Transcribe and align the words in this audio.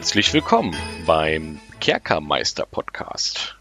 Herzlich 0.00 0.32
willkommen 0.32 0.74
beim 1.04 1.60
Kerkermeister 1.78 2.64
Podcast. 2.64 3.54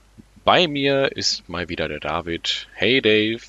Bei 0.46 0.70
mir 0.70 1.12
ist 1.12 1.50
mal 1.50 1.68
wieder 1.68 1.90
der 1.90 2.00
David. 2.00 2.70
Hey 2.74 3.02
Dave. 3.02 3.42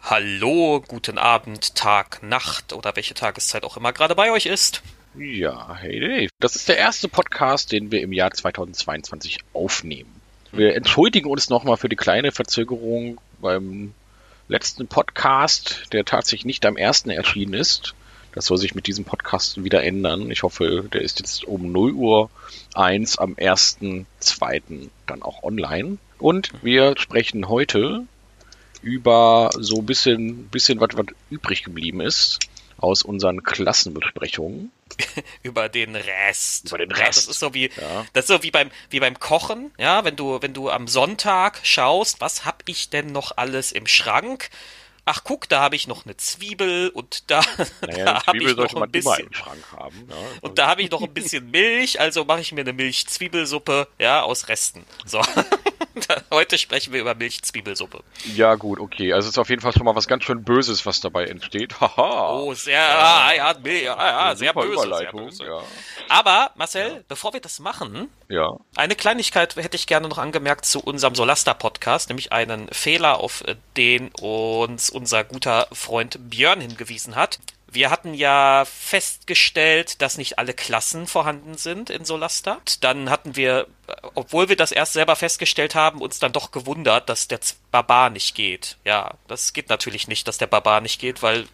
Hallo, 0.00 0.80
guten 0.86 1.18
Abend, 1.18 1.74
Tag, 1.74 2.22
Nacht 2.22 2.72
oder 2.72 2.94
welche 2.94 3.14
Tageszeit 3.14 3.64
auch 3.64 3.76
immer 3.76 3.92
gerade 3.92 4.14
bei 4.14 4.30
euch 4.30 4.46
ist. 4.46 4.80
Ja, 5.16 5.74
hey 5.74 5.98
Dave. 5.98 6.28
Das 6.38 6.54
ist 6.54 6.68
der 6.68 6.78
erste 6.78 7.08
Podcast, 7.08 7.72
den 7.72 7.90
wir 7.90 8.00
im 8.00 8.12
Jahr 8.12 8.30
2022 8.30 9.40
aufnehmen. 9.52 10.20
Wir 10.52 10.76
entschuldigen 10.76 11.28
uns 11.28 11.50
nochmal 11.50 11.78
für 11.78 11.88
die 11.88 11.96
kleine 11.96 12.30
Verzögerung 12.30 13.20
beim 13.40 13.92
letzten 14.46 14.86
Podcast, 14.86 15.92
der 15.92 16.04
tatsächlich 16.04 16.44
nicht 16.44 16.64
am 16.64 16.76
ersten 16.76 17.10
erschienen 17.10 17.54
ist. 17.54 17.96
Das 18.36 18.44
soll 18.44 18.58
sich 18.58 18.74
mit 18.74 18.86
diesem 18.86 19.06
Podcast 19.06 19.64
wieder 19.64 19.82
ändern. 19.82 20.30
Ich 20.30 20.42
hoffe, 20.42 20.86
der 20.92 21.00
ist 21.00 21.20
jetzt 21.20 21.44
um 21.44 21.72
0 21.72 21.92
Uhr 21.92 22.30
1 22.74 23.16
am 23.16 23.32
1.2. 23.32 24.90
dann 25.06 25.22
auch 25.22 25.42
online. 25.42 25.96
Und 26.18 26.52
wir 26.62 26.94
sprechen 26.98 27.48
heute 27.48 28.04
über 28.82 29.48
so 29.58 29.78
ein 29.78 29.86
bisschen, 29.86 30.48
bisschen 30.48 30.80
was, 30.80 30.90
was 30.92 31.06
übrig 31.30 31.64
geblieben 31.64 32.02
ist 32.02 32.40
aus 32.76 33.02
unseren 33.02 33.42
Klassenbesprechungen. 33.42 34.70
über 35.42 35.70
den 35.70 35.96
Rest. 35.96 36.68
Über 36.68 36.76
den 36.76 36.90
Rest. 36.92 37.00
Ja, 37.00 37.06
das 37.06 37.28
ist 37.28 37.40
so 37.40 37.54
wie, 37.54 37.70
ja. 37.74 38.04
das 38.12 38.26
ist 38.26 38.28
so 38.28 38.42
wie 38.42 38.50
beim, 38.50 38.70
wie 38.90 39.00
beim 39.00 39.18
Kochen, 39.18 39.70
ja, 39.78 40.04
wenn 40.04 40.16
du, 40.16 40.42
wenn 40.42 40.52
du 40.52 40.68
am 40.68 40.88
Sonntag 40.88 41.60
schaust, 41.62 42.20
was 42.20 42.44
hab 42.44 42.64
ich 42.66 42.90
denn 42.90 43.06
noch 43.06 43.38
alles 43.38 43.72
im 43.72 43.86
Schrank? 43.86 44.50
Ach 45.06 45.22
guck, 45.24 45.48
da 45.48 45.60
habe 45.60 45.76
ich 45.76 45.86
noch 45.86 46.04
eine 46.04 46.16
Zwiebel 46.16 46.90
und 46.90 47.30
da, 47.30 47.40
naja, 47.80 48.04
da 48.04 48.26
habe 48.26 48.38
ich 48.38 48.56
noch 48.56 48.82
ein 48.82 48.90
bisschen 48.90 49.30
haben, 49.72 50.08
ja. 50.10 50.16
und 50.42 50.58
da 50.58 50.66
habe 50.66 50.82
ich 50.82 50.90
noch 50.90 51.00
ein 51.00 51.14
bisschen 51.14 51.50
Milch, 51.50 51.98
also 51.98 52.24
mache 52.24 52.40
ich 52.40 52.52
mir 52.52 52.60
eine 52.60 52.74
Milch-Zwiebelsuppe, 52.74 53.88
ja, 53.98 54.22
aus 54.22 54.48
Resten. 54.48 54.84
So. 55.06 55.22
Heute 56.30 56.58
sprechen 56.58 56.92
wir 56.92 57.00
über 57.00 57.14
Milch-Zwiebelsuppe. 57.14 58.02
Ja, 58.34 58.54
gut, 58.54 58.78
okay. 58.78 59.12
Also 59.12 59.28
es 59.28 59.34
ist 59.34 59.38
auf 59.38 59.48
jeden 59.48 59.62
Fall 59.62 59.72
schon 59.72 59.84
mal 59.84 59.94
was 59.94 60.08
ganz 60.08 60.24
schön 60.24 60.44
Böses, 60.44 60.86
was 60.86 61.00
dabei 61.00 61.26
entsteht. 61.26 61.80
Haha. 61.80 62.32
Oh, 62.32 62.54
sehr, 62.54 62.78
ja, 62.78 63.32
ja, 63.34 63.54
ja, 63.64 63.80
ja 63.80 64.36
sehr, 64.36 64.52
böse, 64.52 64.94
sehr 64.96 65.12
böse. 65.12 65.44
Ja. 65.44 65.62
Aber, 66.08 66.50
Marcel, 66.56 66.88
ja. 66.88 67.00
bevor 67.08 67.32
wir 67.32 67.40
das 67.40 67.58
machen, 67.58 68.08
ja. 68.28 68.56
eine 68.76 68.94
Kleinigkeit 68.94 69.56
hätte 69.56 69.76
ich 69.76 69.86
gerne 69.86 70.08
noch 70.08 70.18
angemerkt 70.18 70.64
zu 70.64 70.80
unserem 70.80 71.14
Solaster-Podcast, 71.14 72.08
nämlich 72.08 72.32
einen 72.32 72.68
Fehler, 72.68 73.18
auf 73.20 73.44
den 73.76 74.10
uns 74.20 74.90
unser 74.90 75.24
guter 75.24 75.68
Freund 75.72 76.18
Björn 76.30 76.60
hingewiesen 76.60 77.16
hat. 77.16 77.38
Wir 77.76 77.90
hatten 77.90 78.14
ja 78.14 78.64
festgestellt, 78.64 80.00
dass 80.00 80.16
nicht 80.16 80.38
alle 80.38 80.54
Klassen 80.54 81.06
vorhanden 81.06 81.58
sind 81.58 81.90
in 81.90 82.06
Solasta. 82.06 82.56
Dann 82.80 83.10
hatten 83.10 83.36
wir, 83.36 83.66
obwohl 84.14 84.48
wir 84.48 84.56
das 84.56 84.72
erst 84.72 84.94
selber 84.94 85.14
festgestellt 85.14 85.74
haben, 85.74 86.00
uns 86.00 86.18
dann 86.18 86.32
doch 86.32 86.52
gewundert, 86.52 87.10
dass 87.10 87.28
der 87.28 87.38
Barbar 87.70 88.08
nicht 88.08 88.34
geht. 88.34 88.78
Ja, 88.84 89.12
das 89.28 89.52
geht 89.52 89.68
natürlich 89.68 90.08
nicht, 90.08 90.26
dass 90.26 90.38
der 90.38 90.46
Barbar 90.46 90.80
nicht 90.80 90.98
geht, 90.98 91.22
weil 91.22 91.44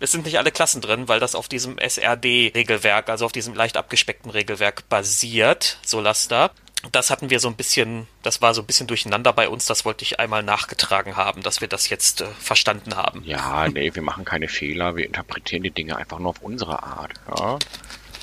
es 0.00 0.10
sind 0.10 0.24
nicht 0.24 0.38
alle 0.38 0.50
Klassen 0.50 0.80
drin, 0.80 1.06
weil 1.06 1.20
das 1.20 1.36
auf 1.36 1.46
diesem 1.46 1.78
SRD-Regelwerk, 1.78 3.08
also 3.08 3.26
auf 3.26 3.32
diesem 3.32 3.54
leicht 3.54 3.76
abgespeckten 3.76 4.32
Regelwerk 4.32 4.88
basiert, 4.88 5.78
Solasta 5.86 6.50
das 6.92 7.10
hatten 7.10 7.30
wir 7.30 7.40
so 7.40 7.48
ein 7.48 7.56
bisschen, 7.56 8.06
das 8.22 8.40
war 8.40 8.54
so 8.54 8.62
ein 8.62 8.66
bisschen 8.66 8.86
durcheinander 8.86 9.32
bei 9.32 9.48
uns, 9.48 9.66
das 9.66 9.84
wollte 9.84 10.04
ich 10.04 10.20
einmal 10.20 10.42
nachgetragen 10.42 11.16
haben, 11.16 11.42
dass 11.42 11.60
wir 11.60 11.68
das 11.68 11.88
jetzt 11.88 12.20
äh, 12.20 12.26
verstanden 12.38 12.94
haben. 12.96 13.22
Ja, 13.24 13.68
nee, 13.68 13.94
wir 13.94 14.02
machen 14.02 14.24
keine 14.24 14.48
Fehler, 14.48 14.96
wir 14.96 15.04
interpretieren 15.04 15.64
die 15.64 15.70
Dinge 15.70 15.96
einfach 15.96 16.18
nur 16.18 16.30
auf 16.30 16.42
unsere 16.42 16.82
Art. 16.82 17.12
Ja? 17.36 17.58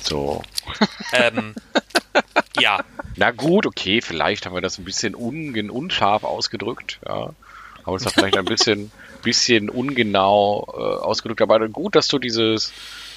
So. 0.02 0.42
Ähm, 1.12 1.54
ja. 2.58 2.84
Na 3.14 3.30
gut, 3.30 3.64
okay, 3.64 4.00
vielleicht 4.02 4.44
haben 4.44 4.54
wir 4.54 4.60
das 4.60 4.78
ein 4.78 4.84
bisschen 4.84 5.14
un 5.14 5.70
unscharf 5.70 6.24
ausgedrückt, 6.24 6.98
ja. 7.06 7.30
Aber 7.84 7.96
es 7.96 8.04
war 8.04 8.12
vielleicht 8.12 8.36
ein 8.36 8.44
bisschen, 8.44 8.90
bisschen 9.22 9.70
ungenau 9.70 10.66
äh, 10.76 11.04
ausgedrückt. 11.04 11.40
Aber 11.40 11.68
gut, 11.68 11.94
dass 11.94 12.08
du 12.08 12.18
dieses 12.18 12.72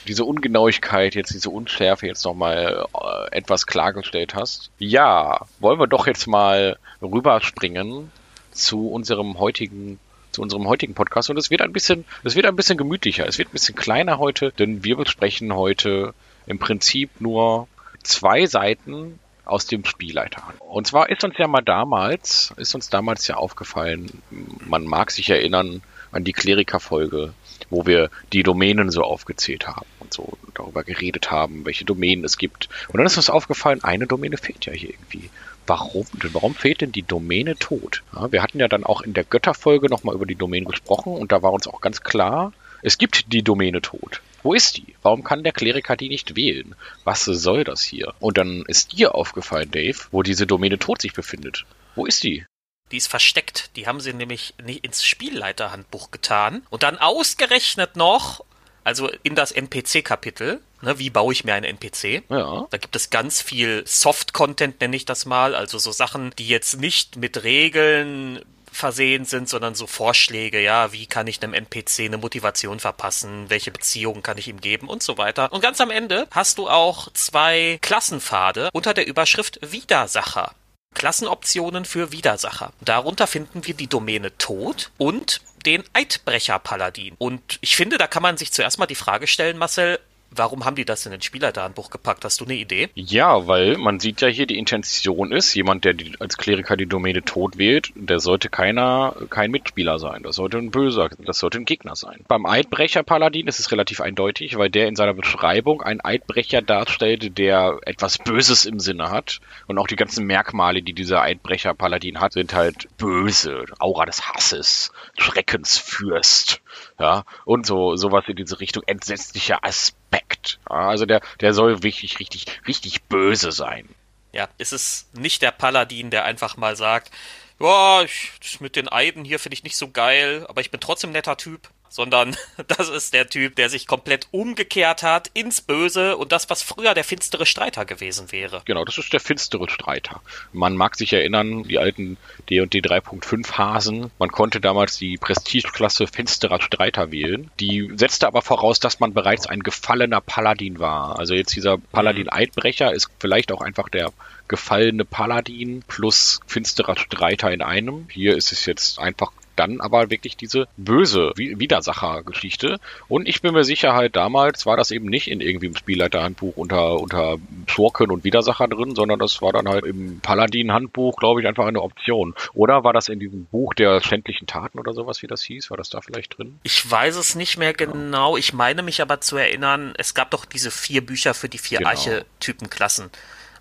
diese 0.10 0.26
Ungenauigkeit, 0.26 1.14
jetzt 1.14 1.34
diese 1.34 1.52
Unschärfe 1.52 2.08
jetzt 2.08 2.26
nochmal 2.26 2.86
äh, 2.94 3.38
etwas 3.38 3.68
klargestellt 3.68 4.34
hast. 4.34 4.72
Ja, 4.80 5.46
wollen 5.60 5.80
wir 5.80 5.88
doch 5.88 6.08
jetzt 6.08 6.28
mal 6.28 6.78
rüberspringen 7.02 8.12
zu 8.52 8.90
unserem 8.90 9.40
heutigen 9.40 10.00
zu 10.32 10.44
unserem 10.44 10.68
heutigen 10.68 10.94
Podcast 10.94 11.32
und 11.32 11.38
es 11.38 11.50
wird 11.50 11.62
ein 11.62 11.74
bisschen, 11.74 12.06
es 12.24 12.36
wird 12.36 12.46
ein 12.46 12.56
bisschen 12.56 12.78
gemütlicher, 12.78 13.28
es 13.28 13.40
wird 13.40 13.50
ein 13.50 13.54
bisschen 13.54 13.76
kleiner 13.76 14.20
heute, 14.20 14.52
denn 14.52 14.84
wir 14.84 14.96
besprechen 14.96 15.56
heute 15.56 16.14
im 16.46 16.60
Prinzip 16.60 17.10
nur 17.20 17.68
zwei 18.04 18.46
Seiten 18.46 19.20
aus 19.46 19.66
dem 19.66 19.86
Spielleiter. 19.86 20.44
Und 20.60 20.86
zwar 20.86 21.10
ist 21.10 21.24
uns 21.24 21.36
ja 21.40 21.48
mal 21.48 21.62
damals, 21.62 22.54
ist 22.58 22.76
uns 22.76 22.90
damals 22.90 23.28
ja 23.28 23.38
aufgefallen, 23.38 24.22
man 24.68 24.84
mag 24.84 25.10
sich 25.10 25.32
erinnern 25.32 25.82
an 26.12 26.24
die 26.24 26.34
Kleriker-Folge, 26.34 27.34
wo 27.72 27.88
wir 27.88 28.12
die 28.32 28.44
Domänen 28.44 28.92
so 28.92 29.02
aufgezählt 29.02 29.68
haben 29.68 29.88
und 30.10 30.14
so 30.14 30.38
darüber 30.56 30.84
geredet 30.84 31.32
haben, 31.32 31.66
welche 31.66 31.86
Domänen 31.86 32.26
es 32.26 32.38
gibt. 32.38 32.70
Und 32.88 32.98
dann 32.98 33.06
ist 33.06 33.18
uns 33.18 33.30
aufgefallen, 33.30 33.84
eine 33.84 34.08
Domäne 34.08 34.38
fehlt 34.38 34.66
ja 34.66 34.74
hier 34.74 34.90
irgendwie. 34.90 35.30
Warum? 35.68 36.08
Warum 36.34 36.56
fehlt 36.56 36.82
denn 36.82 36.92
die 36.92 37.04
Domäne 37.04 37.56
tot? 37.56 38.02
Ja, 38.14 38.32
wir 38.32 38.42
hatten 38.42 38.60
ja 38.60 38.68
dann 38.68 38.84
auch 38.84 39.02
in 39.02 39.14
der 39.14 39.24
Götterfolge 39.24 39.88
nochmal 39.88 40.16
über 40.16 40.26
die 40.26 40.36
Domäne 40.36 40.66
gesprochen 40.66 41.14
und 41.14 41.32
da 41.32 41.44
war 41.44 41.54
uns 41.54 41.68
auch 41.68 41.82
ganz 41.82 42.02
klar, 42.02 42.54
es 42.82 42.98
gibt 42.98 43.32
die 43.34 43.44
Domäne 43.44 43.82
tot. 43.82 44.22
Wo 44.42 44.54
ist 44.54 44.78
die? 44.78 44.96
Warum 45.02 45.24
kann 45.24 45.44
der 45.44 45.52
Kleriker 45.52 45.98
die 45.98 46.10
nicht 46.10 46.36
wählen? 46.36 46.76
Was 47.04 47.26
soll 47.26 47.66
das 47.66 47.84
hier? 47.84 48.14
Und 48.20 48.38
dann 48.38 48.64
ist 48.68 48.94
dir 48.94 49.14
aufgefallen, 49.14 49.70
Dave, 49.70 49.98
wo 50.12 50.24
diese 50.24 50.48
Domäne 50.48 50.80
tot 50.80 51.02
sich 51.02 51.14
befindet. 51.14 51.66
Wo 51.96 52.06
ist 52.06 52.24
die? 52.24 52.46
Die 52.92 52.98
ist 52.98 53.08
versteckt. 53.08 53.76
Die 53.76 53.86
haben 53.86 54.00
sie 54.00 54.14
nämlich 54.14 54.56
nicht 54.64 54.84
ins 54.84 55.04
Spielleiterhandbuch 55.04 56.10
getan. 56.10 56.64
Und 56.70 56.84
dann 56.84 56.98
ausgerechnet 56.98 57.96
noch, 57.96 58.44
also 58.84 59.10
in 59.24 59.36
das 59.36 59.52
NPC-Kapitel, 59.52 60.62
ne, 60.82 61.00
wie 61.00 61.10
baue 61.10 61.34
ich 61.34 61.44
mir 61.44 61.54
einen 61.54 61.66
NPC? 61.66 62.24
Ja. 62.30 62.68
Da 62.70 62.78
gibt 62.78 62.96
es 62.96 63.10
ganz 63.10 63.42
viel 63.42 63.84
Soft-Content, 63.86 64.80
nenne 64.82 64.96
ich 64.96 65.06
das 65.06 65.26
mal. 65.26 65.56
Also 65.56 65.78
so 65.78 65.92
Sachen, 65.92 66.32
die 66.38 66.48
jetzt 66.48 66.80
nicht 66.80 67.18
mit 67.18 67.44
Regeln 67.44 68.42
versehen 68.72 69.26
sind, 69.26 69.50
sondern 69.50 69.76
so 69.76 69.88
Vorschläge, 69.88 70.62
ja, 70.62 70.94
wie 70.94 71.06
kann 71.06 71.28
ich 71.28 71.42
einem 71.42 71.54
NPC 71.54 72.02
eine 72.06 72.18
Motivation 72.18 72.80
verpassen, 72.80 73.50
welche 73.50 73.72
Beziehungen 73.72 74.24
kann 74.24 74.38
ich 74.38 74.48
ihm 74.48 74.62
geben 74.62 74.88
und 74.88 75.04
so 75.04 75.18
weiter. 75.18 75.52
Und 75.52 75.62
ganz 75.62 75.82
am 75.82 75.92
Ende 75.92 76.28
hast 76.32 76.58
du 76.58 76.70
auch 76.70 77.12
zwei 77.14 77.80
Klassenpfade 77.82 78.70
unter 78.74 78.94
der 78.94 79.08
Überschrift 79.08 79.60
Widersacher. 79.62 80.54
Klassenoptionen 80.96 81.86
für 81.86 82.12
Widersacher. 82.12 82.74
Darunter 82.82 83.28
finden 83.28 83.66
wir 83.66 83.74
die 83.74 83.88
Domäne 83.88 84.36
Tod 84.38 84.92
und 84.98 85.42
den 85.66 85.84
Eidbrecher-Paladin. 85.94 87.16
Und 87.18 87.60
ich 87.62 87.76
finde, 87.76 87.98
da 87.98 88.08
kann 88.08 88.24
man 88.24 88.38
sich 88.38 88.52
zuerst 88.52 88.80
mal 88.80 88.86
die 88.86 88.96
Frage 88.96 89.28
stellen, 89.28 89.58
Marcel, 89.58 90.00
Warum 90.32 90.66
haben 90.66 90.76
die 90.76 90.86
das 90.86 91.06
in 91.06 91.12
den 91.12 91.22
Spielerdatenbuch 91.22 91.90
gepackt? 91.90 92.24
Hast 92.24 92.40
du 92.40 92.46
eine 92.46 92.56
Idee? 92.56 92.90
Ja, 92.94 93.48
weil 93.48 93.78
man 93.78 94.00
sieht 94.00 94.22
ja 94.22 94.28
hier, 94.28 94.46
die 94.46 94.58
Intention 94.58 95.32
ist, 95.32 95.54
jemand, 95.56 95.86
der 95.86 95.94
die, 95.94 96.14
als 96.20 96.38
Kleriker 96.38 96.78
die 96.78 96.86
Domäne 96.86 97.24
tot 97.24 97.58
wählt, 97.58 97.92
der 97.96 98.20
sollte 98.20 98.50
keiner, 98.50 99.16
kein 99.30 99.52
Mitspieler 99.52 99.98
sein. 99.98 100.24
Das 100.24 100.36
sollte 100.36 100.58
ein 100.58 100.72
Böser, 100.72 101.10
das 101.18 101.40
sollte 101.40 101.58
ein 101.58 101.66
Gegner 101.66 101.96
sein. 101.96 102.24
Beim 102.28 102.46
Eidbrecher-Paladin 102.46 103.48
ist 103.48 103.60
es 103.60 103.72
relativ 103.72 104.02
eindeutig, 104.02 104.58
weil 104.58 104.70
der 104.70 104.88
in 104.88 104.96
seiner 104.96 105.14
Beschreibung 105.14 105.82
einen 105.82 106.02
Eidbrecher 106.02 106.62
darstellt, 106.62 107.38
der 107.38 107.80
etwas 107.86 108.18
Böses 108.20 108.66
im 108.66 108.80
Sinne 108.80 109.10
hat. 109.10 109.40
Und 109.68 109.80
auch 109.80 109.88
die 109.88 109.96
ganzen 109.96 110.26
Merkmale, 110.26 110.84
die 110.84 110.94
dieser 110.94 111.22
Eidbrecher-Paladin 111.22 112.20
hat, 112.20 112.34
sind 112.34 112.54
halt 112.54 112.88
böse. 112.98 113.66
Aura 113.80 114.06
des 114.06 114.28
Hasses, 114.30 114.92
Schreckensfürst, 115.18 116.62
ja, 117.00 117.24
und 117.46 117.66
so, 117.66 117.96
sowas 117.96 118.26
in 118.28 118.36
diese 118.36 118.60
Richtung, 118.60 118.84
entsetzlicher 118.86 119.64
Aspekt. 119.64 120.60
Ja, 120.70 120.90
also 120.90 121.06
der, 121.06 121.22
der 121.42 121.54
soll 121.54 121.84
wirklich 121.84 122.20
richtig, 122.20 122.46
richtig 122.68 123.04
böse 123.04 123.52
sein. 123.52 123.88
Ja, 124.32 124.48
ist 124.58 124.74
es 124.74 125.10
nicht 125.14 125.42
der 125.42 125.52
Paladin, 125.52 126.12
der 126.12 126.26
einfach 126.26 126.56
mal 126.58 126.76
sagt, 126.76 127.12
ja, 127.60 128.04
ich, 128.04 128.62
mit 128.62 128.76
den 128.76 128.88
Eiden 128.88 129.26
hier 129.26 129.40
finde 129.40 129.56
ich 129.56 129.64
nicht 129.64 129.76
so 129.76 129.90
geil, 129.90 130.46
aber 130.48 130.62
ich 130.62 130.72
bin 130.72 130.80
trotzdem 130.80 131.12
netter 131.12 131.38
Typ 131.38 131.70
sondern 131.90 132.36
das 132.68 132.90
ist 132.90 133.14
der 133.14 133.30
Typ, 133.30 133.56
der 133.56 133.70
sich 133.70 133.88
komplett 133.88 134.28
umgekehrt 134.32 135.04
hat 135.04 135.30
ins 135.34 135.62
Böse 135.62 136.18
und 136.18 136.32
das, 136.32 136.50
was 136.50 136.62
früher 136.62 136.94
der 136.94 137.04
finstere 137.04 137.46
Streiter 137.46 137.86
gewesen 137.86 138.32
wäre. 138.32 138.62
Genau, 138.66 138.86
das 138.86 138.98
ist 138.98 139.12
der 139.12 139.20
finstere 139.20 139.70
Streiter. 139.70 140.22
Man 140.54 140.78
mag 140.78 140.96
sich 140.96 141.14
erinnern, 141.14 141.64
die 141.64 141.80
alten 141.80 142.18
D&D 142.50 142.80
3.5 142.80 143.58
Hasen, 143.58 144.12
man 144.20 144.32
konnte 144.32 144.62
damals 144.62 144.98
die 144.98 145.18
Prestigeklasse 145.18 146.08
finsterer 146.08 146.62
Streiter 146.62 147.12
wählen. 147.12 147.50
Die 147.60 147.92
setzte 147.96 148.28
aber 148.28 148.42
voraus, 148.42 148.80
dass 148.80 149.00
man 149.00 149.14
bereits 149.14 149.48
ein 149.48 149.62
gefallener 149.62 150.22
Paladin 150.22 150.80
war. 150.80 151.20
Also 151.20 151.34
jetzt 151.34 151.56
dieser 151.56 151.78
Paladin 151.78 152.30
Eidbrecher 152.30 152.94
ist 152.94 153.10
vielleicht 153.20 153.52
auch 153.52 153.62
einfach 153.62 153.90
der 153.90 154.12
gefallene 154.48 155.06
Paladin 155.06 155.84
plus 155.88 156.40
finsterer 156.48 156.98
Streiter 156.98 157.52
in 157.52 157.62
einem. 157.62 158.08
Hier 158.10 158.36
ist 158.36 158.52
es 158.52 158.66
jetzt 158.66 159.00
einfach 159.00 159.32
dann 159.60 159.82
aber 159.82 160.10
wirklich 160.10 160.38
diese 160.38 160.68
böse 160.78 161.34
Widersacher-Geschichte. 161.36 162.80
Und 163.08 163.28
ich 163.28 163.42
bin 163.42 163.54
mir 163.54 163.66
sicher 163.66 163.94
halt, 163.94 164.16
damals 164.16 164.66
war 164.66 164.78
das 164.78 164.92
eben 164.92 165.08
nicht 165.08 165.30
in 165.30 165.42
irgendwie 165.42 165.68
im 165.68 165.76
Spielleiterhandbuch 165.76 166.56
unter, 166.56 167.00
unter 167.00 167.38
Schurken 167.68 168.10
und 168.10 168.24
Widersacher 168.24 168.68
drin, 168.68 168.96
sondern 168.96 169.20
das 169.20 169.42
war 169.42 169.52
dann 169.52 169.68
halt 169.68 169.86
im 169.86 170.22
Paladin-Handbuch, 170.22 171.18
glaube 171.18 171.42
ich, 171.42 171.48
einfach 171.48 171.66
eine 171.66 171.82
Option. 171.82 172.34
Oder 172.54 172.84
war 172.84 172.94
das 172.94 173.10
in 173.10 173.20
diesem 173.20 173.46
Buch 173.46 173.74
der 173.74 174.02
schändlichen 174.02 174.48
Taten 174.48 174.80
oder 174.80 174.94
sowas, 174.94 175.22
wie 175.22 175.28
das 175.28 175.44
hieß? 175.44 175.70
War 175.70 175.78
das 175.78 175.90
da 175.90 176.02
vielleicht 176.02 176.38
drin? 176.38 176.60
Ich 176.64 176.90
weiß 176.90 177.18
es 177.18 177.36
nicht 177.36 177.58
mehr 177.58 177.74
genau. 177.74 178.38
Ich 178.38 178.54
meine 178.54 178.82
mich 178.82 179.02
aber 179.02 179.20
zu 179.20 179.36
erinnern, 179.36 179.94
es 179.98 180.14
gab 180.14 180.32
doch 180.32 180.46
diese 180.46 180.72
vier 180.72 181.06
Bücher 181.06 181.34
für 181.34 181.50
die 181.50 181.58
vier 181.58 181.80
genau. 181.80 181.90
Archetypenklassen. 181.90 183.10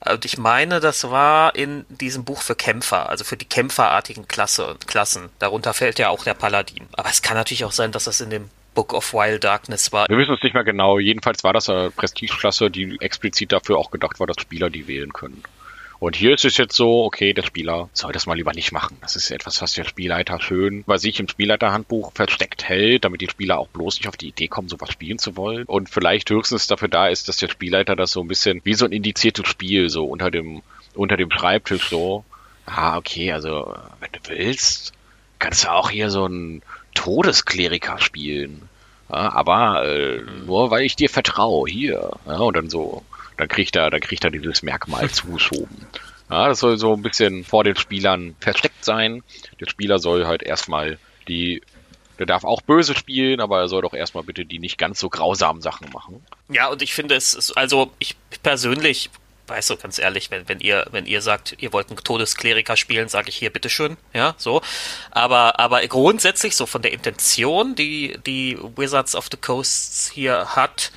Und 0.04 0.24
ich 0.24 0.38
meine, 0.38 0.80
das 0.80 1.10
war 1.10 1.54
in 1.54 1.84
diesem 1.88 2.24
Buch 2.24 2.42
für 2.42 2.54
Kämpfer, 2.54 3.08
also 3.08 3.24
für 3.24 3.36
die 3.36 3.44
kämpferartigen 3.44 4.28
Klasse, 4.28 4.76
Klassen. 4.86 5.28
Darunter 5.38 5.74
fällt 5.74 5.98
ja 5.98 6.08
auch 6.08 6.24
der 6.24 6.34
Paladin. 6.34 6.86
Aber 6.92 7.08
es 7.10 7.22
kann 7.22 7.36
natürlich 7.36 7.64
auch 7.64 7.72
sein, 7.72 7.92
dass 7.92 8.04
das 8.04 8.20
in 8.20 8.30
dem 8.30 8.50
Book 8.74 8.92
of 8.92 9.12
Wild 9.12 9.42
Darkness 9.42 9.92
war. 9.92 10.08
Wir 10.08 10.16
wissen 10.16 10.34
es 10.34 10.42
nicht 10.42 10.54
mehr 10.54 10.62
genau. 10.62 11.00
Jedenfalls 11.00 11.42
war 11.42 11.52
das 11.52 11.68
eine 11.68 11.90
Prestigeklasse, 11.90 12.70
die 12.70 12.96
explizit 13.00 13.50
dafür 13.50 13.76
auch 13.76 13.90
gedacht 13.90 14.20
war, 14.20 14.28
dass 14.28 14.40
Spieler 14.40 14.70
die 14.70 14.86
wählen 14.86 15.12
können. 15.12 15.42
Und 16.00 16.14
hier 16.14 16.34
ist 16.34 16.44
es 16.44 16.56
jetzt 16.56 16.76
so, 16.76 17.04
okay, 17.04 17.32
der 17.32 17.42
Spieler 17.42 17.88
soll 17.92 18.12
das 18.12 18.26
mal 18.26 18.36
lieber 18.36 18.52
nicht 18.52 18.70
machen. 18.70 18.96
Das 19.00 19.16
ist 19.16 19.32
etwas, 19.32 19.60
was 19.60 19.72
der 19.72 19.82
Spielleiter 19.82 20.40
schön 20.40 20.84
bei 20.84 20.96
sich 20.96 21.18
im 21.18 21.26
Spielleiterhandbuch 21.26 22.12
versteckt 22.12 22.68
hält, 22.68 23.04
damit 23.04 23.20
die 23.20 23.28
Spieler 23.28 23.58
auch 23.58 23.66
bloß 23.68 23.98
nicht 23.98 24.08
auf 24.08 24.16
die 24.16 24.28
Idee 24.28 24.46
kommen, 24.46 24.68
sowas 24.68 24.92
spielen 24.92 25.18
zu 25.18 25.36
wollen. 25.36 25.64
Und 25.64 25.90
vielleicht 25.90 26.30
höchstens 26.30 26.68
dafür 26.68 26.86
da 26.86 27.08
ist, 27.08 27.28
dass 27.28 27.38
der 27.38 27.48
Spielleiter 27.48 27.96
das 27.96 28.12
so 28.12 28.20
ein 28.20 28.28
bisschen 28.28 28.60
wie 28.62 28.74
so 28.74 28.84
ein 28.84 28.92
indiziertes 28.92 29.48
Spiel, 29.48 29.88
so 29.88 30.04
unter 30.04 30.30
dem, 30.30 30.62
unter 30.94 31.16
dem 31.16 31.32
Schreibtisch 31.32 31.88
so. 31.88 32.24
Ah, 32.64 32.96
okay, 32.96 33.32
also, 33.32 33.74
wenn 33.98 34.12
du 34.12 34.20
willst, 34.28 34.92
kannst 35.40 35.64
du 35.64 35.72
auch 35.72 35.90
hier 35.90 36.10
so 36.10 36.26
einen 36.26 36.62
Todeskleriker 36.94 37.98
spielen. 37.98 38.68
Ja, 39.10 39.32
aber 39.32 39.84
äh, 39.84 40.22
nur 40.46 40.70
weil 40.70 40.82
ich 40.82 40.94
dir 40.94 41.08
vertraue, 41.08 41.68
hier. 41.68 42.10
Ja, 42.26 42.38
und 42.38 42.56
dann 42.56 42.70
so 42.70 43.02
dann 43.38 43.48
kriegt 43.48 43.76
er, 43.76 43.90
dann 43.90 44.00
kriegt 44.00 44.24
er 44.24 44.30
dieses 44.30 44.62
Merkmal 44.62 45.08
zugeschoben. 45.10 45.86
Ja, 46.30 46.48
das 46.48 46.60
soll 46.60 46.76
so 46.76 46.92
ein 46.92 47.02
bisschen 47.02 47.44
vor 47.44 47.64
den 47.64 47.76
Spielern 47.76 48.36
versteckt 48.38 48.84
sein. 48.84 49.22
Der 49.60 49.66
Spieler 49.66 49.98
soll 49.98 50.26
halt 50.26 50.42
erstmal 50.42 50.98
die, 51.26 51.62
der 52.18 52.26
darf 52.26 52.44
auch 52.44 52.60
böse 52.60 52.94
spielen, 52.94 53.40
aber 53.40 53.60
er 53.60 53.68
soll 53.68 53.80
doch 53.80 53.94
erstmal 53.94 54.24
bitte 54.24 54.44
die 54.44 54.58
nicht 54.58 54.76
ganz 54.76 55.00
so 55.00 55.08
grausamen 55.08 55.62
Sachen 55.62 55.88
machen. 55.90 56.22
Ja, 56.50 56.68
und 56.68 56.82
ich 56.82 56.92
finde 56.92 57.14
es, 57.14 57.32
ist, 57.32 57.52
also 57.56 57.92
ich 57.98 58.16
persönlich 58.42 59.08
weißt 59.48 59.70
du, 59.70 59.76
ganz 59.76 59.98
ehrlich, 59.98 60.30
wenn, 60.30 60.48
wenn 60.48 60.60
ihr, 60.60 60.86
wenn 60.90 61.06
ihr 61.06 61.22
sagt, 61.22 61.56
ihr 61.58 61.72
wollt 61.72 61.88
einen 61.88 61.96
Todeskleriker 61.96 62.76
spielen, 62.76 63.08
sage 63.08 63.30
ich 63.30 63.36
hier 63.36 63.50
bitteschön, 63.50 63.96
ja, 64.12 64.34
so. 64.36 64.60
Aber, 65.10 65.58
aber 65.58 65.86
grundsätzlich 65.86 66.54
so 66.54 66.66
von 66.66 66.82
der 66.82 66.92
Intention, 66.92 67.74
die, 67.74 68.18
die 68.26 68.58
Wizards 68.76 69.14
of 69.14 69.28
the 69.30 69.38
Coasts 69.38 70.10
hier 70.12 70.54
hat, 70.54 70.92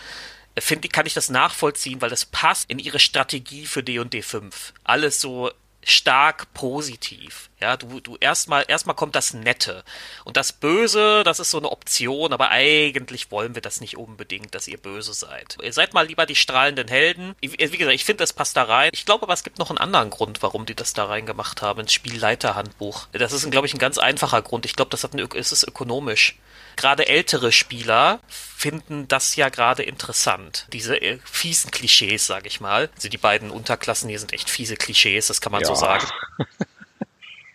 finde 0.58 0.90
kann 0.90 1.06
ich 1.06 1.14
das 1.14 1.30
nachvollziehen, 1.30 2.02
weil 2.02 2.10
das 2.10 2.26
passt 2.26 2.70
in 2.70 2.80
ihre 2.80 3.00
Strategie 3.00 3.66
für 3.66 3.84
D&D 3.84 4.22
5. 4.22 4.74
Alles 4.84 5.22
so 5.22 5.52
stark 5.84 6.54
positiv. 6.54 7.50
Ja, 7.60 7.78
du, 7.78 8.00
du 8.00 8.18
erstmal, 8.20 8.66
erstmal 8.68 8.96
kommt 8.96 9.16
das 9.16 9.34
Nette. 9.34 9.84
Und 10.26 10.38
das 10.38 10.52
Böse, 10.52 11.24
das 11.24 11.40
ist 11.40 11.52
so 11.52 11.58
eine 11.58 11.72
Option, 11.72 12.34
aber 12.34 12.50
eigentlich 12.50 13.32
wollen 13.32 13.56
wir 13.56 13.62
das 13.62 13.82
nicht 13.82 13.98
unbedingt, 13.98 14.56
dass 14.56 14.68
ihr 14.68 14.78
böse 14.78 15.14
seid. 15.14 15.58
Ihr 15.62 15.74
seid 15.74 15.94
mal 15.94 16.08
lieber 16.08 16.26
die 16.26 16.36
strahlenden 16.36 16.88
Helden. 16.88 17.36
Wie 17.42 17.56
gesagt, 17.56 17.96
ich 17.96 18.06
finde, 18.06 18.24
das 18.24 18.34
passt 18.34 18.58
da 18.58 18.64
rein. 18.64 18.90
Ich 18.94 19.06
glaube 19.06 19.24
aber, 19.24 19.34
es 19.34 19.44
gibt 19.44 19.60
noch 19.60 19.70
einen 19.70 19.78
anderen 19.78 20.10
Grund, 20.10 20.42
warum 20.42 20.66
die 20.66 20.76
das 20.76 20.94
da 20.94 21.06
reingemacht 21.06 21.62
haben, 21.62 21.82
ins 21.82 21.94
Spielleiterhandbuch. 21.94 23.08
Das 23.12 23.32
ist, 23.32 23.50
glaube 23.52 23.68
ich, 23.68 23.74
ein 23.74 23.80
ganz 23.80 23.98
einfacher 23.98 24.42
Grund. 24.42 24.66
Ich 24.66 24.76
glaube, 24.76 24.92
das 24.92 25.04
hat 25.04 25.14
eine, 25.14 25.28
es 25.36 25.52
ist 25.52 25.64
ökonomisch 25.64 26.36
gerade 26.76 27.08
ältere 27.08 27.52
Spieler 27.52 28.20
finden 28.28 29.08
das 29.08 29.36
ja 29.36 29.50
gerade 29.50 29.84
interessant. 29.84 30.68
Diese 30.72 30.96
äh, 31.02 31.20
fiesen 31.24 31.72
Klischees, 31.72 32.28
sage 32.28 32.48
ich 32.48 32.60
mal. 32.62 32.90
Also 32.96 33.10
die 33.10 33.18
beiden 33.18 33.50
Unterklassen 33.50 34.10
hier 34.10 34.20
sind 34.20 34.34
echt 34.34 34.50
fiese 34.50 34.76
Klischees, 34.76 35.28
das 35.28 35.42
kann 35.42 35.52
man 35.52 35.62
ja. 35.62 35.68
so 35.68 35.71
sagen. 35.76 36.08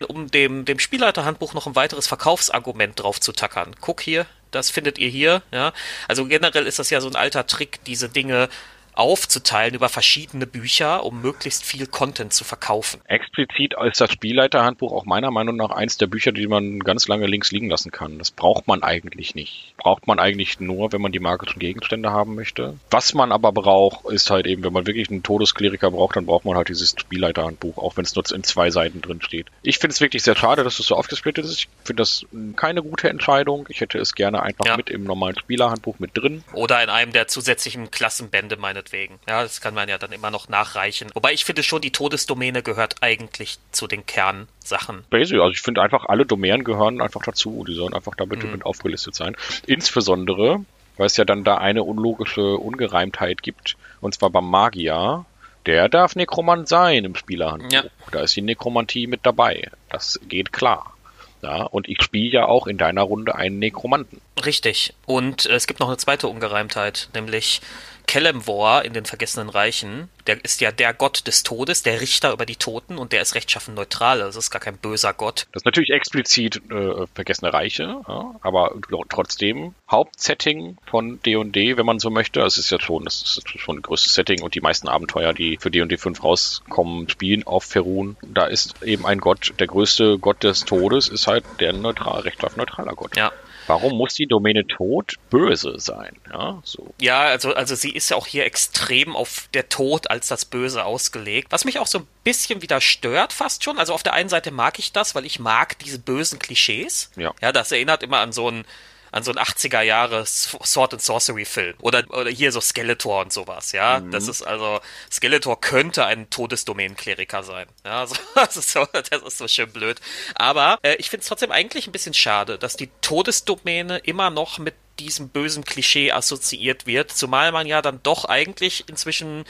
um 0.07 0.29
dem, 0.29 0.65
dem 0.65 0.79
Spielleiterhandbuch 0.79 1.53
noch 1.53 1.67
ein 1.67 1.75
weiteres 1.75 2.07
Verkaufsargument 2.07 3.01
drauf 3.01 3.19
zu 3.19 3.31
tackern. 3.31 3.75
Guck 3.81 4.01
hier, 4.01 4.25
das 4.51 4.69
findet 4.69 4.97
ihr 4.97 5.09
hier, 5.09 5.41
ja. 5.51 5.73
Also 6.07 6.25
generell 6.25 6.67
ist 6.67 6.79
das 6.79 6.89
ja 6.89 7.01
so 7.01 7.07
ein 7.07 7.15
alter 7.15 7.47
Trick, 7.47 7.83
diese 7.85 8.09
Dinge 8.09 8.49
aufzuteilen 8.97 9.75
über 9.75 9.89
verschiedene 9.89 10.47
Bücher, 10.47 11.03
um 11.03 11.21
möglichst 11.21 11.63
viel 11.63 11.87
Content 11.87 12.33
zu 12.33 12.43
verkaufen. 12.43 13.01
Explizit 13.05 13.75
ist 13.85 14.01
das 14.01 14.11
Spielleiterhandbuch 14.11 14.91
auch 14.91 15.05
meiner 15.05 15.31
Meinung 15.31 15.55
nach 15.55 15.71
eins 15.71 15.97
der 15.97 16.07
Bücher, 16.07 16.31
die 16.31 16.47
man 16.47 16.79
ganz 16.79 17.07
lange 17.07 17.27
links 17.27 17.51
liegen 17.51 17.69
lassen 17.69 17.91
kann. 17.91 18.17
Das 18.17 18.31
braucht 18.31 18.67
man 18.67 18.83
eigentlich 18.83 19.35
nicht. 19.35 19.73
Braucht 19.77 20.07
man 20.07 20.19
eigentlich 20.19 20.59
nur, 20.59 20.91
wenn 20.91 21.01
man 21.01 21.11
die 21.11 21.19
magischen 21.19 21.59
Gegenstände 21.59 22.11
haben 22.11 22.35
möchte. 22.35 22.77
Was 22.89 23.13
man 23.13 23.31
aber 23.31 23.51
braucht, 23.51 24.11
ist 24.11 24.29
halt 24.29 24.47
eben, 24.47 24.63
wenn 24.63 24.73
man 24.73 24.87
wirklich 24.87 25.09
einen 25.09 25.23
Todeskleriker 25.23 25.91
braucht, 25.91 26.15
dann 26.15 26.25
braucht 26.25 26.45
man 26.45 26.57
halt 26.57 26.69
dieses 26.69 26.95
Spielleiterhandbuch, 26.97 27.77
auch 27.77 27.97
wenn 27.97 28.05
es 28.05 28.15
nur 28.15 28.23
in 28.33 28.43
zwei 28.43 28.71
Seiten 28.71 29.01
drin 29.01 29.21
steht. 29.21 29.47
Ich 29.61 29.77
finde 29.77 29.93
es 29.93 30.01
wirklich 30.01 30.23
sehr 30.23 30.35
schade, 30.35 30.63
dass 30.63 30.79
es 30.79 30.87
so 30.87 30.95
aufgesplittet 30.95 31.45
ist. 31.45 31.53
Ich 31.53 31.69
finde 31.83 32.01
das 32.01 32.25
keine 32.55 32.81
gute 32.81 33.09
Entscheidung. 33.09 33.67
Ich 33.69 33.81
hätte 33.81 33.99
es 33.99 34.15
gerne 34.15 34.41
einfach 34.41 34.65
ja. 34.65 34.77
mit 34.77 34.89
im 34.89 35.03
normalen 35.03 35.37
Spielerhandbuch 35.37 35.99
mit 35.99 36.17
drin. 36.17 36.43
Oder 36.53 36.83
in 36.83 36.89
einem 36.89 37.13
der 37.13 37.27
zusätzlichen 37.27 37.91
Klassenbände 37.91 38.57
meine 38.57 38.86
meinetwegen. 38.87 39.19
Ja, 39.27 39.43
das 39.43 39.61
kann 39.61 39.73
man 39.73 39.89
ja 39.89 39.97
dann 39.97 40.11
immer 40.11 40.31
noch 40.31 40.49
nachreichen. 40.49 41.09
Wobei 41.13 41.33
ich 41.33 41.45
finde 41.45 41.63
schon, 41.63 41.81
die 41.81 41.91
Todesdomäne 41.91 42.63
gehört 42.63 42.95
eigentlich 43.01 43.57
zu 43.71 43.87
den 43.87 44.05
Kernsachen. 44.05 45.03
Basic, 45.09 45.39
also 45.39 45.51
ich 45.51 45.61
finde 45.61 45.81
einfach, 45.81 46.05
alle 46.05 46.25
Domänen 46.25 46.63
gehören 46.63 47.01
einfach 47.01 47.23
dazu. 47.23 47.63
Die 47.67 47.73
sollen 47.73 47.93
einfach 47.93 48.15
damit 48.15 48.43
mhm. 48.43 48.51
mit 48.51 48.65
aufgelistet 48.65 49.15
sein. 49.15 49.35
Insbesondere, 49.65 50.63
weil 50.97 51.05
es 51.05 51.17
ja 51.17 51.25
dann 51.25 51.43
da 51.43 51.57
eine 51.57 51.83
unlogische 51.83 52.57
Ungereimtheit 52.57 53.41
gibt. 53.43 53.77
Und 54.01 54.15
zwar 54.15 54.29
beim 54.29 54.49
Magier. 54.49 55.25
Der 55.65 55.89
darf 55.89 56.15
Nekromant 56.15 56.69
sein 56.69 57.03
im 57.03 57.15
Spielerhandbuch. 57.15 57.71
Ja. 57.71 57.83
Da 58.11 58.21
ist 58.21 58.35
die 58.37 58.41
Nekromantie 58.41 59.05
mit 59.05 59.25
dabei. 59.25 59.69
Das 59.89 60.17
geht 60.29 60.53
klar. 60.53 60.93
Ja, 61.41 61.63
und 61.63 61.87
ich 61.87 62.01
spiele 62.01 62.31
ja 62.31 62.45
auch 62.45 62.67
in 62.67 62.77
deiner 62.77 63.03
Runde 63.03 63.35
einen 63.35 63.59
Nekromanten. 63.59 64.21
Richtig. 64.43 64.93
Und 65.05 65.45
es 65.45 65.67
gibt 65.67 65.79
noch 65.79 65.87
eine 65.87 65.97
zweite 65.97 66.29
Ungereimtheit, 66.29 67.09
nämlich 67.13 67.61
Kelemvor 68.07 68.85
in 68.85 68.93
den 68.93 69.05
Vergessenen 69.05 69.49
Reichen, 69.49 70.09
der 70.27 70.43
ist 70.43 70.61
ja 70.61 70.71
der 70.71 70.93
Gott 70.93 71.27
des 71.27 71.43
Todes, 71.43 71.83
der 71.83 71.99
Richter 71.99 72.31
über 72.31 72.45
die 72.45 72.55
Toten 72.55 72.97
und 72.97 73.11
der 73.11 73.21
ist 73.21 73.35
rechtschaffen 73.35 73.73
neutral, 73.73 74.21
also 74.21 74.39
ist 74.39 74.49
gar 74.49 74.61
kein 74.61 74.77
böser 74.77 75.13
Gott. 75.13 75.47
Das 75.51 75.61
ist 75.61 75.65
natürlich 75.65 75.91
explizit 75.91 76.61
äh, 76.71 77.05
Vergessene 77.13 77.51
Reiche, 77.53 78.01
ja, 78.07 78.35
aber 78.41 78.73
trotzdem 79.09 79.75
Hauptsetting 79.91 80.77
von 80.89 81.21
D&D, 81.21 81.77
wenn 81.77 81.85
man 81.85 81.99
so 81.99 82.09
möchte, 82.09 82.41
es 82.41 82.57
ist 82.57 82.71
ja 82.71 82.79
schon, 82.79 83.03
das 83.03 83.21
ist 83.37 83.59
schon 83.59 83.77
ein 83.77 83.81
größtes 83.81 84.13
Setting 84.13 84.41
und 84.41 84.55
die 84.55 84.61
meisten 84.61 84.87
Abenteuer, 84.87 85.33
die 85.33 85.57
für 85.59 85.69
D&D 85.69 85.97
5 85.97 86.23
rauskommen, 86.23 87.09
spielen 87.09 87.45
auf 87.45 87.65
Ferun. 87.65 88.15
Da 88.21 88.45
ist 88.45 88.81
eben 88.83 89.05
ein 89.05 89.19
Gott, 89.19 89.53
der 89.59 89.67
größte 89.67 90.17
Gott 90.17 90.43
des 90.43 90.61
Todes 90.61 91.09
ist 91.09 91.27
halt 91.27 91.43
der 91.59 91.73
neutral, 91.73 92.21
rechtschaffen 92.21 92.59
neutraler 92.59 92.95
Gott. 92.95 93.17
Ja. 93.17 93.33
Warum 93.67 93.97
muss 93.97 94.13
die 94.13 94.27
Domäne 94.27 94.65
Tod 94.65 95.15
böse 95.29 95.79
sein? 95.79 96.15
Ja, 96.31 96.59
so. 96.63 96.93
ja 96.99 97.21
also, 97.21 97.53
also 97.53 97.75
sie 97.75 97.91
ist 97.91 98.09
ja 98.09 98.17
auch 98.17 98.25
hier 98.25 98.45
extrem 98.45 99.15
auf 99.15 99.49
der 99.53 99.69
Tod 99.69 100.09
als 100.09 100.27
das 100.27 100.45
Böse 100.45 100.85
ausgelegt. 100.85 101.51
Was 101.51 101.65
mich 101.65 101.79
auch 101.79 101.87
so 101.87 101.99
ein 101.99 102.07
bisschen 102.23 102.61
wieder 102.61 102.81
stört, 102.81 103.33
fast 103.33 103.63
schon. 103.63 103.77
Also 103.77 103.93
auf 103.93 104.03
der 104.03 104.13
einen 104.13 104.29
Seite 104.29 104.51
mag 104.51 104.79
ich 104.79 104.93
das, 104.93 105.15
weil 105.15 105.25
ich 105.25 105.39
mag 105.39 105.77
diese 105.79 105.99
bösen 105.99 106.39
Klischees. 106.39 107.11
Ja. 107.15 107.33
Ja, 107.41 107.51
das 107.51 107.71
erinnert 107.71 108.03
immer 108.03 108.19
an 108.19 108.31
so 108.31 108.49
ein 108.49 108.65
an 109.11 109.23
so 109.23 109.31
einen 109.31 109.39
80er 109.39 109.81
Jahre 109.81 110.25
Sword 110.25 110.93
and 110.93 111.01
Sorcery 111.01 111.45
Film 111.45 111.75
oder 111.81 112.03
oder 112.09 112.29
hier 112.29 112.51
so 112.51 112.61
Skeletor 112.61 113.21
und 113.21 113.33
sowas, 113.33 113.71
ja. 113.71 113.99
Mhm. 113.99 114.11
Das 114.11 114.27
ist 114.27 114.43
also 114.43 114.79
Skeletor 115.11 115.59
könnte 115.59 116.05
ein 116.05 116.29
Todesdomänen-Kleriker 116.29 117.43
sein. 117.43 117.67
Ja, 117.85 118.05
so, 118.07 118.15
das 118.35 118.57
ist 118.57 118.71
so 118.71 118.85
das 118.93 119.21
ist 119.21 119.37
so 119.37 119.47
schön 119.47 119.71
blöd, 119.71 119.99
aber 120.35 120.79
äh, 120.81 120.95
ich 120.95 121.09
finde 121.09 121.21
es 121.21 121.27
trotzdem 121.27 121.51
eigentlich 121.51 121.87
ein 121.87 121.91
bisschen 121.91 122.13
schade, 122.13 122.57
dass 122.57 122.77
die 122.77 122.89
Todesdomäne 123.01 123.97
immer 123.99 124.29
noch 124.29 124.59
mit 124.59 124.75
diesem 124.99 125.29
bösen 125.29 125.63
Klischee 125.63 126.11
assoziiert 126.11 126.87
wird, 126.87 127.11
zumal 127.11 127.51
man 127.51 127.67
ja 127.67 127.81
dann 127.81 128.01
doch 128.03 128.25
eigentlich 128.25 128.85
inzwischen 128.87 129.45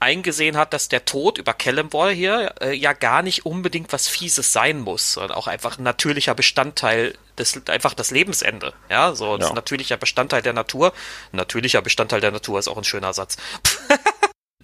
eingesehen 0.00 0.56
hat, 0.56 0.72
dass 0.72 0.88
der 0.88 1.04
Tod 1.04 1.38
über 1.38 1.54
Kellenwall 1.54 2.12
hier 2.12 2.54
äh, 2.60 2.74
ja 2.74 2.92
gar 2.92 3.22
nicht 3.22 3.46
unbedingt 3.46 3.92
was 3.92 4.08
Fieses 4.08 4.52
sein 4.52 4.80
muss, 4.80 5.12
sondern 5.12 5.36
auch 5.36 5.46
einfach 5.46 5.78
ein 5.78 5.84
natürlicher 5.84 6.34
Bestandteil 6.34 7.16
des, 7.38 7.60
einfach 7.68 7.94
das 7.94 8.10
Lebensende. 8.10 8.72
Ja, 8.88 9.14
so, 9.14 9.36
das 9.36 9.46
ja. 9.46 9.52
ein 9.52 9.56
natürlicher 9.56 9.96
Bestandteil 9.96 10.42
der 10.42 10.54
Natur. 10.54 10.92
Ein 11.32 11.36
natürlicher 11.36 11.82
Bestandteil 11.82 12.20
der 12.20 12.32
Natur 12.32 12.58
ist 12.58 12.68
auch 12.68 12.78
ein 12.78 12.84
schöner 12.84 13.12
Satz. 13.12 13.36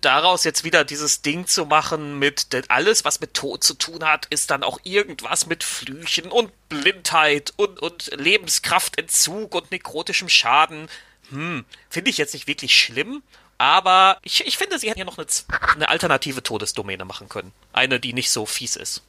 daraus 0.07 0.45
jetzt 0.45 0.62
wieder 0.62 0.85
dieses 0.85 1.23
Ding 1.23 1.47
zu 1.47 1.66
machen 1.66 2.19
mit 2.19 2.47
alles, 2.69 3.05
was 3.05 3.21
mit 3.21 3.35
Tod 3.35 3.64
zu 3.64 3.75
tun 3.75 4.05
hat, 4.05 4.26
ist 4.26 4.52
dann 4.52 4.62
auch 4.62 4.78
irgendwas 4.85 5.47
mit 5.47 5.64
Flüchen 5.64 6.31
und 6.31 6.52
Blindheit 6.69 7.52
und, 7.57 7.81
und 7.81 8.12
Lebenskraftentzug 8.14 9.55
und 9.55 9.71
nekrotischem 9.73 10.28
Schaden. 10.28 10.88
Hm, 11.31 11.64
finde 11.90 12.11
ich 12.11 12.19
jetzt 12.19 12.35
nicht 12.35 12.47
wirklich 12.47 12.76
schlimm. 12.76 13.23
Aber 13.58 14.18
ich, 14.22 14.46
ich 14.46 14.58
finde, 14.58 14.78
sie 14.78 14.88
hätten 14.90 14.98
ja 14.98 15.04
noch 15.04 15.18
eine, 15.18 15.26
eine 15.75 15.88
alternative 15.88 16.42
Todesdomäne 16.42 17.04
machen 17.04 17.28
können. 17.28 17.52
Eine, 17.72 18.00
die 18.00 18.12
nicht 18.12 18.30
so 18.30 18.44
fies 18.46 18.76
ist. 18.76 19.02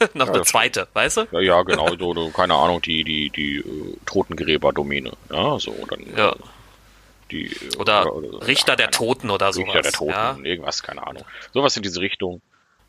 noch 0.14 0.26
Ja, 0.26 0.32
eine 0.34 0.42
zweite, 0.42 0.88
weißt 0.92 1.16
du? 1.18 1.26
Ja, 1.32 1.40
ja, 1.40 1.62
genau, 1.62 1.96
so, 1.96 2.14
so, 2.14 2.30
keine 2.30 2.54
Ahnung, 2.54 2.82
die, 2.82 3.04
die, 3.04 3.30
die 3.30 3.56
äh, 3.58 3.96
Totengräber-Domäne. 4.06 5.12
Ja, 5.30 5.58
so, 5.58 5.74
dann 5.88 6.16
Ja. 6.16 6.30
äh, 6.30 6.36
die. 7.30 7.46
äh, 7.46 7.76
Oder 7.78 8.04
ja, 8.04 8.38
Richter 8.46 8.76
der 8.76 8.86
keine 8.86 8.96
Toten 8.96 9.30
oder 9.30 9.52
sowas. 9.52 9.66
Richter 9.66 9.82
der 9.82 9.92
Toten, 9.92 10.10
Ja? 10.10 10.36
irgendwas, 10.42 10.82
keine 10.82 11.06
Ahnung. 11.06 11.24
Sowas 11.52 11.76
in 11.76 11.82
diese 11.82 12.00
Richtung. 12.00 12.42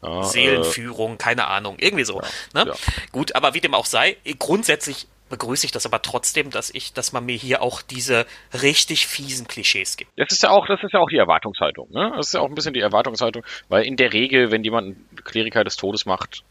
Ja, 0.03 0.19
äh, 0.19 0.23
Seelenführung, 0.23 1.17
keine 1.17 1.47
Ahnung, 1.47 1.77
irgendwie 1.79 2.03
so. 2.03 2.21
ne? 2.53 2.65
ja. 2.67 2.73
Gut, 3.11 3.33
aber 3.35 3.53
wie 3.53 3.61
dem 3.61 3.73
auch 3.73 3.85
sei, 3.85 4.17
grundsätzlich 4.37 5.07
begrüße 5.29 5.65
ich 5.65 5.71
das 5.71 5.85
aber 5.85 6.01
trotzdem, 6.01 6.49
dass 6.51 6.69
ich, 6.69 6.93
dass 6.93 7.11
man 7.11 7.25
mir 7.25 7.35
hier 7.35 7.61
auch 7.61 7.81
diese 7.81 8.25
richtig 8.53 9.07
fiesen 9.07 9.47
Klischees 9.47 9.97
gibt. 9.97 10.11
Das 10.17 10.31
ist 10.31 10.43
ja 10.43 10.49
auch, 10.51 10.67
das 10.67 10.83
ist 10.83 10.93
ja 10.93 10.99
auch 10.99 11.09
die 11.09 11.17
Erwartungshaltung, 11.17 11.89
ne? 11.91 12.13
Das 12.15 12.27
ist 12.27 12.33
ja 12.33 12.41
auch 12.41 12.49
ein 12.49 12.55
bisschen 12.55 12.73
die 12.73 12.79
Erwartungshaltung, 12.79 13.43
weil 13.69 13.83
in 13.85 13.97
der 13.97 14.13
Regel, 14.13 14.51
wenn 14.51 14.63
jemand 14.63 14.85
einen 14.87 15.23
Kleriker 15.23 15.63
des 15.63 15.75
Todes 15.77 16.05
macht, 16.05 16.43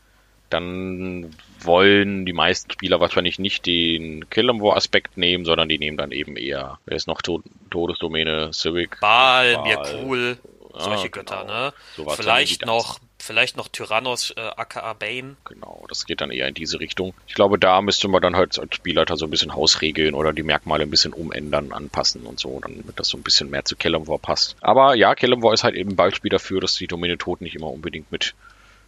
dann 0.51 1.35
wollen 1.61 2.27
die 2.27 2.33
meisten 2.33 2.71
Spieler 2.71 3.01
wahrscheinlich 3.01 3.39
nicht 3.39 3.67
den 3.67 4.29
Killemore-Aspekt 4.31 5.17
nehmen, 5.17 5.45
sondern 5.45 5.69
die 5.69 5.79
nehmen 5.79 5.97
dann 5.97 6.13
eben 6.13 6.37
eher, 6.37 6.79
wer 6.85 6.97
ist 6.97 7.07
noch 7.07 7.23
Tod 7.23 7.43
Todesdomäne, 7.71 8.53
Civic. 8.53 9.01
Baal, 9.01 9.55
Baal. 9.55 9.65
Mirkul, 9.67 10.39
solche 10.77 11.05
Ja, 11.05 11.09
Götter, 11.09 11.41
genau. 11.43 11.53
ne? 11.67 11.73
Sowas 11.97 12.17
vielleicht 12.17 12.67
noch, 12.67 12.99
vielleicht 13.25 13.57
noch 13.57 13.69
Tyrannos, 13.69 14.31
äh, 14.37 14.41
aka 14.41 14.93
Bane. 14.93 15.37
Genau, 15.45 15.85
das 15.89 16.07
geht 16.07 16.21
dann 16.21 16.31
eher 16.31 16.49
in 16.49 16.55
diese 16.55 16.79
Richtung. 16.81 17.15
Ich 17.27 17.35
glaube, 17.35 17.59
da 17.59 17.81
müsste 17.81 18.09
man 18.09 18.23
dann 18.23 18.37
halt 18.37 18.59
als 18.59 18.75
Spielleiter 18.75 19.17
so 19.17 19.27
ein 19.27 19.31
bisschen 19.31 19.55
Hausregeln 19.55 20.15
oder 20.15 20.33
die 20.33 20.43
Merkmale 20.43 20.85
ein 20.85 20.91
bisschen 20.91 21.13
umändern, 21.13 21.73
anpassen 21.73 22.27
und 22.27 22.39
so, 22.39 22.61
damit 22.61 22.99
das 22.99 23.09
so 23.09 23.17
ein 23.17 23.23
bisschen 23.23 23.51
mehr 23.51 23.65
zu 23.65 23.77
Kellemwar 23.77 24.19
passt. 24.19 24.57
Aber 24.61 24.95
ja, 24.95 25.15
Kellemwar 25.15 25.55
ist 25.55 25.65
halt 25.65 25.75
eben 25.75 25.91
ein 25.91 25.97
Beispiel 25.97 26.31
dafür, 26.31 26.61
dass 26.61 26.77
die 26.77 26.87
Domäne 26.87 27.19
Tod 27.19 27.41
nicht 27.41 27.57
immer 27.57 27.71
unbedingt 27.71 28.13
mit 28.13 28.35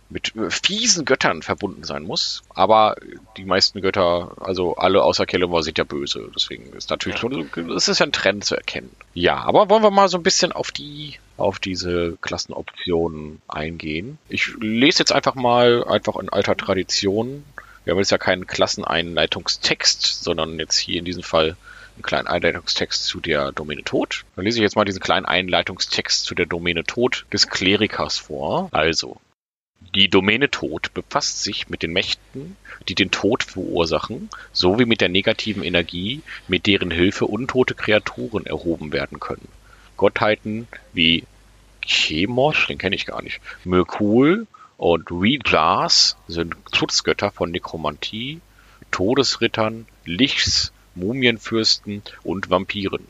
mit 0.08 0.36
äh, 0.36 0.50
fiesen 0.50 1.04
Göttern 1.04 1.42
verbunden 1.42 1.84
sein 1.84 2.04
muss. 2.04 2.42
Aber 2.54 2.96
die 3.36 3.44
meisten 3.44 3.80
Götter, 3.80 4.36
also 4.40 4.76
alle 4.76 5.02
außer 5.02 5.26
Kellemwar, 5.26 5.62
sind 5.62 5.78
ja 5.78 5.84
böse. 5.84 6.30
Deswegen 6.34 6.72
ist 6.74 6.90
natürlich 6.90 7.18
schon, 7.18 7.50
es 7.76 7.88
ist 7.88 7.98
ja 7.98 8.06
ein 8.06 8.12
Trend 8.12 8.44
zu 8.44 8.56
erkennen. 8.56 8.94
Ja, 9.14 9.38
aber 9.38 9.68
wollen 9.68 9.82
wir 9.82 9.90
mal 9.90 10.08
so 10.08 10.16
ein 10.16 10.22
bisschen 10.22 10.52
auf 10.52 10.70
die, 10.70 11.18
auf 11.36 11.58
diese 11.58 12.16
Klassenoptionen 12.20 13.40
eingehen. 13.48 14.18
Ich 14.28 14.54
lese 14.60 15.00
jetzt 15.00 15.12
einfach 15.12 15.34
mal, 15.34 15.84
einfach 15.84 16.16
in 16.16 16.28
alter 16.28 16.56
Tradition. 16.56 17.44
Wir 17.84 17.92
haben 17.92 17.98
jetzt 17.98 18.10
ja 18.10 18.18
keinen 18.18 18.46
Klasseneinleitungstext, 18.46 20.24
sondern 20.24 20.58
jetzt 20.58 20.76
hier 20.76 20.98
in 20.98 21.04
diesem 21.04 21.22
Fall 21.22 21.56
einen 21.96 22.02
kleinen 22.02 22.26
Einleitungstext 22.26 23.04
zu 23.04 23.20
der 23.20 23.52
Domäne 23.52 23.84
Tod. 23.84 24.24
Dann 24.34 24.44
lese 24.44 24.58
ich 24.58 24.62
jetzt 24.62 24.76
mal 24.76 24.84
diesen 24.84 25.00
kleinen 25.00 25.26
Einleitungstext 25.26 26.24
zu 26.24 26.34
der 26.34 26.46
Domäne 26.46 26.84
Tod 26.84 27.26
des 27.32 27.48
Klerikers 27.48 28.18
vor. 28.18 28.68
Also, 28.72 29.18
die 29.94 30.08
Domäne 30.08 30.50
Tod 30.50 30.92
befasst 30.94 31.42
sich 31.42 31.68
mit 31.68 31.82
den 31.82 31.92
Mächten, 31.92 32.56
die 32.88 32.94
den 32.94 33.10
Tod 33.10 33.42
verursachen, 33.42 34.28
sowie 34.52 34.84
mit 34.84 35.00
der 35.00 35.08
negativen 35.08 35.62
Energie, 35.62 36.22
mit 36.48 36.66
deren 36.66 36.90
Hilfe 36.90 37.26
untote 37.26 37.74
Kreaturen 37.74 38.46
erhoben 38.46 38.92
werden 38.92 39.20
können. 39.20 39.48
Gottheiten 39.96 40.68
wie 40.92 41.24
Chemosh, 41.84 42.66
den 42.66 42.78
kenne 42.78 42.96
ich 42.96 43.06
gar 43.06 43.22
nicht, 43.22 43.40
Merkul 43.64 44.46
und 44.76 45.10
Reglas 45.10 46.16
sind 46.28 46.56
Schutzgötter 46.72 47.30
von 47.30 47.50
Nekromantie, 47.50 48.40
Todesrittern, 48.90 49.86
Lichs, 50.04 50.72
Mumienfürsten 50.94 52.02
und 52.24 52.50
Vampiren. 52.50 53.06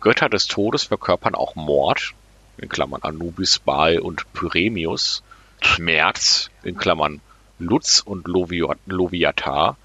Götter 0.00 0.28
des 0.28 0.46
Todes 0.46 0.84
verkörpern 0.84 1.34
auch 1.34 1.54
Mord, 1.54 2.14
in 2.58 2.68
Klammern 2.68 3.02
Anubis, 3.02 3.58
Baal 3.58 3.98
und 3.98 4.32
Pyremius, 4.32 5.22
Schmerz, 5.60 6.50
in 6.62 6.76
Klammern 6.76 7.20
Lutz 7.58 8.00
und 8.00 8.26
Lovia- 8.26 8.76
Loviatar, 8.86 9.76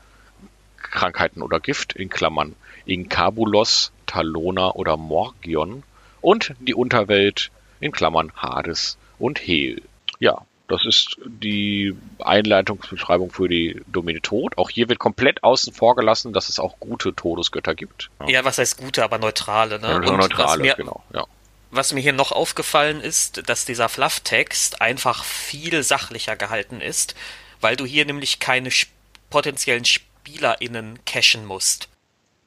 Krankheiten 0.78 1.42
oder 1.42 1.60
Gift, 1.60 1.94
in 1.94 2.10
Klammern 2.10 2.56
Inkabulos, 2.86 3.92
Talona 4.06 4.72
oder 4.72 4.98
Morgion 4.98 5.84
und 6.22 6.54
die 6.60 6.74
Unterwelt, 6.74 7.52
in 7.80 7.92
Klammern 7.92 8.32
Hades 8.36 8.98
und 9.20 9.40
Hel. 9.40 9.82
Ja, 10.20 10.46
das 10.72 10.86
ist 10.86 11.18
die 11.26 11.94
Einleitungsbeschreibung 12.20 13.32
für 13.32 13.50
die 13.50 13.82
Domäne 13.88 14.22
Tod. 14.22 14.58
Auch 14.58 14.70
hier 14.70 14.88
wird 14.88 15.00
komplett 15.00 15.44
außen 15.44 15.74
vor 15.74 15.96
gelassen, 15.96 16.32
dass 16.32 16.48
es 16.48 16.60
auch 16.60 16.80
gute 16.80 17.14
Todesgötter 17.14 17.76
gibt. 17.76 18.10
Ja, 18.28 18.46
was 18.46 18.58
heißt 18.58 18.78
gute, 18.78 19.04
aber 19.04 19.18
neutrale, 19.18 19.80
ne? 19.80 19.88
Ja, 19.88 20.00
neutrale, 20.00 20.62
mir, 20.62 20.76
genau. 20.76 21.04
Ja. 21.14 21.26
was 21.72 21.92
mir 21.92 22.00
hier 22.00 22.14
noch 22.14 22.32
aufgefallen 22.32 23.02
ist, 23.02 23.50
dass 23.50 23.66
dieser 23.66 23.90
Flufftext 23.90 24.82
einfach 24.82 25.26
viel 25.26 25.84
sachlicher 25.84 26.38
gehalten 26.38 26.80
ist, 26.80 27.16
weil 27.60 27.76
du 27.76 27.86
hier 27.86 28.06
nämlich 28.06 28.40
keine 28.40 28.70
potenziellen 29.30 29.84
SpielerInnen 29.84 31.00
cachen 31.06 31.46
musst. 31.46 31.90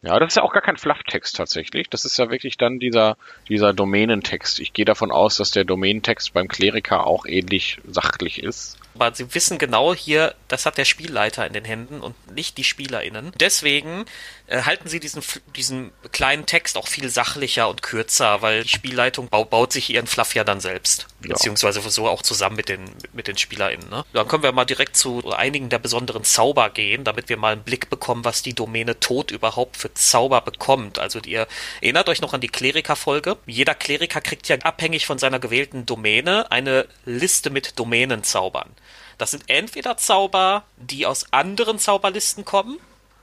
Ja, 0.05 0.19
das 0.19 0.33
ist 0.33 0.37
ja 0.37 0.43
auch 0.43 0.53
gar 0.53 0.63
kein 0.63 0.77
Flufftext 0.77 1.35
tatsächlich. 1.37 1.89
Das 1.89 2.05
ist 2.05 2.19
ja 2.19 2.31
wirklich 2.31 2.59
dann 2.59 2.79
dieser, 2.79 3.17
dieser 3.49 3.73
Domänentext. 3.73 4.61
Ich 4.61 4.73
gehe 4.73 4.85
davon 4.85 5.11
aus, 5.11 5.37
dass 5.37 5.51
der 5.51 5.65
Domänentext 5.65 6.35
beim 6.35 6.49
Kleriker 6.49 7.07
auch 7.07 7.25
ähnlich 7.25 7.79
sachlich 7.87 8.43
ist. 8.43 8.79
Aber 8.95 9.13
sie 9.15 9.35
wissen 9.35 9.59
genau 9.59 9.95
hier, 9.95 10.35
das 10.49 10.67
hat 10.67 10.79
der 10.79 10.85
Spielleiter 10.85 11.47
in 11.47 11.53
den 11.53 11.65
Händen 11.65 12.01
und 12.01 12.15
nicht 12.33 12.59
die 12.59 12.65
SpielerInnen. 12.65 13.33
Deswegen 13.41 14.05
äh, 14.47 14.63
halten 14.63 14.89
sie 14.89 15.01
diesen, 15.01 15.23
diesen 15.57 15.91
kleinen 16.13 16.47
Text 16.47 16.77
auch 16.77 16.87
viel 16.87 17.09
sachlicher 17.09 17.69
und 17.69 17.83
kürzer, 17.83 18.41
weil 18.43 18.63
die 18.63 18.69
Spielleitung 18.69 19.29
bau, 19.29 19.45
baut 19.45 19.73
sich 19.73 19.91
ihren 19.91 20.07
Fluff 20.07 20.35
ja 20.35 20.45
dann 20.45 20.61
selbst. 20.61 21.09
Ja. 21.23 21.31
Beziehungsweise 21.31 21.81
so 21.81 22.07
auch 22.09 22.23
zusammen 22.23 22.57
mit 22.57 22.69
den, 22.69 22.85
mit 23.13 23.27
den 23.27 23.37
SpielerInnen. 23.37 23.89
Ne? 23.89 24.05
Dann 24.13 24.29
können 24.29 24.43
wir 24.43 24.53
mal 24.53 24.65
direkt 24.65 24.97
zu 24.97 25.33
einigen 25.33 25.71
der 25.71 25.79
besonderen 25.79 26.23
Zauber 26.23 26.71
gehen, 26.71 27.03
damit 27.03 27.29
wir 27.29 27.37
mal 27.37 27.53
einen 27.53 27.65
Blick 27.65 27.91
bekommen, 27.91 28.25
was 28.25 28.43
die 28.43 28.55
Domäne 28.55 29.01
Tod 29.01 29.31
überhaupt 29.33 29.77
für 29.77 29.93
Zauber 29.95 30.41
bekommt. 30.41 30.99
Also 30.99 31.21
ihr 31.21 31.47
erinnert 31.81 32.09
euch 32.09 32.21
noch 32.21 32.35
an 32.35 32.41
die 32.41 32.49
Kleriker-Folge. 32.49 33.37
Jeder 33.47 33.75
Kleriker 33.75 34.21
kriegt 34.21 34.49
ja 34.49 34.57
abhängig 34.59 35.07
von 35.07 35.19
seiner 35.19 35.39
gewählten 35.39 35.87
Domäne 35.87 36.51
eine 36.51 36.87
Liste 37.05 37.51
mit 37.51 37.79
Domänenzaubern. 37.79 38.71
Das 39.19 39.31
sind 39.31 39.45
entweder 39.47 39.97
Zauber, 39.97 40.65
die 40.77 41.07
aus 41.07 41.33
anderen 41.33 41.79
Zauberlisten 41.79 42.45
kommen, 42.45 42.79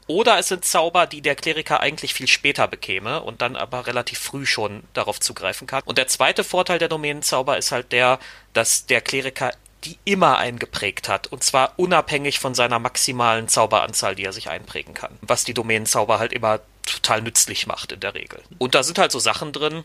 oder 0.07 0.39
es 0.39 0.49
sind 0.49 0.65
Zauber, 0.65 1.07
die 1.07 1.21
der 1.21 1.35
Kleriker 1.35 1.79
eigentlich 1.79 2.13
viel 2.13 2.27
später 2.27 2.67
bekäme 2.67 3.21
und 3.21 3.41
dann 3.41 3.55
aber 3.55 3.87
relativ 3.87 4.19
früh 4.19 4.45
schon 4.45 4.83
darauf 4.93 5.21
zugreifen 5.21 5.67
kann. 5.67 5.83
Und 5.85 5.97
der 5.97 6.07
zweite 6.07 6.43
Vorteil 6.43 6.79
der 6.79 6.89
Domänenzauber 6.89 7.57
ist 7.57 7.71
halt 7.71 7.93
der, 7.93 8.19
dass 8.51 8.85
der 8.87 8.99
Kleriker 8.99 9.53
die 9.83 9.97
immer 10.05 10.37
eingeprägt 10.37 11.09
hat. 11.09 11.27
Und 11.27 11.43
zwar 11.43 11.73
unabhängig 11.77 12.39
von 12.39 12.53
seiner 12.53 12.79
maximalen 12.79 13.47
Zauberanzahl, 13.47 14.15
die 14.15 14.25
er 14.25 14.33
sich 14.33 14.49
einprägen 14.49 14.93
kann. 14.93 15.17
Was 15.21 15.43
die 15.43 15.53
Domänenzauber 15.53 16.19
halt 16.19 16.33
immer 16.33 16.59
total 16.85 17.21
nützlich 17.21 17.67
macht 17.67 17.91
in 17.91 17.99
der 17.99 18.13
Regel. 18.13 18.41
Und 18.57 18.75
da 18.75 18.83
sind 18.83 18.97
halt 18.97 19.11
so 19.11 19.19
Sachen 19.19 19.53
drin, 19.53 19.83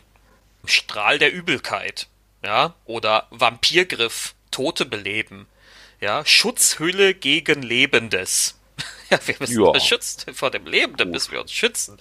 Strahl 0.65 1.19
der 1.19 1.33
Übelkeit, 1.33 2.07
ja, 2.43 2.73
oder 2.85 3.27
Vampirgriff, 3.29 4.33
Tote 4.51 4.85
beleben, 4.85 5.47
ja, 5.99 6.25
Schutzhülle 6.25 7.13
gegen 7.13 7.61
Lebendes. 7.61 8.56
Ja, 9.11 9.19
wir 9.25 9.35
müssen 9.39 9.63
Ja. 9.63 9.71
beschützt 9.71 10.25
vor 10.33 10.51
dem 10.51 10.65
Lebenden, 10.65 11.11
müssen 11.11 11.31
wir 11.31 11.39
uns 11.41 11.51
schützen. 11.53 11.97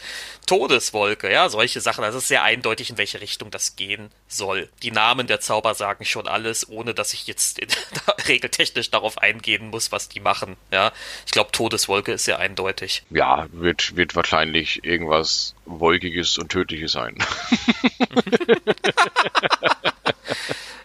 Todeswolke, 0.47 1.31
ja, 1.31 1.49
solche 1.49 1.81
Sachen. 1.81 2.03
Also 2.03 2.19
es 2.19 2.25
ist 2.25 2.29
sehr 2.29 2.43
eindeutig, 2.43 2.91
in 2.91 2.99
welche 2.99 3.21
Richtung 3.21 3.51
das 3.51 3.77
gehen 3.77 4.11
soll. 4.29 4.69
Die 4.83 4.91
Namen 4.91 5.27
der 5.27 5.41
Zauber 5.41 5.75
sagen 5.75 6.05
schon 6.05 6.27
alles, 6.27 6.69
ohne 6.69 6.95
dass 6.95 7.13
ich 7.13 7.27
jetzt 7.27 7.59
in, 7.61 7.69
regeltechnisch 8.29 8.91
darauf 8.91 9.19
eingehen 9.19 9.71
muss, 9.71 9.93
was 9.93 10.09
die 10.09 10.21
machen. 10.21 10.57
Ja, 10.73 10.93
ich 11.27 11.33
glaube, 11.33 11.53
Todeswolke 11.53 12.13
ist 12.13 12.25
sehr 12.25 12.39
eindeutig. 12.39 13.05
Ja, 13.11 13.47
wird, 13.53 13.95
wird 13.97 14.17
wahrscheinlich 14.17 14.85
irgendwas 14.85 15.55
Wolkiges 15.65 16.39
und 16.39 16.51
Tödliches 16.51 16.93
sein. 16.93 17.17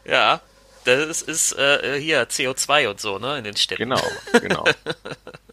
Ja, 0.05 0.41
das 0.83 1.21
ist 1.21 1.53
äh, 1.53 1.99
hier 2.01 2.27
CO2 2.27 2.87
und 2.89 2.99
so, 2.99 3.19
ne, 3.19 3.37
in 3.37 3.43
den 3.43 3.55
Städten. 3.55 3.83
genau, 3.83 4.01
genau. 4.41 4.65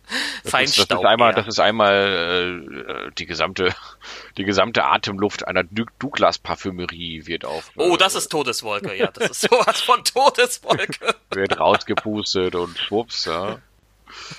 Das 0.09 0.17
ist, 0.17 0.45
das 0.45 0.51
Feinstaub. 0.51 1.01
ist 1.01 1.07
einmal, 1.07 1.31
eher. 1.31 1.37
das 1.37 1.47
ist 1.49 1.61
einmal 1.61 3.07
äh, 3.09 3.11
die 3.19 3.27
gesamte, 3.27 3.75
die 4.37 4.45
gesamte 4.45 4.85
Atemluft 4.85 5.47
einer 5.47 5.65
Douglas-Parfümerie 5.65 7.27
wird 7.27 7.45
auf. 7.45 7.71
Oh, 7.77 7.95
äh, 7.95 7.99
das 7.99 8.15
ist 8.15 8.29
Todeswolke, 8.29 8.95
ja, 8.97 9.11
das 9.13 9.31
ist 9.31 9.41
sowas 9.51 9.81
von 9.81 10.03
Todeswolke. 10.05 11.15
wird 11.31 11.59
rausgepustet 11.59 12.55
und 12.55 12.79
schwupps, 12.79 13.27
ja. 13.27 13.59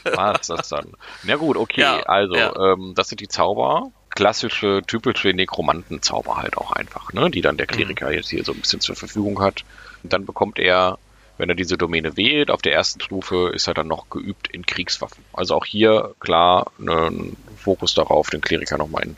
Was 0.04 0.42
ist 0.42 0.50
das 0.50 0.70
dann? 0.70 0.94
Na 1.24 1.36
gut, 1.36 1.56
okay, 1.56 1.82
Ja, 1.82 2.00
also, 2.04 2.36
ja. 2.36 2.56
ähm, 2.74 2.94
das 2.96 3.10
sind 3.10 3.22
die 3.22 3.28
Zauber. 3.28 3.92
Klassische, 4.16 4.82
typische 4.88 5.30
Nekromantenzauber 5.34 6.38
halt 6.38 6.58
auch 6.58 6.72
einfach, 6.72 7.14
ne? 7.14 7.30
Die 7.30 7.42
dann 7.42 7.58
der 7.58 7.68
Kleriker 7.68 8.12
jetzt 8.12 8.30
hier 8.30 8.44
so 8.44 8.54
ein 8.54 8.60
bisschen 8.60 8.82
zur 8.82 8.96
Verfügung 8.96 9.40
hat. 9.40 9.64
Und 10.04 10.12
dann 10.12 10.26
bekommt 10.26 10.58
er, 10.58 10.98
wenn 11.40 11.50
er 11.50 11.56
diese 11.56 11.78
Domäne 11.78 12.18
wählt, 12.18 12.52
auf 12.52 12.62
der 12.62 12.74
ersten 12.74 13.02
Stufe 13.02 13.52
ist 13.54 13.68
er 13.68 13.74
dann 13.74 13.88
noch 13.88 14.10
geübt 14.10 14.50
in 14.50 14.66
Kriegswaffen. 14.66 15.24
Also 15.34 15.56
auch 15.56 15.66
hier 15.66 16.14
klar 16.20 16.72
ne, 16.78 17.08
ein 17.08 17.38
Fokus 17.58 17.94
darauf, 17.94 18.30
den 18.30 18.42
Kleriker 18.42 18.78
nochmal 18.78 19.04
in 19.06 19.16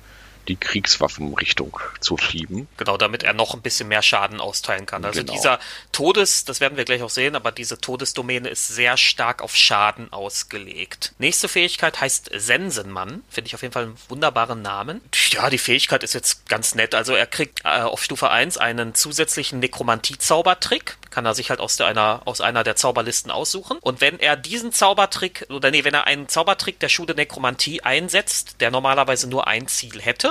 die 0.48 0.56
Kriegswaffenrichtung 0.56 1.80
zu 2.00 2.18
schieben. 2.18 2.68
Genau, 2.78 2.98
damit 2.98 3.24
er 3.24 3.34
noch 3.34 3.54
ein 3.54 3.62
bisschen 3.62 3.88
mehr 3.88 4.02
Schaden 4.02 4.40
austeilen 4.40 4.86
kann. 4.86 5.06
Also 5.06 5.22
Genau. 5.22 5.34
dieser 5.34 5.60
Todes, 5.92 6.46
das 6.46 6.60
werden 6.60 6.78
wir 6.78 6.86
gleich 6.86 7.02
auch 7.04 7.10
sehen, 7.10 7.36
aber 7.36 7.52
diese 7.52 7.80
Todesdomäne 7.80 8.50
ist 8.50 8.68
sehr 8.68 8.98
stark 8.98 9.42
auf 9.42 9.56
Schaden 9.56 10.12
ausgelegt. 10.12 11.14
Nächste 11.20 11.48
Fähigkeit 11.48 12.02
heißt 12.02 12.32
Sensenmann. 12.34 13.24
Finde 13.30 13.48
ich 13.48 13.56
auf 13.56 13.62
jeden 13.62 13.74
Fall 13.74 13.84
einen 13.84 13.98
wunderbaren 14.10 14.62
Namen. 14.62 15.02
Ja, 15.32 15.50
die 15.50 15.58
Fähigkeit 15.58 16.04
ist 16.04 16.14
jetzt 16.14 16.48
ganz 16.50 16.76
nett. 16.76 16.96
Also 16.96 17.14
er 17.14 17.28
kriegt 17.28 17.62
äh, 17.64 17.82
auf 17.82 18.04
Stufe 18.04 18.30
1 18.30 18.58
einen 18.58 18.96
zusätzlichen 18.96 19.60
Nekromantie-Zaubertrick. 19.60 20.98
Kann 21.10 21.26
er 21.26 21.34
sich 21.36 21.50
halt 21.50 21.60
aus, 21.60 21.78
der, 21.78 21.88
einer, 21.88 22.22
aus 22.26 22.42
einer 22.42 22.64
der 22.64 22.76
Zauberlisten 22.76 23.32
aussuchen. 23.32 23.78
Und 23.82 24.02
wenn 24.02 24.20
er 24.20 24.36
diesen 24.38 24.72
Zaubertrick, 24.72 25.46
oder 25.50 25.72
nee, 25.72 25.84
wenn 25.84 25.94
er 25.94 26.08
einen 26.08 26.28
Zaubertrick 26.30 26.80
der 26.80 26.90
Schule 26.90 27.14
Nekromantie 27.16 27.82
einsetzt, 27.82 28.56
der 28.60 28.72
normalerweise 28.72 29.28
nur 29.30 29.48
ein 29.48 29.68
Ziel 29.68 30.02
hätte, 30.02 30.31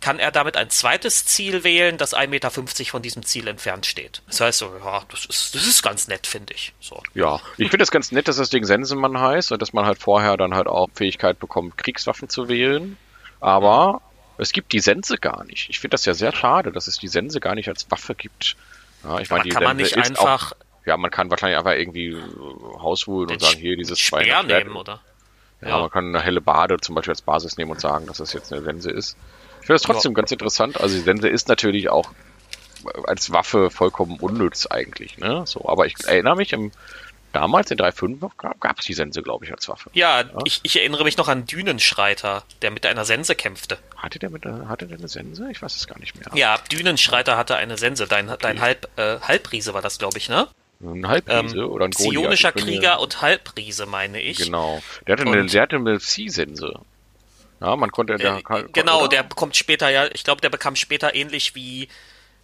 kann 0.00 0.18
er 0.18 0.30
damit 0.30 0.56
ein 0.56 0.68
zweites 0.70 1.24
Ziel 1.24 1.64
wählen, 1.64 1.96
das 1.96 2.14
1,50 2.14 2.28
Meter 2.28 2.50
von 2.90 3.02
diesem 3.02 3.22
Ziel 3.24 3.48
entfernt 3.48 3.86
steht. 3.86 4.22
Das 4.26 4.40
heißt 4.40 4.58
so, 4.58 4.72
ja, 4.84 5.02
das 5.10 5.24
ist, 5.24 5.54
das 5.54 5.66
ist 5.66 5.82
ganz 5.82 6.06
nett, 6.06 6.26
finde 6.26 6.52
ich. 6.54 6.74
So. 6.80 7.02
Ja, 7.14 7.40
ich 7.56 7.70
finde 7.70 7.82
es 7.82 7.90
ganz 7.90 8.12
nett, 8.12 8.28
dass 8.28 8.36
das 8.36 8.50
Ding 8.50 8.64
Sensenmann 8.64 9.18
heißt 9.18 9.52
und 9.52 9.62
dass 9.62 9.72
man 9.72 9.86
halt 9.86 9.98
vorher 9.98 10.36
dann 10.36 10.54
halt 10.54 10.66
auch 10.66 10.88
Fähigkeit 10.94 11.38
bekommt, 11.40 11.78
Kriegswaffen 11.78 12.28
zu 12.28 12.48
wählen. 12.48 12.96
Aber 13.40 14.02
es 14.38 14.52
gibt 14.52 14.72
die 14.72 14.80
Sense 14.80 15.16
gar 15.18 15.44
nicht. 15.44 15.70
Ich 15.70 15.80
finde 15.80 15.94
das 15.94 16.04
ja 16.04 16.14
sehr 16.14 16.34
schade, 16.34 16.72
dass 16.72 16.86
es 16.88 16.98
die 16.98 17.08
Sense 17.08 17.40
gar 17.40 17.54
nicht 17.54 17.68
als 17.68 17.90
Waffe 17.90 18.14
gibt. 18.14 18.56
Ja, 19.02 19.18
ich 19.18 19.32
Aber 19.32 19.42
die 19.42 19.48
kann 19.48 19.62
man 19.64 19.78
Sense 19.78 19.96
nicht 19.98 20.06
ist 20.06 20.18
einfach 20.20 20.52
Auch, 20.52 20.56
ja, 20.84 20.96
man 20.98 21.10
kann 21.10 21.30
wahrscheinlich 21.30 21.58
einfach 21.58 21.72
irgendwie 21.72 22.08
äh, 22.10 22.22
hausholen 22.80 23.30
und 23.30 23.40
sagen, 23.40 23.58
hier 23.58 23.76
dieses 23.76 23.98
Speer 23.98 24.20
200 24.20 24.44
Schwert. 24.44 24.64
nehmen, 24.64 24.76
oder? 24.76 25.00
Ja, 25.62 25.68
Ja. 25.68 25.78
man 25.80 25.90
kann 25.90 26.04
eine 26.14 26.20
helle 26.22 26.40
Bade 26.42 26.76
zum 26.80 26.94
Beispiel 26.94 27.12
als 27.12 27.22
Basis 27.22 27.56
nehmen 27.56 27.70
und 27.72 27.80
sagen, 27.80 28.06
dass 28.06 28.18
das 28.18 28.34
jetzt 28.34 28.52
eine 28.52 28.62
Sense 28.62 28.90
ist. 28.90 29.16
Ich 29.66 29.68
finde 29.68 29.80
das 29.80 29.82
trotzdem 29.82 30.14
ganz 30.14 30.30
interessant. 30.30 30.80
Also 30.80 30.94
die 30.94 31.02
Sense 31.02 31.28
ist 31.28 31.48
natürlich 31.48 31.88
auch 31.88 32.08
als 33.08 33.32
Waffe 33.32 33.68
vollkommen 33.68 34.20
unnütz 34.20 34.66
eigentlich, 34.66 35.18
ne? 35.18 35.42
So, 35.44 35.68
aber 35.68 35.86
ich 35.86 35.94
erinnere 36.06 36.36
mich 36.36 36.52
im 36.52 36.70
damals 37.32 37.72
in 37.72 37.78
3.5 37.78 38.30
gab, 38.38 38.60
gab 38.60 38.78
es 38.78 38.84
die 38.86 38.94
Sense, 38.94 39.20
glaube 39.24 39.44
ich, 39.44 39.50
als 39.52 39.68
Waffe. 39.68 39.90
Ja, 39.92 40.22
Ich, 40.44 40.60
ich 40.62 40.76
erinnere 40.78 41.02
mich 41.02 41.16
noch 41.16 41.26
an 41.26 41.46
Dünenschreiter, 41.46 42.44
der 42.62 42.70
mit 42.70 42.86
einer 42.86 43.04
Sense 43.04 43.34
kämpfte. 43.34 43.76
Hatte 43.96 44.20
der 44.20 44.30
mit 44.30 44.46
einer- 44.46 44.68
hatte 44.68 44.86
der 44.86 44.98
eine 44.98 45.08
Sense? 45.08 45.44
Ich 45.50 45.60
weiß 45.60 45.74
es 45.74 45.88
gar 45.88 45.98
nicht 45.98 46.14
mehr. 46.14 46.28
Ja, 46.34 46.58
Dünenschreiter 46.70 47.36
hatte 47.36 47.56
eine 47.56 47.76
Sense. 47.76 48.06
Dein, 48.06 48.32
dein 48.40 48.60
Halb, 48.60 48.88
äh, 48.96 49.18
Halbriese 49.20 49.74
war 49.74 49.82
das, 49.82 49.98
glaube 49.98 50.16
ich, 50.18 50.28
ne? 50.28 50.46
Ein 50.80 51.08
Halbriese 51.08 51.58
Ähm, 51.58 51.70
oder 51.70 51.86
ein 51.86 51.90
Goliath. 51.90 52.12
Zionischer 52.12 52.52
Krieger 52.52 53.00
und 53.00 53.20
Halbriese, 53.20 53.86
meine 53.86 54.20
ich. 54.22 54.38
Genau. 54.38 54.80
Der 55.08 55.14
hatte 55.14 55.24
eine, 55.28 55.40
Und- 55.40 55.52
der 55.52 55.62
hatte 55.62 55.74
eine 55.76 55.98
C-Sense. 55.98 56.72
Ja, 57.60 57.74
man 57.76 57.90
konnte 57.90 58.16
der 58.16 58.36
Äh, 58.36 58.42
kann- 58.42 58.68
genau, 58.72 59.00
oder? 59.00 59.08
der 59.08 59.22
bekommt 59.22 59.56
später 59.56 59.88
ja, 59.88 60.06
ich 60.12 60.24
glaube, 60.24 60.40
der 60.40 60.50
bekam 60.50 60.76
später 60.76 61.14
ähnlich 61.14 61.54
wie, 61.54 61.88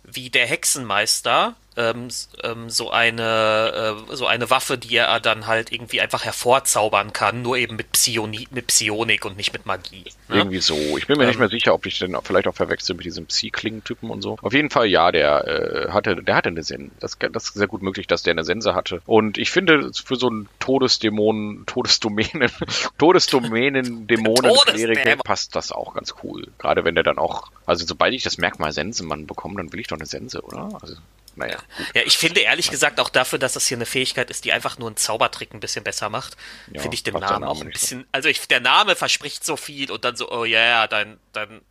wie 0.04 0.30
der 0.30 0.46
Hexenmeister 0.46 1.54
ähm, 1.76 2.08
ähm, 2.42 2.70
so 2.70 2.90
eine 2.90 3.96
äh, 4.10 4.16
so 4.16 4.26
eine 4.26 4.50
Waffe, 4.50 4.78
die 4.78 4.96
er 4.96 5.20
dann 5.20 5.46
halt 5.46 5.72
irgendwie 5.72 6.00
einfach 6.00 6.24
hervorzaubern 6.24 7.12
kann, 7.12 7.42
nur 7.42 7.56
eben 7.56 7.76
mit, 7.76 7.92
Psioni 7.92 8.48
mit 8.50 8.66
Psionik 8.68 9.24
und 9.24 9.36
nicht 9.36 9.52
mit 9.52 9.66
Magie. 9.66 10.04
Ne? 10.28 10.36
Irgendwie 10.36 10.60
so. 10.60 10.76
Ich 10.98 11.06
bin 11.06 11.18
mir 11.18 11.26
nicht 11.26 11.34
Ähm. 11.34 11.40
mehr 11.40 11.48
sicher, 11.48 11.74
ob 11.74 11.86
ich 11.86 11.98
den 11.98 12.14
auch 12.14 12.24
vielleicht 12.24 12.46
auch 12.46 12.54
verwechsel 12.54 12.94
mit 12.94 13.04
diesem 13.04 13.26
Psy-Klingen-Typen 13.26 14.10
und 14.10 14.22
so. 14.22 14.38
Auf 14.42 14.52
jeden 14.52 14.70
Fall, 14.70 14.86
ja, 14.86 15.12
der 15.12 15.46
äh, 15.46 15.90
hatte, 15.90 16.22
der 16.22 16.34
hatte 16.34 16.48
eine 16.48 16.62
Sense. 16.62 16.90
Das, 17.00 17.16
das 17.18 17.44
ist 17.44 17.54
sehr 17.54 17.66
gut 17.66 17.82
möglich, 17.82 18.06
dass 18.06 18.22
der 18.22 18.32
eine 18.32 18.44
Sense 18.44 18.74
hatte. 18.74 19.02
Und 19.06 19.38
ich 19.38 19.50
finde, 19.50 19.90
für 19.92 20.16
so 20.16 20.28
einen 20.28 20.48
Todesdämonen, 20.58 21.64
Todesdomänen, 21.66 22.50
Todesdomänen, 22.98 24.06
Dämonen. 24.06 24.52
Kleriker, 24.66 25.16
passt 25.16 25.56
das 25.56 25.72
auch 25.72 25.94
ganz 25.94 26.14
cool. 26.22 26.48
Gerade 26.58 26.84
wenn 26.84 26.94
der 26.94 27.04
dann 27.04 27.18
auch, 27.18 27.50
also 27.66 27.86
sobald 27.86 28.14
ich 28.14 28.22
das 28.22 28.38
Merkmal 28.38 28.72
Sensenmann 28.72 29.26
bekomme, 29.26 29.56
dann 29.56 29.72
will 29.72 29.80
ich 29.80 29.88
doch 29.88 29.96
eine 29.96 30.06
Sense, 30.06 30.40
oder? 30.42 30.68
Also, 30.80 30.96
naja. 31.34 31.58
Ja, 31.94 32.02
ich 32.04 32.18
finde 32.18 32.40
ehrlich 32.40 32.70
gesagt 32.70 33.00
auch 33.00 33.08
dafür, 33.08 33.38
dass 33.38 33.54
das 33.54 33.66
hier 33.66 33.76
eine 33.78 33.86
Fähigkeit 33.86 34.30
ist, 34.30 34.44
die 34.44 34.52
einfach 34.52 34.78
nur 34.78 34.88
einen 34.88 34.96
Zaubertrick 34.96 35.54
ein 35.54 35.60
bisschen 35.60 35.84
besser 35.84 36.08
macht, 36.08 36.36
Ja, 36.70 36.80
finde 36.82 36.94
ich 36.94 37.02
den 37.02 37.14
Namen 37.14 37.26
Name 37.40 37.48
auch 37.48 37.60
ein 37.60 37.66
nicht 37.68 37.78
so. 37.78 37.80
bisschen. 37.80 38.06
Also 38.12 38.28
ich, 38.28 38.46
der 38.48 38.60
Name 38.60 38.96
verspricht 38.96 39.44
so 39.44 39.56
viel 39.56 39.90
und 39.90 40.04
dann 40.04 40.16
so, 40.16 40.30
oh 40.30 40.44
ja, 40.44 40.58
yeah, 40.60 40.86
dein, 40.88 41.18
dein 41.32 41.62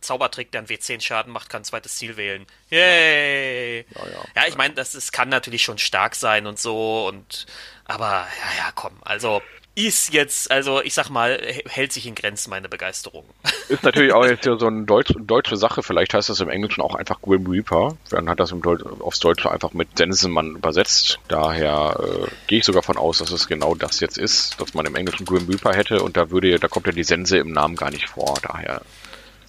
Zaubertrick, 0.00 0.50
der 0.52 0.60
einen 0.60 0.68
W10 0.68 1.00
Schaden 1.02 1.32
macht, 1.32 1.50
kann 1.50 1.60
ein 1.62 1.64
zweites 1.64 1.96
Ziel 1.96 2.16
wählen. 2.16 2.46
Yay! 2.70 3.86
Ja, 3.94 4.06
ja. 4.06 4.24
Ja, 4.36 4.46
ich 4.48 4.56
meine, 4.56 4.74
das, 4.74 4.92
das 4.92 5.12
kann 5.12 5.28
natürlich 5.28 5.62
schon 5.62 5.78
stark 5.78 6.14
sein 6.14 6.46
und 6.46 6.58
so 6.58 7.06
und 7.06 7.46
aber 7.84 8.06
ja, 8.40 8.64
ja, 8.64 8.72
komm, 8.74 8.96
also 9.02 9.42
ist 9.74 10.12
jetzt, 10.12 10.50
also 10.50 10.82
ich 10.82 10.92
sag 10.92 11.08
mal, 11.08 11.40
hält 11.66 11.92
sich 11.92 12.06
in 12.06 12.14
Grenzen 12.14 12.50
meine 12.50 12.68
Begeisterung. 12.68 13.24
Ist 13.68 13.82
natürlich 13.82 14.12
auch 14.12 14.24
jetzt 14.26 14.44
ja 14.44 14.58
so 14.58 14.66
eine 14.66 14.84
Deutsch, 14.84 15.14
deutsche 15.18 15.56
Sache. 15.56 15.82
Vielleicht 15.82 16.12
heißt 16.12 16.28
das 16.28 16.40
im 16.40 16.50
Englischen 16.50 16.82
auch 16.82 16.94
einfach 16.94 17.22
Grim 17.22 17.46
Reaper. 17.46 17.96
Dann 18.10 18.28
hat 18.28 18.38
das 18.38 18.52
im 18.52 18.60
Deut 18.60 18.84
aufs 19.00 19.20
Deutsche 19.20 19.50
einfach 19.50 19.72
mit 19.72 19.96
Sensenmann 19.96 20.56
übersetzt. 20.56 21.18
Daher 21.28 21.98
äh, 21.98 22.26
gehe 22.48 22.58
ich 22.58 22.64
sogar 22.66 22.82
von 22.82 22.98
aus, 22.98 23.18
dass 23.18 23.30
es 23.30 23.46
genau 23.46 23.74
das 23.74 24.00
jetzt 24.00 24.18
ist, 24.18 24.60
dass 24.60 24.74
man 24.74 24.84
im 24.84 24.94
Englischen 24.94 25.24
Grim 25.24 25.48
Reaper 25.48 25.72
hätte 25.74 26.02
und 26.02 26.18
da 26.18 26.30
würde, 26.30 26.58
da 26.58 26.68
kommt 26.68 26.86
ja 26.86 26.92
die 26.92 27.04
Sense 27.04 27.38
im 27.38 27.52
Namen 27.52 27.76
gar 27.76 27.90
nicht 27.90 28.10
vor. 28.10 28.34
Daher 28.42 28.82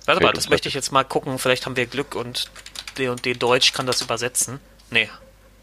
Warte 0.06 0.24
mal, 0.24 0.34
das 0.34 0.50
möchte 0.50 0.68
ich 0.68 0.76
jetzt 0.76 0.92
mal 0.92 1.04
gucken, 1.04 1.40
vielleicht 1.40 1.66
haben 1.66 1.76
wir 1.76 1.86
Glück 1.86 2.16
und 2.16 2.50
der 2.98 3.16
Deutsch 3.16 3.74
kann 3.74 3.86
das 3.86 4.02
übersetzen. 4.02 4.60
Nee. 4.90 5.10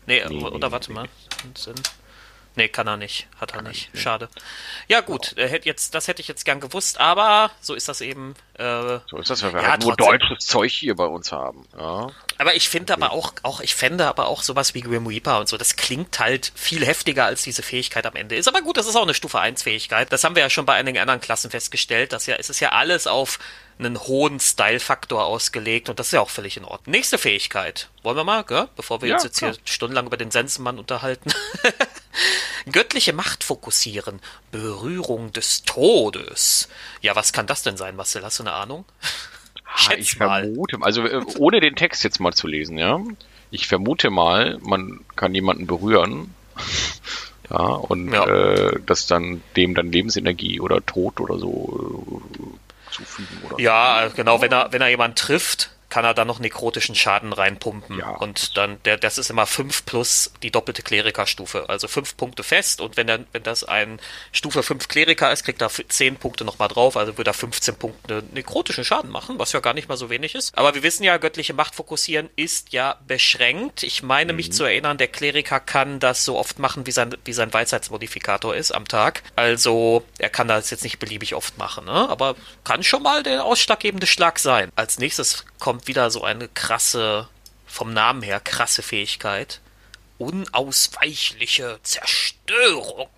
Nee, 0.07 0.23
Nee, 0.29 0.45
oder 0.45 0.73
warte 0.73 0.93
mal. 0.93 1.09
Sinn. 1.55 1.75
Nee, 2.57 2.69
kann 2.69 2.87
er 2.89 2.97
nicht. 2.97 3.29
Hat 3.41 3.55
er 3.55 3.63
nicht. 3.63 3.91
Schade. 3.97 4.29
Ja, 4.89 5.01
gut, 5.03 5.37
äh, 5.39 5.49
hätte 5.49 5.67
jetzt, 5.67 5.95
das 5.95 6.09
hätte 6.09 6.21
ich 6.21 6.27
jetzt 6.29 6.45
gern 6.45 6.59
gewusst, 6.61 6.99
aber 6.99 7.51
so 7.61 7.75
ist 7.75 7.89
das 7.89 8.01
eben. 8.01 8.35
Äh, 8.55 8.99
so 9.07 9.19
ist 9.19 9.31
das, 9.31 9.43
weil 9.43 9.55
wir 9.55 9.63
Ja, 9.63 9.71
halt 9.71 9.83
nur 9.83 9.97
deutsches 9.97 10.45
Zeug 10.47 10.73
hier 10.73 10.97
bei 10.97 11.05
uns 11.07 11.31
haben. 11.33 11.65
Ja. 11.79 12.09
aber 12.39 12.55
ich 12.57 12.69
finde 12.69 12.93
aber 12.93 13.13
auch, 13.13 13.33
auch, 13.45 13.61
ich 13.61 13.75
fände 13.77 14.07
aber 14.09 14.27
auch 14.27 14.43
sowas 14.43 14.75
wie 14.75 14.81
Grim 14.81 15.07
Reaper 15.07 15.39
und 15.39 15.49
so, 15.49 15.57
das 15.57 15.77
klingt 15.77 16.19
halt 16.19 16.51
viel 16.57 16.85
heftiger, 16.85 17.25
als 17.25 17.43
diese 17.43 17.63
Fähigkeit 17.63 18.05
am 18.05 18.17
Ende 18.17 18.35
ist. 18.37 18.49
Aber 18.49 18.63
gut, 18.63 18.77
das 18.77 18.87
ist 18.87 18.97
auch 18.97 19.03
eine 19.05 19.15
Stufe 19.15 19.39
1 19.39 19.63
Fähigkeit. 19.63 20.13
Das 20.13 20.25
haben 20.25 20.35
wir 20.35 20.43
ja 20.43 20.51
schon 20.51 20.67
bei 20.67 20.75
einigen 20.75 20.99
anderen 20.99 21.21
Klassen 21.21 21.51
festgestellt, 21.51 22.13
dass 22.13 22.27
ja, 22.27 22.35
es 22.37 22.51
ist 22.51 22.61
ja 22.61 22.71
alles 22.73 23.07
auf 23.07 23.39
einen 23.79 23.99
hohen 23.99 24.41
Style-Faktor 24.41 25.25
ausgelegt 25.25 25.89
und 25.89 25.99
das 25.99 26.09
ist 26.09 26.13
ja 26.13 26.21
auch 26.21 26.29
völlig 26.29 26.59
in 26.59 26.65
Ordnung. 26.67 26.91
Nächste 26.93 27.17
Fähigkeit. 27.17 27.89
Wollen 28.03 28.17
wir 28.17 28.25
mal, 28.25 28.45
gell? 28.45 28.69
bevor 28.77 29.01
wir 29.01 29.09
Ja, 29.09 29.15
uns 29.15 29.25
jetzt 29.25 29.39
klar. 29.39 29.53
hier 29.53 29.61
stundenlang 29.65 30.07
über 30.07 30.19
den 30.19 30.31
Sensenmann 30.31 30.79
unterhalten. 30.79 31.31
Göttliche 32.71 33.13
Macht 33.13 33.45
fokussieren. 33.45 34.21
Berührung 34.53 35.33
des 35.33 35.63
Todes. 35.63 36.69
Ja, 37.01 37.17
was 37.17 37.33
kann 37.33 37.47
das 37.47 37.63
denn 37.63 37.77
sein, 37.77 37.97
Marcel? 37.97 38.23
Hast 38.25 38.39
du 38.39 38.43
eine 38.43 38.53
Ahnung? 38.53 38.85
Ah, 39.65 39.79
Schätz 39.79 39.99
ich 40.01 40.19
mal. 40.19 40.43
vermute, 40.45 40.79
also 40.81 41.05
äh, 41.05 41.25
ohne 41.39 41.61
den 41.61 41.77
Text 41.77 42.03
jetzt 42.05 42.21
mal 42.21 42.33
zu 42.33 42.47
lesen, 42.47 42.77
ja. 42.79 43.01
Ich 43.53 43.67
vermute 43.69 44.11
mal, 44.11 44.59
man 44.61 45.01
kann 45.17 45.35
jemanden 45.35 45.67
berühren. 45.67 46.35
Ja, 47.53 47.57
und 47.59 48.13
Ja. 48.13 48.27
Äh, 48.29 48.79
das 48.87 49.09
dann 49.09 49.43
dem 49.57 49.75
dann 49.75 49.91
Lebensenergie 49.91 50.61
oder 50.61 50.87
Tod 50.87 51.19
oder 51.19 51.37
so 51.37 52.23
äh, 52.33 52.93
zufügen 52.95 53.43
oder 53.45 53.59
Ja, 53.59 54.07
genau, 54.15 54.41
wenn 54.41 54.53
er, 54.53 54.73
wenn 54.73 54.81
er 54.81 54.87
jemanden 54.89 55.17
trifft, 55.17 55.71
kann 55.91 56.05
er 56.05 56.15
dann 56.15 56.27
noch 56.27 56.39
nekrotischen 56.39 56.95
Schaden 56.95 57.33
reinpumpen. 57.33 57.99
Ja. 57.99 58.11
Und 58.11 58.57
dann, 58.57 58.83
der, 58.85 58.97
das 58.97 59.19
ist 59.19 59.31
immer 59.31 59.47
5 59.47 59.85
plus 59.85 60.33
die 60.43 60.51
doppelte 60.51 60.83
Klerikerstufe. 60.83 61.69
Also 61.69 61.89
5 61.89 62.17
Punkte 62.17 62.43
fest 62.43 62.81
und 62.81 62.97
wenn, 62.97 63.09
er, 63.09 63.21
wenn 63.33 63.43
das 63.43 63.65
ein 63.65 64.01
Stufe 64.33 64.63
5 64.63 64.89
Kleriker 64.89 65.31
ist, 65.33 65.45
kriegt 65.45 65.61
er 65.61 65.71
10 65.71 66.17
Punkte 66.17 66.45
nochmal 66.45 66.69
drauf, 66.69 66.97
also 66.97 67.19
würde 67.19 67.31
er 67.31 67.35
15 67.35 67.75
Punkte 67.77 68.23
nekrotischen 68.33 68.85
Schaden 68.85 69.11
machen, 69.11 69.39
was 69.39 69.53
ja 69.53 69.61
gar 69.61 69.75
nicht 69.75 69.89
mal 69.89 69.97
so 69.97 70.09
wenig 70.11 70.35
ist. 70.35 70.57
Aber 70.57 70.75
wir 70.75 70.83
wissen 70.83 71.03
ja, 71.05 71.17
göttliche 71.17 71.55
Macht 71.55 71.75
fokussieren 71.75 72.31
ist 72.37 72.73
ja 72.73 72.97
beschränkt. 73.07 73.83
Ich 73.83 74.03
meine 74.03 74.33
Mhm. 74.33 74.37
mich 74.37 74.53
zu 74.53 74.65
erinnern, 74.65 74.99
der 74.99 75.09
Kleriker 75.09 75.61
kann 75.61 76.01
das 76.01 76.25
so 76.25 76.39
oft 76.39 76.59
machen, 76.59 76.87
wie 76.87 76.93
sein, 76.93 77.17
wie 77.25 77.33
sein 77.33 77.53
Weisheitsmodifikator 77.53 78.55
ist 78.55 78.73
am 78.73 78.87
Tag. 78.87 79.23
Also 79.37 80.05
er 80.19 80.31
kann 80.31 80.49
das 80.49 80.71
jetzt 80.71 80.85
nicht 80.85 80.99
beliebig 80.99 81.35
oft 81.35 81.59
machen, 81.59 81.87
ne? 81.87 82.09
aber 82.09 82.37
kann 82.65 82.83
schon 82.83 83.03
mal 83.03 83.23
der 83.23 83.45
ausschlaggebende 83.45 84.07
Schlag 84.07 84.39
sein. 84.39 84.71
Als 84.77 84.99
nächstes 84.99 85.45
kommt 85.61 85.87
wieder 85.87 86.11
so 86.11 86.25
eine 86.25 86.49
krasse, 86.49 87.29
vom 87.67 87.93
Namen 87.93 88.23
her 88.23 88.41
krasse 88.41 88.83
Fähigkeit. 88.83 89.61
Unausweichliche 90.19 91.79
Zerstörung. 91.83 93.09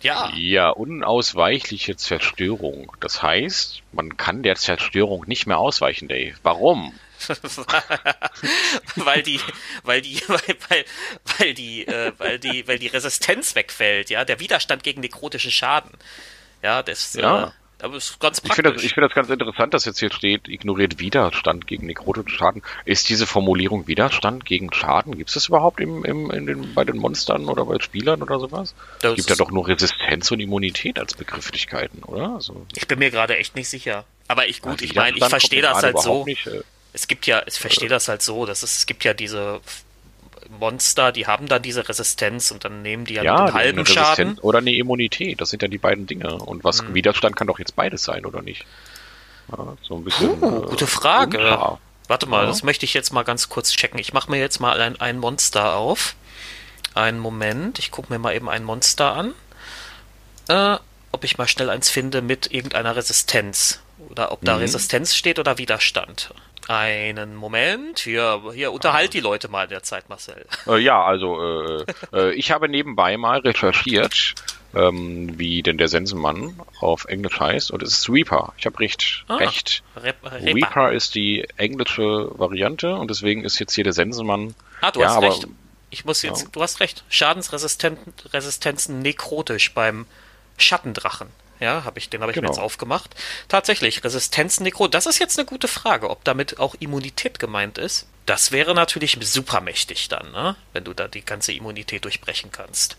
Ja, 0.00 0.30
Ja, 0.36 0.70
unausweichliche 0.70 1.96
Zerstörung. 1.96 2.92
Das 3.00 3.22
heißt, 3.22 3.82
man 3.92 4.16
kann 4.16 4.42
der 4.42 4.54
Zerstörung 4.54 5.24
nicht 5.26 5.46
mehr 5.46 5.58
ausweichen, 5.58 6.06
Dave. 6.06 6.36
Warum? 6.42 6.92
weil 8.96 9.22
die, 9.22 9.40
weil 9.82 10.02
die, 10.02 10.22
weil, 10.28 10.56
weil, 10.68 10.84
weil 11.38 11.54
die, 11.54 11.86
äh, 11.86 12.12
weil 12.18 12.38
die, 12.38 12.68
weil 12.68 12.78
die 12.78 12.86
Resistenz 12.88 13.54
wegfällt, 13.54 14.10
ja, 14.10 14.24
der 14.24 14.38
Widerstand 14.38 14.84
gegen 14.84 15.00
nekrotischen 15.00 15.50
Schaden. 15.50 15.90
Ja, 16.62 16.82
das, 16.82 17.14
Ja. 17.14 17.48
Äh, 17.48 17.50
aber 17.82 17.96
ist 17.96 18.18
ganz 18.20 18.40
Ich 18.42 18.52
finde 18.54 18.70
das, 18.70 18.72
praktisch. 18.72 18.84
ich 18.86 18.94
finde 18.94 19.08
das 19.08 19.14
ganz 19.14 19.28
interessant, 19.28 19.74
dass 19.74 19.84
jetzt 19.84 19.98
hier 19.98 20.10
steht, 20.10 20.48
ignoriert 20.48 20.98
Widerstand 20.98 21.66
gegen 21.66 21.86
nekrotischen 21.86 22.30
Schaden. 22.30 22.62
Ist 22.84 23.08
diese 23.08 23.26
Formulierung 23.26 23.86
Widerstand 23.86 24.44
gegen 24.44 24.72
Schaden? 24.72 25.16
Gibt 25.16 25.28
es 25.30 25.34
das 25.34 25.48
überhaupt 25.48 25.80
im, 25.80 26.04
im, 26.04 26.30
in 26.30 26.46
den, 26.46 26.74
bei 26.74 26.84
den 26.84 26.96
Monstern 26.96 27.46
oder 27.46 27.66
bei 27.66 27.78
Spielern 27.80 28.22
oder 28.22 28.40
sowas? 28.40 28.74
Das 29.00 29.12
Es 29.12 29.16
gibt 29.26 29.30
ja 29.30 29.36
doch 29.36 29.50
nur 29.50 29.68
Resistenz 29.68 30.30
und 30.30 30.40
Immunität 30.40 30.98
als 30.98 31.14
Begrifflichkeiten, 31.14 32.02
oder? 32.02 32.34
Also, 32.34 32.66
Ich 32.74 32.88
bin 32.88 32.98
mir 32.98 33.10
gerade 33.10 33.36
echt 33.36 33.54
nicht 33.54 33.68
sicher. 33.68 34.04
Aber 34.28 34.48
ich 34.48 34.62
gut, 34.62 34.82
ich 34.82 34.94
meine, 34.94 35.16
ich 35.16 35.24
verstehe 35.24 35.62
das 35.62 35.82
halt 35.82 36.00
so. 36.00 36.24
Nicht, 36.24 36.46
äh, 36.46 36.62
es 36.92 37.08
gibt 37.08 37.26
ja, 37.26 37.42
ich 37.46 37.58
verstehe 37.58 37.88
äh, 37.88 37.90
das 37.90 38.08
halt 38.08 38.22
so, 38.22 38.46
dass 38.46 38.62
es, 38.62 38.78
es 38.78 38.86
gibt 38.86 39.04
ja 39.04 39.12
diese 39.12 39.60
Monster, 40.58 41.12
die 41.12 41.26
haben 41.26 41.46
dann 41.46 41.62
diese 41.62 41.88
Resistenz 41.88 42.50
und 42.50 42.64
dann 42.64 42.82
nehmen 42.82 43.04
die 43.04 43.14
ja, 43.14 43.22
ja 43.22 43.36
einen 43.36 43.54
halben 43.54 43.78
eine 43.78 43.86
Schaden. 43.86 44.38
Oder 44.38 44.58
eine 44.58 44.74
Immunität, 44.74 45.40
das 45.40 45.50
sind 45.50 45.62
ja 45.62 45.68
die 45.68 45.78
beiden 45.78 46.06
Dinge. 46.06 46.36
Und 46.36 46.64
was 46.64 46.80
hm. 46.80 46.94
Widerstand 46.94 47.36
kann 47.36 47.46
doch 47.46 47.58
jetzt 47.58 47.76
beides 47.76 48.04
sein, 48.04 48.26
oder 48.26 48.42
nicht? 48.42 48.64
Ja, 49.50 49.76
so 49.82 49.96
ein 49.96 50.04
bisschen. 50.04 50.42
Uh, 50.42 50.64
äh, 50.64 50.66
gute 50.66 50.86
Frage. 50.86 51.38
Unklar. 51.38 51.80
Warte 52.08 52.26
mal, 52.26 52.42
ja. 52.42 52.46
das 52.46 52.62
möchte 52.62 52.84
ich 52.84 52.94
jetzt 52.94 53.12
mal 53.12 53.22
ganz 53.22 53.48
kurz 53.48 53.72
checken. 53.72 53.98
Ich 53.98 54.12
mache 54.12 54.30
mir 54.30 54.38
jetzt 54.38 54.60
mal 54.60 54.80
ein, 54.80 55.00
ein 55.00 55.18
Monster 55.18 55.74
auf. 55.74 56.14
Einen 56.94 57.18
Moment, 57.18 57.78
ich 57.78 57.90
gucke 57.90 58.12
mir 58.12 58.18
mal 58.18 58.34
eben 58.34 58.48
ein 58.48 58.64
Monster 58.64 59.12
an. 59.12 59.34
Äh, 60.48 60.78
ob 61.12 61.24
ich 61.24 61.38
mal 61.38 61.48
schnell 61.48 61.70
eins 61.70 61.90
finde 61.90 62.22
mit 62.22 62.52
irgendeiner 62.52 62.94
Resistenz. 62.96 63.80
Oder 64.10 64.32
ob 64.32 64.42
da 64.42 64.54
mhm. 64.54 64.60
Resistenz 64.60 65.14
steht 65.14 65.38
oder 65.38 65.58
Widerstand. 65.58 66.32
Einen 66.68 67.36
Moment, 67.36 68.00
hier, 68.00 68.42
hier 68.52 68.72
unterhalt 68.72 69.14
die 69.14 69.20
Leute 69.20 69.48
mal 69.48 69.64
in 69.64 69.70
der 69.70 69.82
Zeit, 69.82 70.08
Marcel. 70.08 70.44
Äh, 70.66 70.78
ja, 70.78 71.04
also 71.04 71.40
äh, 71.40 71.84
äh, 72.12 72.32
ich 72.34 72.50
habe 72.50 72.68
nebenbei 72.68 73.16
mal 73.16 73.38
recherchiert, 73.38 74.34
ähm, 74.74 75.38
wie 75.38 75.62
denn 75.62 75.78
der 75.78 75.86
Sensenmann 75.86 76.58
auf 76.80 77.04
Englisch 77.04 77.38
heißt, 77.38 77.70
und 77.70 77.84
es 77.84 77.98
ist 77.98 78.08
Reaper. 78.08 78.52
Ich 78.58 78.66
habe 78.66 78.80
recht. 78.80 79.24
Ah, 79.28 79.36
recht. 79.36 79.84
Rep 79.96 80.16
Reaper 80.24 80.92
ist 80.92 81.14
die 81.14 81.46
englische 81.56 82.30
Variante 82.36 82.96
und 82.96 83.10
deswegen 83.10 83.44
ist 83.44 83.60
jetzt 83.60 83.74
hier 83.74 83.84
der 83.84 83.92
Sensenmann. 83.92 84.54
Ah, 84.80 84.90
du 84.90 85.00
ja, 85.00 85.08
hast 85.08 85.16
aber, 85.16 85.28
recht. 85.28 85.46
Ich 85.90 86.04
muss 86.04 86.22
jetzt, 86.22 86.42
ja. 86.42 86.48
du 86.50 86.62
hast 86.62 86.80
recht. 86.80 87.04
Schadensresistenzen 87.08 88.98
nekrotisch 88.98 89.72
beim 89.72 90.06
Schattendrachen. 90.58 91.28
Ja, 91.60 91.84
habe 91.84 91.98
ich, 91.98 92.10
den 92.10 92.20
habe 92.20 92.32
ich 92.32 92.34
genau. 92.34 92.48
mir 92.48 92.54
jetzt 92.54 92.62
aufgemacht. 92.62 93.14
Tatsächlich, 93.48 94.04
Resistenznekro, 94.04 94.88
das 94.88 95.06
ist 95.06 95.18
jetzt 95.18 95.38
eine 95.38 95.46
gute 95.46 95.68
Frage, 95.68 96.10
ob 96.10 96.24
damit 96.24 96.58
auch 96.58 96.74
Immunität 96.78 97.38
gemeint 97.38 97.78
ist. 97.78 98.08
Das 98.26 98.52
wäre 98.52 98.74
natürlich 98.74 99.18
supermächtig 99.20 100.08
dann, 100.08 100.32
ne? 100.32 100.56
wenn 100.72 100.84
du 100.84 100.92
da 100.92 101.08
die 101.08 101.24
ganze 101.24 101.52
Immunität 101.52 102.04
durchbrechen 102.04 102.50
kannst. 102.52 102.98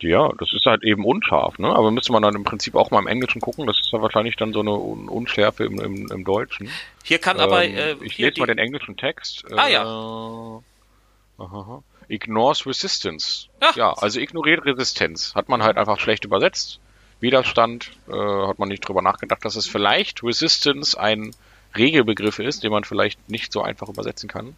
Ja, 0.00 0.30
das 0.38 0.52
ist 0.52 0.66
halt 0.66 0.82
eben 0.82 1.04
unscharf, 1.04 1.58
ne? 1.58 1.68
Aber 1.68 1.90
müsste 1.90 2.12
man 2.12 2.22
dann 2.22 2.34
im 2.34 2.44
Prinzip 2.44 2.74
auch 2.74 2.90
mal 2.90 2.98
im 2.98 3.06
Englischen 3.06 3.40
gucken. 3.40 3.66
Das 3.66 3.78
ist 3.80 3.90
ja 3.90 4.02
wahrscheinlich 4.02 4.36
dann 4.36 4.52
so 4.52 4.60
eine 4.60 4.72
Un 4.72 5.08
Unschärfe 5.08 5.64
im, 5.64 5.80
im, 5.80 6.10
im 6.10 6.24
Deutschen. 6.24 6.68
Hier 7.04 7.18
kann 7.18 7.36
ähm, 7.36 7.42
aber. 7.42 7.64
Äh, 7.64 7.96
ich 8.02 8.18
lese 8.18 8.40
mal 8.40 8.46
den 8.46 8.58
englischen 8.58 8.96
Text. 8.98 9.44
Ah 9.52 9.68
ja. 9.68 9.82
Äh, 9.82 11.42
aha, 11.42 11.82
Ignores 12.08 12.66
Resistance. 12.66 13.48
Ach. 13.60 13.76
Ja, 13.76 13.92
also 13.92 14.20
ignoriert 14.20 14.66
Resistenz. 14.66 15.34
Hat 15.34 15.48
man 15.48 15.62
halt 15.62 15.78
einfach 15.78 15.98
schlecht 15.98 16.24
übersetzt. 16.24 16.80
Widerstand, 17.24 17.90
äh, 18.08 18.12
hat 18.12 18.58
man 18.60 18.68
nicht 18.68 18.86
drüber 18.86 19.02
nachgedacht, 19.02 19.44
dass 19.44 19.56
es 19.56 19.66
vielleicht 19.66 20.22
Resistance 20.22 20.98
ein 20.98 21.34
Regelbegriff 21.76 22.38
ist, 22.38 22.62
den 22.62 22.70
man 22.70 22.84
vielleicht 22.84 23.28
nicht 23.28 23.52
so 23.52 23.62
einfach 23.62 23.88
übersetzen 23.88 24.28
kann. 24.28 24.54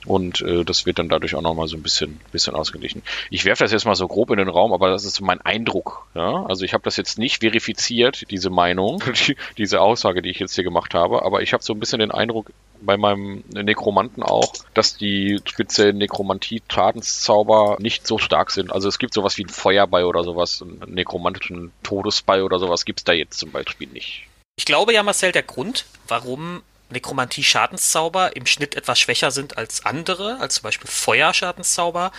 Und 0.04 0.40
äh, 0.42 0.64
das 0.64 0.86
wird 0.86 0.98
dann 0.98 1.08
dadurch 1.08 1.34
auch 1.34 1.42
nochmal 1.42 1.68
so 1.68 1.76
ein 1.76 1.82
bisschen, 1.82 2.20
bisschen 2.32 2.54
ausgeglichen. 2.54 3.02
Ich 3.30 3.44
werfe 3.44 3.64
das 3.64 3.72
jetzt 3.72 3.86
mal 3.86 3.94
so 3.94 4.06
grob 4.06 4.30
in 4.30 4.38
den 4.38 4.48
Raum, 4.48 4.72
aber 4.72 4.90
das 4.90 5.04
ist 5.04 5.20
mein 5.20 5.40
Eindruck. 5.40 6.06
Ja? 6.14 6.44
Also 6.46 6.64
ich 6.64 6.74
habe 6.74 6.84
das 6.84 6.96
jetzt 6.96 7.18
nicht 7.18 7.40
verifiziert, 7.40 8.30
diese 8.30 8.50
Meinung, 8.50 9.02
die, 9.26 9.36
diese 9.56 9.80
Aussage, 9.80 10.22
die 10.22 10.30
ich 10.30 10.38
jetzt 10.38 10.54
hier 10.54 10.64
gemacht 10.64 10.94
habe, 10.94 11.22
aber 11.22 11.42
ich 11.42 11.52
habe 11.52 11.62
so 11.62 11.72
ein 11.72 11.80
bisschen 11.80 12.00
den 12.00 12.10
Eindruck, 12.10 12.50
bei 12.84 12.96
meinem 12.96 13.44
Nekromanten 13.52 14.22
auch, 14.22 14.52
dass 14.74 14.96
die 14.96 15.40
speziellen 15.44 15.98
Nekromantie-Schadenszauber 15.98 17.78
nicht 17.80 18.06
so 18.06 18.18
stark 18.18 18.50
sind. 18.50 18.72
Also 18.72 18.88
es 18.88 18.98
gibt 18.98 19.14
sowas 19.14 19.38
wie 19.38 19.44
ein 19.44 19.48
Feuerball 19.48 20.04
oder 20.04 20.22
sowas, 20.22 20.62
einen 20.62 20.94
nekromantischen 20.94 21.72
Todesball 21.82 22.42
oder 22.42 22.58
sowas 22.58 22.84
gibt's 22.84 23.04
da 23.04 23.12
jetzt 23.12 23.38
zum 23.38 23.50
Beispiel 23.52 23.88
nicht. 23.88 24.26
Ich 24.56 24.66
glaube 24.66 24.92
ja, 24.92 25.02
Marcel, 25.02 25.32
der 25.32 25.42
Grund, 25.42 25.86
warum 26.08 26.62
Nekromantie-Schadenszauber 26.90 28.36
im 28.36 28.46
Schnitt 28.46 28.74
etwas 28.74 28.98
schwächer 28.98 29.30
sind 29.30 29.56
als 29.56 29.84
andere, 29.84 30.38
als 30.40 30.56
zum 30.56 30.64
Beispiel 30.64 30.90
Feuerschadenzauber, 30.90 32.12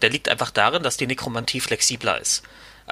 der 0.00 0.10
liegt 0.10 0.28
einfach 0.28 0.50
darin, 0.50 0.82
dass 0.82 0.96
die 0.96 1.06
Nekromantie 1.06 1.60
flexibler 1.60 2.20
ist. 2.20 2.42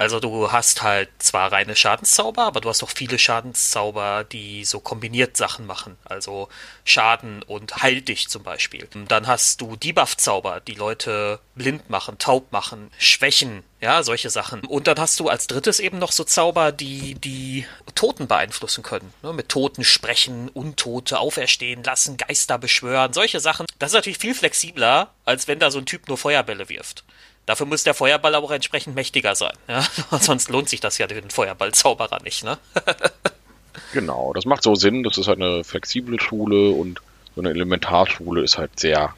Also 0.01 0.19
du 0.19 0.51
hast 0.51 0.81
halt 0.81 1.11
zwar 1.19 1.53
reine 1.53 1.77
Schadenszauber, 1.77 2.45
aber 2.45 2.63
du 2.63 2.71
hast 2.71 2.83
auch 2.83 2.89
viele 2.89 3.19
Schadenszauber, 3.19 4.25
die 4.25 4.65
so 4.65 4.81
kombiniert 4.81 5.37
Sachen 5.37 5.67
machen. 5.67 5.99
Also 6.07 6.49
Schaden 6.85 7.43
und 7.43 7.83
Heil 7.83 8.01
dich 8.01 8.31
zum 8.31 8.43
Beispiel. 8.43 8.89
Dann 9.09 9.27
hast 9.27 9.61
du 9.61 9.77
Debuff-Zauber, 9.77 10.61
die 10.61 10.73
Leute 10.73 11.41
blind 11.55 11.91
machen, 11.91 12.17
taub 12.17 12.51
machen, 12.51 12.91
schwächen, 12.99 13.63
ja, 13.83 14.03
solche 14.03 14.31
Sachen. 14.31 14.61
Und 14.65 14.87
dann 14.87 14.99
hast 14.99 15.21
du 15.21 15.29
als 15.29 15.49
drittes 15.49 15.81
eben 15.81 15.99
noch 15.99 16.13
so 16.13 16.25
Zauber, 16.25 16.73
die 16.73 17.17
die 17.17 17.67
Toten 17.95 18.27
beeinflussen 18.27 18.83
können. 18.83 19.13
Ne? 19.23 19.35
Mit 19.35 19.51
Toten 19.51 19.85
sprechen, 19.85 20.49
Untote 20.49 21.19
auferstehen 21.19 21.85
lassen, 21.85 22.17
Geister 22.17 22.57
beschwören, 22.57 23.13
solche 23.13 23.41
Sachen. 23.41 23.67
Das 23.79 23.91
ist 23.91 23.97
natürlich 23.97 24.19
viel 24.19 24.35
flexibler, 24.35 25.11
als 25.27 25.47
wenn 25.47 25.59
da 25.59 25.71
so 25.71 25.79
ein 25.79 25.85
Typ 25.85 26.09
nur 26.09 26.17
Feuerbälle 26.17 26.71
wirft. 26.71 27.05
Dafür 27.47 27.67
muss 27.67 27.83
der 27.83 27.95
Feuerball 27.95 28.35
aber 28.35 28.47
auch 28.47 28.51
entsprechend 28.53 28.95
mächtiger 28.95 29.35
sein. 29.35 29.55
Ja? 29.69 29.85
Sonst 30.21 30.51
lohnt 30.51 30.69
sich 30.69 30.81
das 30.81 30.99
ja 30.99 31.07
den 31.07 31.31
Feuerballzauberer 31.31 32.23
nicht. 32.23 32.45
Ne? 32.45 32.59
genau, 33.93 34.33
das 34.33 34.45
macht 34.45 34.63
so 34.63 34.75
Sinn. 34.75 35.03
Das 35.03 35.19
ist 35.19 35.29
halt 35.29 35.41
eine 35.41 35.65
flexible 35.65 36.21
Schule 36.21 36.71
und 36.71 37.01
so 37.35 37.41
eine 37.41 37.51
Elementarschule 37.51 38.43
ist 38.43 38.59
halt 38.59 38.79
sehr 38.79 39.15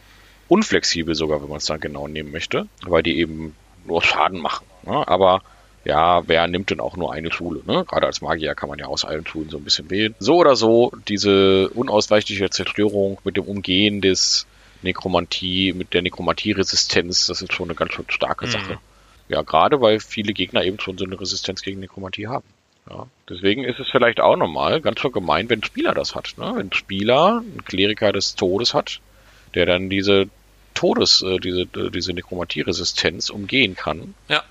unflexibel 0.49 1.15
sogar, 1.15 1.41
wenn 1.43 1.49
man 1.49 1.59
es 1.59 1.67
dann 1.67 1.81
genau 1.81 2.09
nehmen 2.09 2.31
möchte, 2.31 2.67
weil 2.83 3.03
die 3.03 3.19
eben 3.19 3.57
nur 3.87 4.03
Schaden 4.03 4.41
machen. 4.41 4.67
Ne? 4.83 5.07
Aber 5.09 5.43
ja, 5.85 6.27
wer 6.29 6.47
nimmt 6.47 6.71
denn 6.71 6.81
auch 6.81 6.97
nur 6.97 7.13
eine 7.13 7.33
Schule? 7.33 7.63
Ne? 7.67 7.85
Gerade 7.89 8.07
als 8.07 8.21
Magier 8.21 8.55
kann 8.55 8.69
man 8.69 8.79
ja 8.79 8.87
aus 8.87 9.05
allen 9.05 9.27
Schulen 9.27 9.51
so 9.51 9.57
ein 9.57 9.65
bisschen 9.65 9.91
wählen. 9.91 10.15
So 10.19 10.37
oder 10.37 10.55
so, 10.55 10.93
diese 11.09 11.69
unausweichliche 11.71 12.51
Zerstörung 12.51 13.19
mit 13.25 13.37
dem 13.37 13.45
Umgehen 13.45 14.01
des 14.01 14.47
Nekromantie, 14.83 15.73
mit 15.73 15.95
der 15.95 16.03
Nekromantie-Resistenz, 16.03 17.27
das 17.27 17.43
ist 17.43 17.53
schon 17.53 17.69
eine 17.69 17.75
ganz 17.75 17.93
schön 17.93 18.07
starke 18.09 18.47
mhm. 18.47 18.51
Sache. 18.51 18.79
Ja, 19.29 19.43
gerade 19.43 19.81
weil 19.81 20.01
viele 20.01 20.33
Gegner 20.33 20.65
eben 20.65 20.81
schon 20.81 20.99
so 20.99 21.05
eine 21.05 21.19
Resistenz 21.19 21.63
gegen 21.63 21.81
Nekromantie 21.81 22.29
haben. 22.29 22.45
Ja, 22.91 23.07
deswegen 23.29 23.65
ist 23.65 23.79
es 23.79 23.89
vielleicht 23.91 24.21
auch 24.21 24.37
normal, 24.37 24.81
ganz 24.81 25.01
schön 25.01 25.13
gemein, 25.13 25.49
wenn 25.49 25.61
ein 25.61 25.65
Spieler 25.65 25.95
das 25.95 26.15
hat. 26.15 26.35
Ne? 26.37 26.53
Wenn 26.57 26.69
ein 26.69 26.73
Spieler 26.73 27.39
einen 27.39 27.65
Kleriker 27.65 28.13
des 28.13 28.35
Todes 28.35 28.75
hat, 28.75 29.01
der 29.55 29.67
dann 29.67 29.89
diese 29.89 30.29
Todes, 30.75 31.23
äh, 31.23 31.39
diese, 31.39 31.63
äh, 31.63 31.91
diese 31.91 32.13
Nekromantie-Resistenz 32.13 33.31
umgehen 33.31 33.77
kann. 33.77 34.15
Ja. 34.29 34.43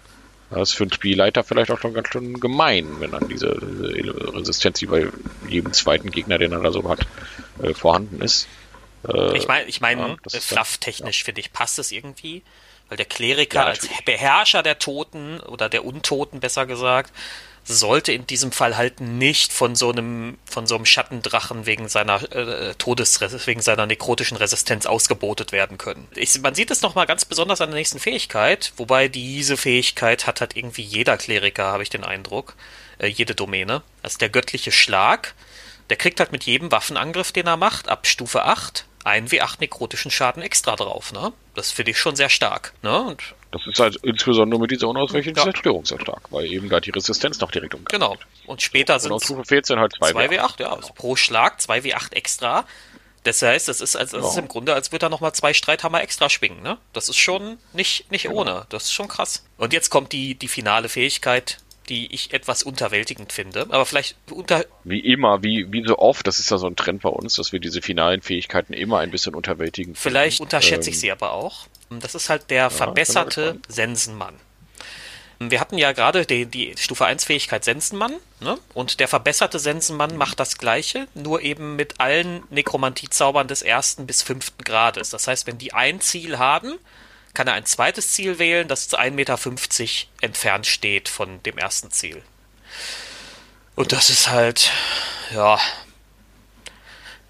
Das 0.50 0.72
ist 0.72 0.76
für 0.76 0.84
einen 0.84 0.92
Spielleiter 0.92 1.44
vielleicht 1.44 1.72
auch 1.72 1.80
schon 1.80 1.94
ganz 1.94 2.10
schön 2.10 2.40
gemein, 2.40 2.88
wenn 3.00 3.12
dann 3.12 3.28
diese, 3.30 3.58
diese 3.96 4.34
Resistenz, 4.34 4.80
die 4.80 4.86
bei 4.86 5.08
jedem 5.48 5.72
zweiten 5.72 6.12
Gegner, 6.12 6.38
den 6.38 6.52
er 6.52 6.60
da 6.60 6.72
so 6.72 6.88
hat, 6.90 7.08
äh, 7.62 7.74
vorhanden 7.74 8.22
ist. 8.22 8.48
Äh, 9.08 9.38
ich 9.38 9.48
meine, 9.48 9.66
ich 9.66 9.82
mein, 9.82 10.00
ja, 10.00 10.40
flufftechnisch 10.40 11.20
ja. 11.20 11.26
finde 11.26 11.42
ich, 11.42 11.54
passt 11.54 11.80
es 11.80 11.92
irgendwie. 11.92 12.44
Weil 12.90 12.98
der 12.98 13.06
Kleriker 13.06 13.62
Ja, 13.62 13.66
als. 13.68 13.88
Beherrscher 14.04 14.64
der 14.64 14.78
Toten 14.78 15.40
oder 15.40 15.70
der 15.70 15.86
Untoten 15.86 16.42
besser 16.42 16.66
gesagt 16.66 17.14
sollte 17.64 18.12
in 18.12 18.26
diesem 18.26 18.52
Fall 18.52 18.76
halt 18.76 19.02
nicht 19.02 19.54
von 19.54 19.76
so 19.76 19.92
einem 19.92 20.38
von 20.46 20.66
so 20.66 20.76
einem 20.76 20.86
Schattendrachen 20.86 21.66
wegen 21.66 21.88
seiner 21.90 22.22
äh, 22.36 22.74
Todes 22.76 23.22
wegen 23.46 23.62
seiner 23.62 23.86
nekrotischen 23.86 24.38
Resistenz 24.38 24.86
ausgebotet 24.86 25.52
werden 25.52 25.78
können. 25.78 26.08
Ich, 26.16 26.40
man 26.42 26.56
sieht 26.56 26.72
es 26.72 26.82
noch 26.82 26.96
mal 26.96 27.06
ganz 27.06 27.24
besonders 27.26 27.62
an 27.62 27.70
der 27.70 27.78
nächsten 27.78 28.00
Fähigkeit, 28.00 28.74
wobei 28.78 29.08
diese 29.08 29.58
Fähigkeit 29.58 30.26
hat 30.26 30.42
halt 30.42 30.58
irgendwie 30.58 30.82
jeder 30.82 31.18
Kleriker, 31.18 31.66
habe 31.66 31.84
ich 31.84 31.90
den 31.90 32.04
Eindruck, 32.04 32.56
äh, 32.98 33.08
jede 33.08 33.36
Domäne. 33.36 33.84
Ist 34.04 34.22
der 34.22 34.30
göttliche 34.30 34.72
Schlag. 34.72 35.36
Der 35.90 35.98
kriegt 35.98 36.20
halt 36.20 36.32
mit 36.32 36.46
jedem 36.46 36.72
Waffenangriff, 36.72 37.32
den 37.32 37.48
er 37.48 37.58
macht, 37.58 37.90
ab 37.90 38.08
Stufe 38.08 38.44
8 38.44 38.86
einen 39.04 39.28
W8 39.28 39.58
nekrotischen 39.60 40.12
Schaden 40.12 40.42
extra 40.44 40.76
drauf, 40.76 41.12
ne? 41.12 41.34
Das 41.56 41.72
finde 41.72 41.92
ich 41.92 41.98
schon 42.00 42.16
sehr 42.16 42.30
stark, 42.30 42.74
ne? 42.82 43.02
Und 43.02 43.22
Das 43.52 43.62
ist 43.68 43.80
halt 43.80 43.98
insbesondere 44.04 44.60
mit 44.62 44.72
dieser 44.72 44.88
unausweichlichen 44.88 45.36
Ja. 45.38 45.44
Zerstörung 45.44 45.86
sehr 45.86 46.00
stark, 46.00 46.32
weil 46.32 46.46
eben 46.46 46.70
da 46.70 46.80
die 46.80 46.92
Resistenz 46.92 47.40
noch 47.40 47.52
direkt 47.52 47.74
umgeht. 47.74 47.90
genau. 47.90 48.16
Und 48.48 48.62
später 48.62 49.00
sind 49.00 49.12
auf 49.12 49.24
Stufe 49.24 49.44
14 49.46 49.80
halt 49.80 49.94
2 49.98 50.12
2W8, 50.12 50.62
ja, 50.62 50.74
also 50.74 50.94
pro 50.94 51.16
Schlag 51.16 51.60
2W8 51.60 52.14
extra. 52.14 52.66
Das 53.24 53.42
heißt, 53.42 53.68
das 53.68 53.82
ist, 53.82 53.96
als, 53.96 54.12
das 54.12 54.26
ist 54.26 54.36
Ja. 54.36 54.42
im 54.42 54.48
Grunde, 54.48 54.74
als 54.74 54.92
würde 54.92 55.06
er 55.06 55.10
nochmal 55.10 55.34
zwei 55.34 55.54
Streithammer 55.54 56.02
extra 56.02 56.28
schwingen, 56.30 56.64
ne? 56.64 56.78
Das 56.94 57.08
ist 57.10 57.18
schon 57.18 57.58
nicht, 57.74 58.10
nicht 58.12 58.30
ohne. 58.30 58.66
Das 58.70 58.86
ist 58.86 58.94
schon 58.94 59.08
krass. 59.08 59.44
Und 59.58 59.74
jetzt 59.74 59.90
kommt 59.92 60.12
die, 60.12 60.34
die 60.36 60.48
finale 60.48 60.90
Fähigkeit, 60.90 61.58
die 61.92 62.12
ich 62.14 62.34
etwas 62.34 62.64
unterwältigend 62.64 63.34
finde. 63.34 63.68
Aber 63.70 63.86
vielleicht 63.86 64.16
unter, 64.32 64.66
Wie 64.86 65.02
immer, 65.02 65.44
wie, 65.44 65.68
wie 65.72 65.86
so 65.86 66.00
oft, 66.00 66.26
das 66.26 66.40
ist 66.40 66.50
ja 66.50 66.58
so 66.58 66.66
ein 66.66 66.78
Trend 66.78 67.02
bei 67.02 67.10
uns, 67.10 67.36
dass 67.36 67.52
wir 67.52 67.60
diese 67.60 67.82
finalen 67.82 68.22
Fähigkeiten 68.22 68.72
immer 68.72 69.00
ein 69.00 69.12
bisschen 69.12 69.36
unterwältigen. 69.36 69.94
vielleicht 69.94 70.40
unterschätze 70.40 70.90
ich 70.90 70.96
Ähm, 70.96 71.02
sie 71.02 71.12
aber 71.12 71.34
auch. 71.34 71.68
Das 71.90 72.16
ist 72.16 72.30
halt 72.30 72.50
der 72.50 72.70
verbesserte 72.70 73.42
kann 73.42 73.56
man 73.56 73.62
Sensenmann. 73.68 74.36
Wir 75.40 75.60
hatten 75.60 75.78
ja 75.78 75.92
gerade 75.92 76.26
die, 76.26 76.46
die 76.46 76.76
Stufe 76.78 77.06
1 77.06 77.26
Fähigkeit 77.26 77.66
Sensenmann, 77.66 78.14
ne? 78.40 78.58
Und 78.74 79.00
der 79.00 79.08
verbesserte 79.08 79.60
Sensenmann 79.60 80.16
macht 80.16 80.40
das 80.40 80.58
gleiche, 80.58 81.08
nur 81.16 81.42
eben 81.42 81.76
mit 81.76 82.00
allen 82.00 82.44
Nekromantie-Zaubern 82.52 83.48
des 83.48 83.64
ersten 83.64 84.06
bis 84.06 84.22
fünften 84.22 84.64
Grades. 84.64 85.10
Das 85.10 85.28
heißt, 85.28 85.48
wenn 85.48 85.58
die 85.58 85.74
ein 85.74 86.00
Ziel 86.00 86.38
haben, 86.38 86.78
kann 87.34 87.48
er 87.48 87.54
ein 87.54 87.66
zweites 87.66 88.12
Ziel 88.12 88.40
wählen, 88.40 88.68
das 88.68 88.88
zu 88.88 88.98
1,50 88.98 89.12
Meter 89.12 89.38
entfernt 90.22 90.68
steht 90.68 91.10
von 91.10 91.42
dem 91.44 91.58
ersten 91.58 91.92
Ziel. 91.92 92.22
Und 93.76 93.92
das 93.92 94.10
ist 94.10 94.30
halt, 94.30 94.72
ja, 95.34 95.60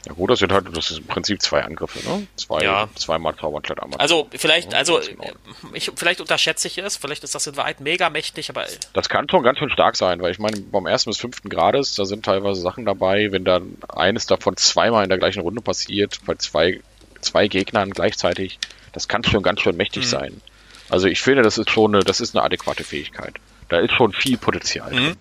Ja 0.07 0.13
gut, 0.13 0.31
das 0.31 0.39
sind 0.39 0.51
halt, 0.51 0.65
das 0.75 0.89
ist 0.89 0.97
im 0.97 1.05
Prinzip 1.05 1.41
zwei 1.43 1.61
Angriffe, 1.63 1.99
ne? 2.09 2.25
Zwei, 2.35 2.63
Ja. 2.63 2.89
zweimal 2.95 3.35
zaubern 3.35 3.63
statt 3.63 3.83
einmal. 3.83 3.99
also 3.99 4.27
vielleicht, 4.35 4.73
also 4.73 4.95
Ordnung. 4.95 5.31
ich, 5.73 5.91
vielleicht 5.95 6.19
unterschätze 6.19 6.67
ich 6.67 6.79
es, 6.79 6.97
vielleicht 6.97 7.23
ist 7.23 7.35
das 7.35 7.45
in 7.45 7.55
Wahrheit 7.55 7.81
mega 7.81 8.09
mächtig, 8.09 8.49
aber 8.49 8.65
Das 8.93 9.09
kann 9.09 9.29
schon 9.29 9.43
ganz 9.43 9.59
schön 9.59 9.69
stark 9.69 9.95
sein, 9.95 10.19
weil 10.21 10.31
ich 10.31 10.39
meine, 10.39 10.59
beim 10.59 10.87
ersten 10.87 11.11
bis 11.11 11.19
fünften 11.19 11.49
Grades, 11.49 11.93
da 11.93 12.05
sind 12.05 12.25
teilweise 12.25 12.61
Sachen 12.61 12.83
dabei, 12.85 13.31
wenn 13.31 13.45
dann 13.45 13.77
eines 13.89 14.25
davon 14.25 14.57
zweimal 14.57 15.03
in 15.03 15.09
der 15.09 15.19
gleichen 15.19 15.41
Runde 15.41 15.61
passiert, 15.61 16.19
bei 16.25 16.33
zwei, 16.33 16.81
zwei 17.21 17.47
Gegnern 17.47 17.91
gleichzeitig, 17.91 18.59
das 18.93 19.07
kann 19.07 19.23
schon 19.23 19.43
ganz 19.43 19.61
schön 19.61 19.77
mächtig 19.77 20.07
sein. 20.07 20.41
Also 20.89 21.07
ich 21.07 21.21
finde, 21.21 21.41
das 21.41 21.57
ist 21.57 21.69
schon 21.69 21.95
eine, 21.95 22.03
das 22.03 22.19
ist 22.19 22.35
eine 22.35 22.43
adäquate 22.43 22.83
Fähigkeit. 22.83 23.35
Da 23.69 23.79
ist 23.79 23.93
schon 23.93 24.11
viel 24.11 24.37
Potenzial 24.37 24.91
drin. 24.91 25.15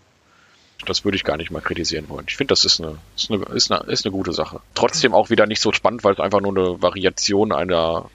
Das 0.87 1.05
würde 1.05 1.17
ich 1.17 1.25
gar 1.25 1.37
nicht 1.37 1.51
mal 1.51 1.61
kritisieren 1.61 2.09
wollen. 2.09 2.25
Ich 2.29 2.37
finde, 2.37 2.53
das 2.53 2.65
ist 2.65 2.81
eine, 2.81 2.99
ist, 3.15 3.31
eine, 3.31 3.45
ist, 3.55 3.71
eine, 3.71 3.93
ist 3.93 4.05
eine 4.05 4.13
gute 4.13 4.33
Sache. 4.33 4.61
Trotzdem 4.75 5.15
auch 5.15 5.31
wieder 5.31 5.47
nicht 5.47 5.61
so 5.61 5.73
spannend, 5.73 6.03
weil 6.05 6.15
es 6.15 6.21
einfach 6.21 6.41
nur 6.41 6.57
eine 6.57 6.83
Variation 6.83 7.53
einer 7.53 8.11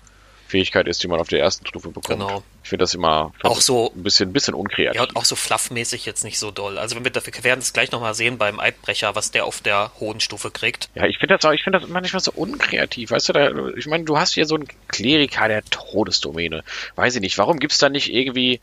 Fähigkeit 0.48 0.88
ist, 0.88 1.02
die 1.04 1.08
man 1.08 1.20
auf 1.20 1.28
der 1.30 1.40
ersten 1.40 1.66
Stufe 1.66 1.90
bekommt. 1.90 2.20
Genau. 2.20 2.44
Ich 2.66 2.70
finde 2.70 2.82
das 2.82 2.96
immer 2.96 3.32
Auch 3.44 3.62
so- 3.62 3.92
ein 3.96 4.02
bisschen, 4.02 4.30
ein 4.30 4.34
bisschen 4.34 4.56
unkreativ. 4.56 4.96
Ja, 4.96 5.04
und 5.04 5.16
auch 5.16 5.24
so 5.24 5.36
fluffmäßig 5.36 6.04
jetzt 6.08 6.24
nicht 6.24 6.40
so 6.40 6.50
doll. 6.50 6.80
Also 6.80 6.96
wenn 6.96 7.06
wir, 7.06 7.14
wir 7.14 7.44
werden 7.44 7.60
es 7.60 7.74
gleich 7.74 7.92
nochmal 7.92 8.16
sehen 8.16 8.40
beim 8.40 8.60
Eidbrecher, 8.60 9.14
was 9.14 9.30
der 9.30 9.46
auf 9.46 9.62
der 9.62 9.92
hohen 10.00 10.20
Stufe 10.20 10.50
kriegt. 10.50 10.90
Ja, 10.96 11.06
ich 11.06 11.20
finde 11.20 11.36
das 11.38 11.46
auch, 11.46 11.52
ich 11.54 11.62
finde 11.62 11.80
das 11.80 11.88
manchmal 11.88 12.22
so 12.24 12.32
unkreativ. 12.32 13.12
Weißt 13.12 13.30
du, 13.30 13.34
da, 13.34 13.52
ich 13.78 13.86
meine, 13.86 14.04
du 14.06 14.18
hast 14.18 14.34
hier 14.34 14.48
so 14.48 14.56
einen 14.56 14.68
Kleriker 14.88 15.48
der 15.48 15.64
Todesdomäne. 15.66 16.64
Weiß 16.96 17.14
ich 17.14 17.22
nicht, 17.22 17.38
warum 17.38 17.60
gibt's 17.60 17.78
da 17.78 17.90
nicht 17.90 18.12
irgendwie, 18.12 18.54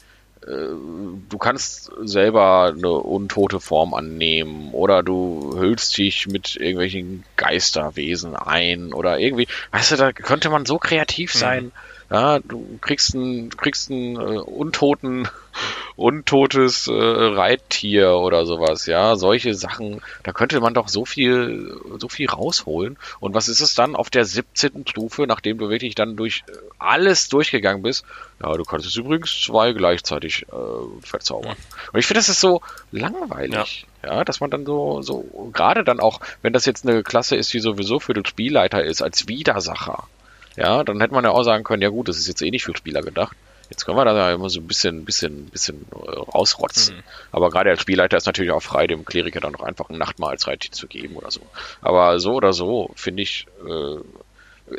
äh, 0.44 0.46
du 0.48 1.38
kannst 1.38 1.92
selber 2.02 2.74
eine 2.76 2.90
untote 2.90 3.60
Form 3.60 3.94
annehmen 3.94 4.72
oder 4.72 5.04
du 5.04 5.54
hüllst 5.56 5.96
dich 5.96 6.26
mit 6.26 6.56
irgendwelchen 6.56 7.22
Geisterwesen 7.36 8.34
ein 8.34 8.92
oder 8.92 9.20
irgendwie, 9.20 9.46
weißt 9.70 9.92
du, 9.92 9.96
da 9.96 10.12
könnte 10.12 10.50
man 10.50 10.66
so 10.66 10.78
kreativ 10.78 11.32
sein. 11.32 11.70
Ja, 12.12 12.40
du 12.40 12.78
kriegst 12.82 13.14
einen, 13.14 13.48
du 13.48 13.56
kriegst 13.56 13.90
einen 13.90 14.16
äh, 14.16 14.38
untoten, 14.38 15.28
untotes 15.96 16.86
äh, 16.86 16.92
Reittier 16.92 18.16
oder 18.16 18.44
sowas, 18.44 18.84
ja, 18.84 19.16
solche 19.16 19.54
Sachen, 19.54 20.02
da 20.22 20.32
könnte 20.32 20.60
man 20.60 20.74
doch 20.74 20.88
so 20.88 21.06
viel, 21.06 21.74
so 21.98 22.10
viel 22.10 22.28
rausholen. 22.28 22.98
Und 23.20 23.34
was 23.34 23.48
ist 23.48 23.60
es 23.60 23.74
dann 23.74 23.96
auf 23.96 24.10
der 24.10 24.26
17. 24.26 24.86
Stufe, 24.86 25.26
nachdem 25.26 25.56
du 25.56 25.70
wirklich 25.70 25.94
dann 25.94 26.14
durch 26.14 26.44
äh, 26.48 26.52
alles 26.78 27.30
durchgegangen 27.30 27.82
bist? 27.82 28.04
Ja, 28.42 28.52
du 28.52 28.64
kannst 28.64 28.84
jetzt 28.84 28.96
übrigens 28.96 29.40
zwei 29.40 29.72
gleichzeitig 29.72 30.44
äh, 30.52 31.06
verzaubern. 31.06 31.56
Und 31.94 31.98
ich 31.98 32.04
finde, 32.04 32.18
das 32.18 32.28
ist 32.28 32.40
so 32.40 32.60
langweilig. 32.90 33.86
Ja. 34.04 34.24
dass 34.24 34.40
man 34.40 34.50
dann 34.50 34.66
so, 34.66 35.00
so, 35.00 35.50
gerade 35.54 35.82
dann 35.82 35.98
auch, 35.98 36.20
wenn 36.42 36.52
das 36.52 36.66
jetzt 36.66 36.86
eine 36.86 37.02
Klasse 37.02 37.36
ist, 37.36 37.54
die 37.54 37.60
sowieso 37.60 38.00
für 38.00 38.12
den 38.12 38.26
Spielleiter 38.26 38.84
ist, 38.84 39.00
als 39.00 39.28
Widersacher, 39.28 40.08
ja, 40.56 40.84
dann 40.84 41.00
hätte 41.00 41.14
man 41.14 41.24
ja 41.24 41.30
auch 41.30 41.42
sagen 41.42 41.64
können, 41.64 41.82
ja 41.82 41.88
gut, 41.88 42.08
das 42.08 42.18
ist 42.18 42.28
jetzt 42.28 42.42
eh 42.42 42.50
nicht 42.50 42.64
für 42.64 42.76
Spieler 42.76 43.02
gedacht. 43.02 43.36
Jetzt 43.70 43.86
können 43.86 43.96
wir 43.96 44.04
da 44.04 44.14
ja 44.14 44.34
immer 44.34 44.50
so 44.50 44.60
ein 44.60 44.66
bisschen, 44.66 45.06
bisschen, 45.06 45.46
bisschen 45.46 45.86
äh, 45.92 46.10
rausrotzen. 46.10 47.02
Aber 47.30 47.48
gerade 47.48 47.70
als 47.70 47.80
Spielleiter 47.80 48.18
ist 48.18 48.26
natürlich 48.26 48.52
auch 48.52 48.62
frei, 48.62 48.86
dem 48.86 49.06
Kleriker 49.06 49.40
dann 49.40 49.52
noch 49.52 49.62
einfach 49.62 49.88
ein 49.88 49.96
Nachtmahlzeit 49.96 50.62
zu 50.62 50.86
geben 50.86 51.16
oder 51.16 51.30
so. 51.30 51.40
Aber 51.80 52.20
so 52.20 52.34
oder 52.34 52.52
so, 52.52 52.90
finde 52.96 53.22
ich, 53.22 53.46
äh, 53.66 53.96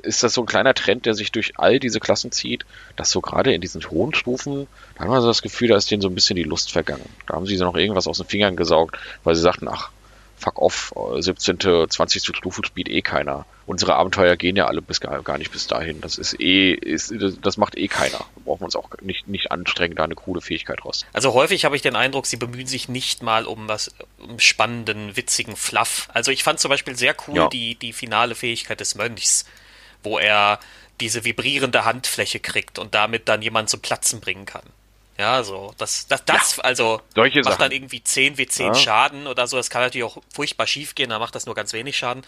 ist 0.04 0.22
das 0.22 0.34
so 0.34 0.42
ein 0.42 0.48
kleiner 0.48 0.76
Trend, 0.76 1.08
der 1.08 1.16
sich 1.16 1.32
durch 1.32 1.54
all 1.58 1.80
diese 1.80 2.00
Klassen 2.00 2.32
zieht, 2.32 2.66
dass 2.96 3.10
so 3.10 3.22
gerade 3.22 3.54
in 3.54 3.62
diesen 3.62 3.90
hohen 3.90 4.14
Stufen, 4.14 4.68
da 4.96 5.04
haben 5.04 5.12
wir 5.12 5.22
so 5.22 5.28
das 5.28 5.42
Gefühl, 5.42 5.70
da 5.70 5.76
ist 5.76 5.90
denen 5.90 6.02
so 6.02 6.08
ein 6.08 6.16
bisschen 6.16 6.36
die 6.36 6.44
Lust 6.44 6.72
vergangen. 6.72 7.10
Da 7.28 7.34
haben 7.36 7.48
sie 7.48 7.58
noch 7.58 7.76
irgendwas 7.76 8.08
aus 8.08 8.18
den 8.18 8.28
Fingern 8.28 8.56
gesaugt, 8.56 8.98
weil 9.24 9.34
sie 9.34 9.42
sagten, 9.42 9.68
ach, 9.68 9.90
fuck 10.38 10.60
off, 10.60 10.94
äh, 11.16 11.22
17., 11.22 11.88
20. 11.90 12.36
Stufe 12.36 12.62
spielt 12.66 12.90
eh 12.90 13.02
keiner. 13.02 13.46
Unsere 13.66 13.96
Abenteuer 13.96 14.36
gehen 14.36 14.56
ja 14.58 14.66
alle 14.68 14.82
bis 14.82 15.00
gar, 15.00 15.22
gar 15.24 15.38
nicht 15.38 15.52
bis 15.52 15.68
dahin. 15.68 16.02
Das 16.02 16.18
ist 16.18 16.38
eh, 16.40 16.74
ist, 16.74 17.14
das- 17.18 17.40
das 17.40 17.56
macht 17.58 17.78
eh 17.78 17.88
keiner. 17.88 18.18
Da 18.18 18.26
brauchen 18.44 18.62
wir 18.62 18.66
uns 18.66 18.76
auch 18.76 18.90
nicht, 19.02 19.28
nicht 19.30 19.52
anstrengen, 19.52 19.96
da 19.96 20.04
eine 20.04 20.16
coole 20.16 20.42
Fähigkeit 20.42 20.84
raus. 20.84 21.06
Also 21.14 21.34
häufig 21.34 21.64
habe 21.64 21.76
ich 21.78 21.82
den 21.82 21.96
Eindruck, 21.96 22.26
sie 22.26 22.36
bemühen 22.38 22.68
sich 22.68 22.90
nicht 22.90 23.24
mal 23.24 23.46
um 23.46 23.68
was 23.70 23.96
um 24.20 24.38
spannenden, 24.40 25.16
witzigen 25.16 25.56
Fluff. 25.56 26.10
Also 26.14 26.32
ich 26.32 26.44
fand 26.44 26.60
zum 26.60 26.70
Beispiel 26.70 26.98
sehr 26.98 27.16
cool 27.28 27.36
Ja. 27.38 27.48
die, 27.48 27.76
die 27.76 27.94
finale 27.94 28.36
Fähigkeit 28.36 28.80
des 28.82 28.96
Mönchs, 28.96 29.46
wo 30.04 30.18
er 30.20 30.60
diese 31.00 31.24
vibrierende 31.24 31.86
Handfläche 31.86 32.40
kriegt 32.40 32.80
und 32.80 32.94
damit 32.96 33.30
dann 33.30 33.42
jemanden 33.42 33.68
zum 33.70 33.80
Platzen 33.82 34.20
bringen 34.20 34.46
kann. 34.46 34.64
Ja, 35.18 35.44
so, 35.44 35.74
das, 35.78 36.08
das, 36.08 36.26
das, 36.26 36.60
also, 36.60 37.00
solche 37.14 37.40
macht 37.40 37.46
Sachen. 37.54 37.60
dann 37.62 37.72
irgendwie 37.72 38.04
10 38.04 38.38
wie 38.40 38.48
10 38.48 38.68
Ja. 38.68 38.74
Schaden 38.74 39.28
oder 39.28 39.46
so. 39.46 39.58
Das 39.58 39.70
kann 39.70 39.84
natürlich 39.84 40.06
auch 40.06 40.18
furchtbar 40.34 40.66
schief 40.66 40.96
gehen, 40.96 41.12
da 41.12 41.20
macht 41.20 41.36
das 41.36 41.46
nur 41.46 41.54
ganz 41.54 41.72
wenig 41.74 41.96
Schaden. 41.98 42.24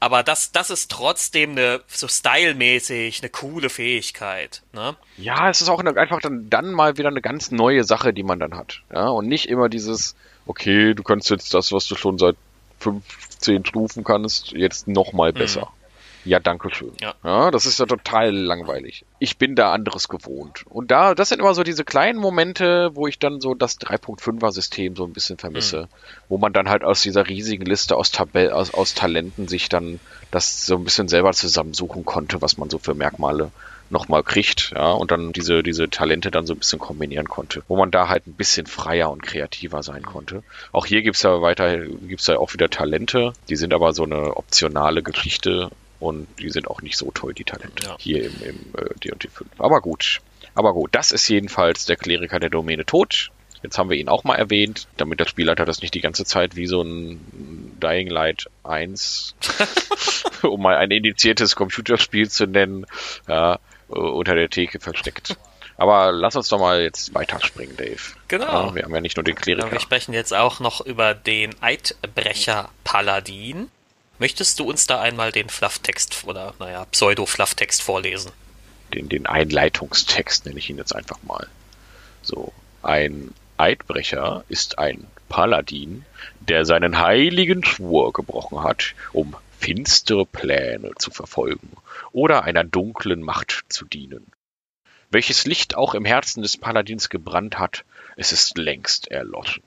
Aber 0.00 0.22
das, 0.22 0.50
das 0.50 0.70
ist 0.70 0.90
trotzdem 0.90 1.50
eine, 1.50 1.82
so 1.86 2.08
stylmäßig, 2.08 3.20
eine 3.20 3.28
coole 3.28 3.68
Fähigkeit, 3.68 4.62
ne? 4.72 4.96
Ja, 5.18 5.50
es 5.50 5.60
ist 5.60 5.68
auch 5.68 5.80
eine, 5.80 5.94
einfach 5.96 6.20
dann, 6.20 6.48
dann 6.48 6.72
mal 6.72 6.96
wieder 6.96 7.10
eine 7.10 7.20
ganz 7.20 7.50
neue 7.50 7.84
Sache, 7.84 8.14
die 8.14 8.22
man 8.22 8.40
dann 8.40 8.56
hat. 8.56 8.80
Ja, 8.90 9.08
und 9.08 9.28
nicht 9.28 9.46
immer 9.50 9.68
dieses, 9.68 10.16
okay, 10.46 10.94
du 10.94 11.02
kannst 11.02 11.28
jetzt 11.28 11.52
das, 11.52 11.72
was 11.72 11.86
du 11.86 11.96
schon 11.96 12.16
seit 12.16 12.36
15 12.78 13.66
Stufen 13.66 14.02
kannst, 14.02 14.52
jetzt 14.52 14.88
noch 14.88 15.12
mal 15.12 15.34
besser. 15.34 15.70
Ja, 16.24 16.38
danke 16.40 16.70
schön. 16.74 16.92
Ja. 17.00 17.50
das 17.50 17.66
ist 17.66 17.78
ja 17.78 17.86
total 17.86 18.30
langweilig. 18.34 19.04
Ich 19.18 19.38
bin 19.38 19.54
da 19.54 19.72
anderes 19.72 20.08
gewohnt. 20.08 20.64
Und 20.66 20.90
da, 20.90 21.14
das 21.14 21.30
sind 21.30 21.40
immer 21.40 21.54
so 21.54 21.62
diese 21.62 21.84
kleinen 21.84 22.18
Momente, 22.18 22.90
wo 22.94 23.06
ich 23.06 23.18
dann 23.18 23.40
so 23.40 23.54
das 23.54 23.78
3.5er 23.80 24.52
System 24.52 24.96
so 24.96 25.04
ein 25.04 25.12
bisschen 25.12 25.38
vermisse. 25.38 25.88
Wo 26.28 26.38
man 26.38 26.52
dann 26.52 26.68
halt 26.68 26.84
aus 26.84 27.02
dieser 27.02 27.28
riesigen 27.28 27.64
Liste 27.64 27.96
aus, 27.96 28.10
Tabell, 28.10 28.50
aus, 28.50 28.74
aus 28.74 28.94
Talenten 28.94 29.48
sich 29.48 29.68
dann 29.68 30.00
das 30.30 30.66
so 30.66 30.76
ein 30.76 30.84
bisschen 30.84 31.08
selber 31.08 31.32
zusammensuchen 31.32 32.04
konnte, 32.04 32.42
was 32.42 32.56
man 32.58 32.70
so 32.70 32.78
für 32.78 32.94
Merkmale 32.94 33.50
nochmal 33.90 34.22
kriegt, 34.22 34.72
ja, 34.74 34.92
und 34.92 35.10
dann 35.10 35.32
diese, 35.32 35.62
diese 35.62 35.90
Talente 35.90 36.30
dann 36.30 36.46
so 36.46 36.54
ein 36.54 36.58
bisschen 36.58 36.78
kombinieren 36.78 37.28
konnte, 37.28 37.62
wo 37.68 37.76
man 37.76 37.90
da 37.90 38.08
halt 38.08 38.26
ein 38.26 38.34
bisschen 38.34 38.66
freier 38.66 39.10
und 39.10 39.22
kreativer 39.22 39.82
sein 39.82 40.02
konnte. 40.02 40.42
Auch 40.72 40.86
hier 40.86 41.02
gibt's 41.02 41.22
ja 41.22 41.42
weiter, 41.42 41.78
gibt's 41.78 42.28
ja 42.28 42.38
auch 42.38 42.52
wieder 42.52 42.70
Talente, 42.70 43.32
die 43.48 43.56
sind 43.56 43.74
aber 43.74 43.92
so 43.92 44.04
eine 44.04 44.36
optionale 44.36 45.02
Geschichte 45.02 45.70
und 46.00 46.26
die 46.40 46.50
sind 46.50 46.66
auch 46.68 46.82
nicht 46.82 46.96
so 46.96 47.10
toll, 47.12 47.34
die 47.34 47.44
Talente, 47.44 47.84
Ja. 47.86 47.96
hier 48.00 48.24
im, 48.24 48.42
im 48.42 48.56
äh, 48.76 48.94
D&D 49.04 49.28
5. 49.28 49.48
Aber 49.58 49.80
gut, 49.80 50.20
aber 50.54 50.72
gut, 50.72 50.90
das 50.92 51.12
ist 51.12 51.28
jedenfalls 51.28 51.84
der 51.86 51.96
Kleriker 51.96 52.40
der 52.40 52.50
Domäne 52.50 52.84
tot. 52.84 53.30
Jetzt 53.62 53.76
haben 53.76 53.90
wir 53.90 53.98
ihn 53.98 54.08
auch 54.08 54.24
mal 54.24 54.36
erwähnt, 54.36 54.88
damit 54.96 55.20
der 55.20 55.26
Spielleiter 55.26 55.66
das 55.66 55.82
nicht 55.82 55.92
die 55.94 56.00
ganze 56.00 56.24
Zeit 56.24 56.56
wie 56.56 56.66
so 56.66 56.80
ein 56.82 57.76
Dying 57.80 58.08
Light 58.08 58.46
1, 58.64 59.34
um 60.42 60.62
mal 60.62 60.76
ein 60.76 60.90
indiziertes 60.90 61.54
Computerspiel 61.56 62.30
zu 62.30 62.46
nennen, 62.46 62.86
ja, 63.28 63.56
äh, 63.90 63.92
unter 63.92 64.34
der 64.34 64.48
Theke 64.48 64.80
versteckt. 64.80 65.36
Aber 65.76 66.12
lass 66.12 66.36
uns 66.36 66.48
doch 66.48 66.58
mal 66.58 66.82
jetzt 66.82 67.14
weiterspringen, 67.14 67.76
Dave. 67.76 68.00
Genau. 68.28 68.68
Ja, 68.68 68.74
wir 68.74 68.82
haben 68.82 68.94
ja 68.94 69.00
nicht 69.00 69.16
nur 69.16 69.24
den 69.24 69.34
Kleriker. 69.34 69.72
Wir 69.72 69.80
sprechen 69.80 70.12
jetzt 70.14 70.34
auch 70.34 70.60
noch 70.60 70.80
über 70.84 71.14
den 71.14 71.54
Eidbrecher-Paladin. 71.62 73.70
Möchtest 74.20 74.60
du 74.60 74.64
uns 74.64 74.86
da 74.86 75.00
einmal 75.00 75.32
den 75.32 75.48
Flufftext 75.48 76.24
oder, 76.26 76.52
naja, 76.58 76.84
Pseudo-Flufftext 76.84 77.80
vorlesen? 77.80 78.30
Den, 78.92 79.08
den 79.08 79.26
Einleitungstext 79.26 80.44
nenne 80.44 80.58
ich 80.58 80.68
ihn 80.68 80.76
jetzt 80.76 80.94
einfach 80.94 81.22
mal. 81.22 81.48
So, 82.20 82.52
ein 82.82 83.32
Eidbrecher 83.56 84.44
ist 84.50 84.78
ein 84.78 85.06
Paladin, 85.30 86.04
der 86.38 86.66
seinen 86.66 86.98
heiligen 86.98 87.64
Schwur 87.64 88.12
gebrochen 88.12 88.62
hat, 88.62 88.94
um 89.14 89.34
finstere 89.58 90.26
Pläne 90.26 90.92
zu 90.98 91.10
verfolgen 91.10 91.70
oder 92.12 92.44
einer 92.44 92.62
dunklen 92.62 93.22
Macht 93.22 93.64
zu 93.70 93.86
dienen. 93.86 94.26
Welches 95.08 95.46
Licht 95.46 95.76
auch 95.76 95.94
im 95.94 96.04
Herzen 96.04 96.42
des 96.42 96.58
Paladins 96.58 97.08
gebrannt 97.08 97.58
hat, 97.58 97.86
es 98.16 98.32
ist 98.32 98.58
längst 98.58 99.10
erloschen. 99.10 99.62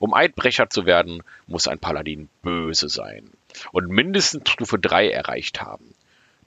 Um 0.00 0.12
Eidbrecher 0.12 0.68
zu 0.68 0.84
werden, 0.84 1.22
muss 1.46 1.66
ein 1.66 1.78
Paladin 1.78 2.28
böse 2.42 2.90
sein 2.90 3.32
und 3.72 3.88
mindestens 3.88 4.50
Stufe 4.50 4.78
3 4.78 5.10
erreicht 5.10 5.60
haben. 5.60 5.94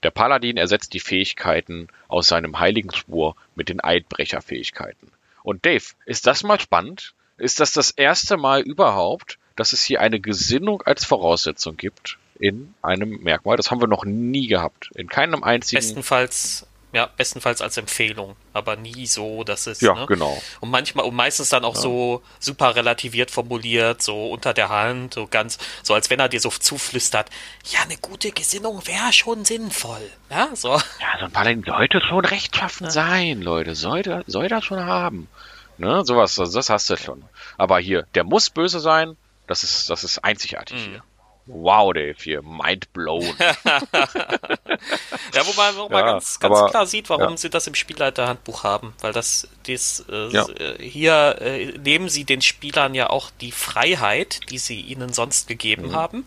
Der 0.02 0.10
Paladin 0.10 0.56
ersetzt 0.56 0.94
die 0.94 1.00
Fähigkeiten 1.00 1.88
aus 2.08 2.28
seinem 2.28 2.58
heiligen 2.58 2.92
Schwur 2.92 3.36
mit 3.54 3.68
den 3.68 3.82
Eidbrecher-Fähigkeiten. 3.82 5.12
Und 5.42 5.66
Dave, 5.66 5.84
ist 6.06 6.26
das 6.26 6.42
mal 6.42 6.60
spannend? 6.60 7.14
Ist 7.36 7.60
das 7.60 7.72
das 7.72 7.90
erste 7.90 8.36
Mal 8.36 8.60
überhaupt, 8.62 9.38
dass 9.56 9.72
es 9.72 9.82
hier 9.82 10.00
eine 10.00 10.20
Gesinnung 10.20 10.82
als 10.82 11.04
Voraussetzung 11.04 11.76
gibt 11.76 12.18
in 12.38 12.74
einem 12.82 13.22
Merkmal? 13.22 13.56
Das 13.56 13.70
haben 13.70 13.80
wir 13.80 13.88
noch 13.88 14.04
nie 14.04 14.46
gehabt. 14.46 14.90
In 14.94 15.08
keinem 15.08 15.42
einzigen. 15.42 15.80
Bestenfalls 15.80 16.66
ja, 16.92 17.08
bestenfalls 17.16 17.60
als 17.62 17.76
Empfehlung, 17.76 18.36
aber 18.52 18.76
nie 18.76 19.06
so, 19.06 19.44
dass 19.44 19.66
es. 19.66 19.80
Ja, 19.80 19.94
ne? 19.94 20.06
genau. 20.06 20.40
Und 20.60 20.70
manchmal 20.70 21.04
und 21.06 21.14
meistens 21.14 21.48
dann 21.50 21.64
auch 21.64 21.74
Ja. 21.76 21.80
so 21.80 22.22
super 22.40 22.74
relativiert 22.74 23.30
formuliert, 23.30 24.02
so 24.02 24.28
unter 24.30 24.52
der 24.54 24.68
Hand, 24.70 25.14
so 25.14 25.26
ganz, 25.26 25.58
so 25.82 25.94
als 25.94 26.10
wenn 26.10 26.18
er 26.20 26.28
dir 26.28 26.40
so 26.40 26.50
zuflüstert, 26.50 27.30
ja, 27.70 27.80
eine 27.82 27.96
gute 27.98 28.32
Gesinnung 28.32 28.86
wäre 28.86 29.12
schon 29.12 29.44
sinnvoll. 29.44 30.10
Ja, 30.30 30.48
so. 30.54 30.70
Ja, 30.74 31.18
so 31.18 31.26
ein 31.26 31.30
Paladin 31.32 31.62
sollte 31.64 32.00
schon 32.00 32.24
rechtschaffen 32.24 32.90
sein, 32.90 33.40
Leute. 33.42 33.74
Sollte, 33.74 34.24
soll 34.26 34.48
das 34.48 34.64
schon 34.64 34.84
haben. 34.84 35.28
Ne, 35.78 36.04
sowas, 36.04 36.38
also 36.38 36.58
das 36.58 36.68
hast 36.68 36.90
du 36.90 36.96
schon. 36.96 37.24
Aber 37.56 37.78
hier, 37.78 38.06
der 38.14 38.24
muss 38.24 38.50
böse 38.50 38.80
sein. 38.80 39.16
Das 39.46 39.62
ist, 39.64 39.88
das 39.90 40.04
ist 40.04 40.18
einzigartig 40.24 40.76
Mhm. 40.86 40.90
hier. 40.90 41.02
Wow, 41.52 41.92
Dave, 41.92 42.14
hier, 42.22 42.42
mind 42.42 42.92
blown. 42.92 43.24
Ja, 45.34 45.46
wo 45.46 45.52
man, 45.56 45.74
Ja, 45.92 46.12
ganz, 46.12 46.40
ganz 46.40 46.56
aber- 46.58 46.70
klar 46.70 46.86
sieht, 46.86 47.08
warum 47.10 47.30
ja. 47.32 47.36
sie 47.36 47.50
das 47.50 47.66
im 47.66 47.74
Spielleiterhandbuch 47.74 48.64
haben. 48.64 48.94
Weil 49.00 49.12
das, 49.12 49.48
das 49.66 50.04
äh, 50.10 50.28
Ja. 50.28 50.46
hier 50.78 51.36
äh, 51.40 51.66
nehmen 51.78 52.08
sie 52.08 52.24
den 52.24 52.40
Spielern 52.42 52.94
ja 52.94 53.10
auch 53.10 53.30
die 53.40 53.52
Freiheit, 53.52 54.40
die 54.50 54.58
sie 54.58 54.80
ihnen 54.80 55.12
sonst 55.12 55.48
gegeben 55.48 55.88
Mhm. 55.88 55.94
haben. 55.96 56.26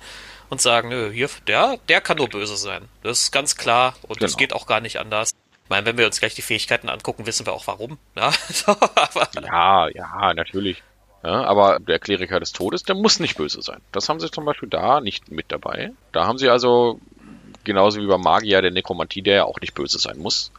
Und 0.50 0.62
sagen, 0.62 0.90
nö, 0.90 1.12
hier, 1.12 1.30
der, 1.48 1.78
der 1.90 2.00
kann 2.00 2.18
nur 2.18 2.30
böse 2.30 2.58
sein. 2.58 2.88
Das 3.02 3.22
ist 3.22 3.32
ganz 3.32 3.56
klar 3.58 3.96
und 4.04 4.22
das 4.22 4.32
Genau. 4.34 4.38
geht 4.40 4.54
auch 4.54 4.68
gar 4.68 4.82
nicht 4.82 5.00
anders. 5.00 5.32
Ich 5.64 5.70
meine, 5.70 5.86
wenn 5.88 5.98
wir 5.98 6.06
uns 6.06 6.20
gleich 6.20 6.36
die 6.36 6.44
Fähigkeiten 6.44 6.90
angucken, 6.90 7.26
wissen 7.26 7.46
wir 7.48 7.54
auch 7.54 7.66
warum. 7.66 7.98
Ja, 8.16 8.32
so, 8.52 8.72
aber, 8.72 9.30
Ja, 9.42 9.88
ja, 9.90 10.34
natürlich. 10.36 10.84
Ja, 11.24 11.46
aber 11.46 11.80
der 11.80 12.00
Kleriker 12.00 12.40
des 12.40 12.52
Todes, 12.52 12.84
der 12.84 12.96
muss 12.96 13.20
nicht 13.20 13.38
böse 13.38 13.62
sein. 13.62 13.80
Das 13.94 14.10
haben 14.10 14.20
sie 14.20 14.30
zum 14.30 14.44
Beispiel 14.44 14.70
da 14.70 15.00
nicht 15.00 15.32
mit 15.32 15.46
dabei. 15.52 15.94
Da 16.12 16.28
haben 16.28 16.38
sie 16.38 16.50
also, 16.50 17.00
genauso 17.64 18.02
wie 18.02 18.08
beim 18.08 18.22
Magier 18.22 18.62
der 18.62 18.72
Nekromantie, 18.72 19.22
der 19.22 19.36
ja 19.36 19.44
auch 19.46 19.62
nicht 19.62 19.74
böse 19.74 20.00
sein 20.00 20.20
muss, 20.20 20.52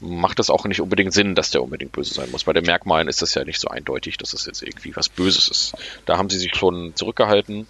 macht 0.00 0.38
es 0.38 0.50
auch 0.50 0.66
nicht 0.66 0.82
unbedingt 0.82 1.14
Sinn, 1.14 1.34
dass 1.34 1.50
der 1.50 1.62
unbedingt 1.62 1.92
böse 1.92 2.12
sein 2.12 2.30
muss. 2.30 2.44
Bei 2.44 2.52
den 2.52 2.66
Merkmalen 2.66 3.08
ist 3.08 3.22
das 3.22 3.34
ja 3.34 3.44
nicht 3.44 3.58
so 3.58 3.68
eindeutig, 3.68 4.18
dass 4.18 4.34
es 4.34 4.44
jetzt 4.44 4.62
irgendwie 4.62 4.94
was 4.94 5.08
Böses 5.08 5.48
ist. 5.48 5.74
Da 6.04 6.18
haben 6.18 6.28
sie 6.28 6.38
sich 6.38 6.54
schon 6.56 6.94
zurückgehalten. 6.94 7.66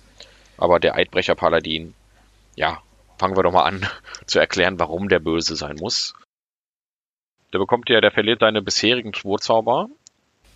Aber 0.56 0.80
der 0.80 0.94
Eidbrecher-Paladin, 0.96 1.94
ja, 2.56 2.82
fangen 3.18 3.36
wir 3.36 3.42
doch 3.42 3.52
mal 3.52 3.64
an 3.64 3.86
zu 4.26 4.40
erklären, 4.40 4.80
warum 4.80 5.08
der 5.08 5.20
böse 5.20 5.54
sein 5.54 5.76
muss. 5.76 6.14
Der 7.52 7.58
bekommt 7.58 7.88
ja, 7.88 8.00
der 8.00 8.10
verliert 8.10 8.40
seine 8.40 8.62
bisherigen 8.62 9.14
Schwurzauber. 9.14 9.88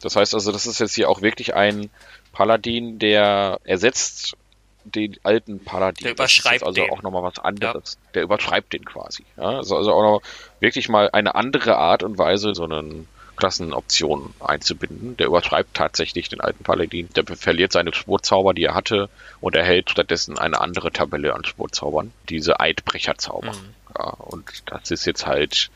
Das 0.02 0.16
heißt 0.16 0.35
also, 0.35 0.52
das 0.52 0.66
ist 0.66 0.78
jetzt 0.78 0.94
hier 0.94 1.09
auch 1.09 1.22
wirklich 1.22 1.54
ein 1.54 1.90
Paladin, 2.32 2.98
der 2.98 3.61
ersetzt 3.64 4.37
den 4.85 5.16
alten 5.24 5.64
Paladin. 5.64 6.04
Der 6.04 6.14
Das 6.14 6.30
ist 6.30 6.38
überschreibt 6.40 6.62
also 6.64 6.82
den. 6.82 6.90
auch 6.90 7.02
nochmal 7.02 7.22
was 7.22 7.38
anderes. 7.38 7.98
Der 8.14 8.22
überschreibt 8.22 8.72
den 8.72 8.85
quasi. 8.85 9.24
Ja, 9.37 9.56
also, 9.59 9.76
also 9.76 9.92
auch 9.92 10.02
noch 10.02 10.22
wirklich 10.61 10.88
mal 10.88 11.11
eine 11.12 11.35
andere 11.35 11.76
Art 11.76 12.02
und 12.02 12.18
Weise, 12.18 12.54
so 12.54 12.64
eine 12.64 13.04
Klassenoption 13.37 14.35
einzubinden. 14.40 15.16
Der 15.16 15.26
überschreibt 15.26 15.74
tatsächlich 15.74 16.28
den 16.28 16.40
alten 16.40 16.64
Paladin. 16.64 17.09
Der 17.14 17.24
verliert 17.24 17.72
seine 17.72 17.92
Schwurzauber, 17.94 18.54
die 18.54 18.64
er 18.64 18.74
hatte, 18.74 19.09
und 19.40 19.56
erhält 19.56 19.90
stattdessen 19.90 20.38
eine 20.38 20.61
andere 20.61 20.90
Tabelle 20.92 21.35
an 21.35 21.44
Schwurzaubern. 21.44 22.12
Diese 22.28 22.61
Eidbrecherzauber. 22.61 23.52
Mhm. 23.52 23.74
Ja, 23.98 24.11
und 24.11 24.44
das 24.66 24.90
ist 24.90 25.04
jetzt 25.04 25.26
halt, 25.26 25.70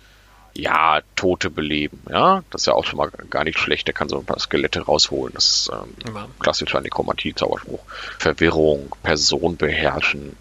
ja, 0.55 1.01
Tote 1.17 1.51
beleben, 1.51 2.03
ja. 2.11 2.43
Das 2.51 2.63
ist 2.63 2.67
ja 2.67 2.75
auch 2.75 2.85
schon 2.85 2.99
mal 2.99 3.11
gar 3.31 3.45
nicht 3.45 3.59
schlecht. 3.59 3.87
Der 3.87 3.95
kann 3.95 4.09
so 4.09 4.19
ein 4.19 4.25
paar 4.25 4.39
Skelette 4.39 4.83
rausholen. 4.83 5.33
Das 5.35 5.45
ist 5.45 5.71
ähm, 5.73 6.15
Ja. 6.15 6.29
klassischer 6.39 6.81
Nekromantie-Zauberspruch. 6.81 7.81
Verwirrung, 8.19 8.95
Person 9.03 9.57
beherrschen, 9.57 10.37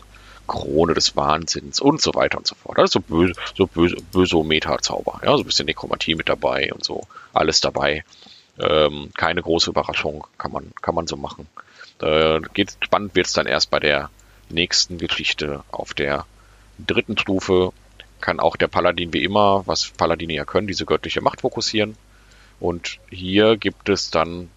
Krone 0.48 0.94
des 0.96 1.16
Wahnsinns 1.16 1.80
und 1.80 2.02
so 2.02 2.14
weiter 2.16 2.40
und 2.40 2.48
so 2.48 2.56
fort. 2.56 2.78
Das 2.78 2.86
ist 2.86 2.94
so 2.94 3.00
böse, 3.02 3.34
so 3.56 3.68
böse, 3.68 3.98
böse 4.12 4.44
Meta-Zauber. 4.44 5.22
Ja, 5.24 5.34
so 5.38 5.44
ein 5.44 5.46
bisschen 5.46 5.68
Nekromantie 5.68 6.16
mit 6.16 6.28
dabei 6.28 6.72
und 6.74 6.84
so. 6.84 7.04
Alles 7.34 7.62
dabei. 7.62 8.04
Ähm, 8.60 9.12
keine 9.16 9.42
große 9.42 9.70
Überraschung, 9.70 10.26
kann 10.38 10.52
man, 10.52 10.72
kann 10.82 10.96
man 10.96 11.08
so 11.08 11.16
machen. 11.16 11.48
Äh, 12.02 12.42
geht, 12.54 12.76
spannend 12.82 13.16
wird's 13.16 13.34
dann 13.34 13.46
erst 13.46 13.70
bei 13.70 13.80
der 13.80 14.10
nächsten 14.50 14.98
Geschichte 14.98 15.64
auf 15.72 15.94
der 15.94 16.26
dritten 16.80 17.18
Stufe 17.18 17.72
kann 18.22 18.40
auch 18.40 18.56
der 18.56 18.68
Paladin 18.68 19.14
wie 19.14 19.24
immer, 19.24 19.64
was 19.66 19.90
Paladine 19.90 20.34
ja 20.34 20.46
können, 20.46 20.68
diese 20.68 20.86
göttliche 20.86 21.22
Macht 21.22 21.42
fokussieren. 21.42 21.96
Und 22.60 23.00
hier 23.10 23.58
gibt 23.58 23.90
es 23.90 24.12
dann 24.12 24.50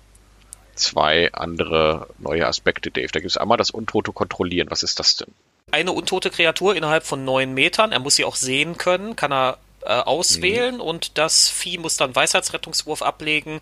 zwei 0.75 1.33
andere 1.33 2.09
neue 2.19 2.47
Aspekte, 2.47 2.91
Dave. 2.91 3.09
Da 3.13 3.21
gibt 3.21 3.31
es 3.31 3.37
einmal 3.37 3.59
das 3.59 3.71
Untote 3.71 4.13
Kontrollieren. 4.13 4.71
Was 4.71 4.83
ist 4.83 4.99
das 4.99 5.17
denn? 5.17 5.33
eine 5.73 5.93
untote 5.93 6.31
Kreatur 6.31 6.77
innerhalb 6.77 7.05
von 7.05 7.25
neun 7.25 7.55
Metern. 7.55 7.93
Er 7.93 7.99
muss 7.99 8.17
sie 8.17 8.25
auch 8.25 8.37
sehen 8.37 8.77
können, 8.79 9.17
kann 9.17 9.33
er 9.33 9.59
äh, 9.81 9.95
auswählen 9.95 10.81
und 10.81 11.19
das 11.19 11.49
Vieh 11.49 11.79
muss 11.79 11.97
dann 11.97 12.15
Weisheitsrettungswurf 12.15 13.03
ablegen. 13.03 13.61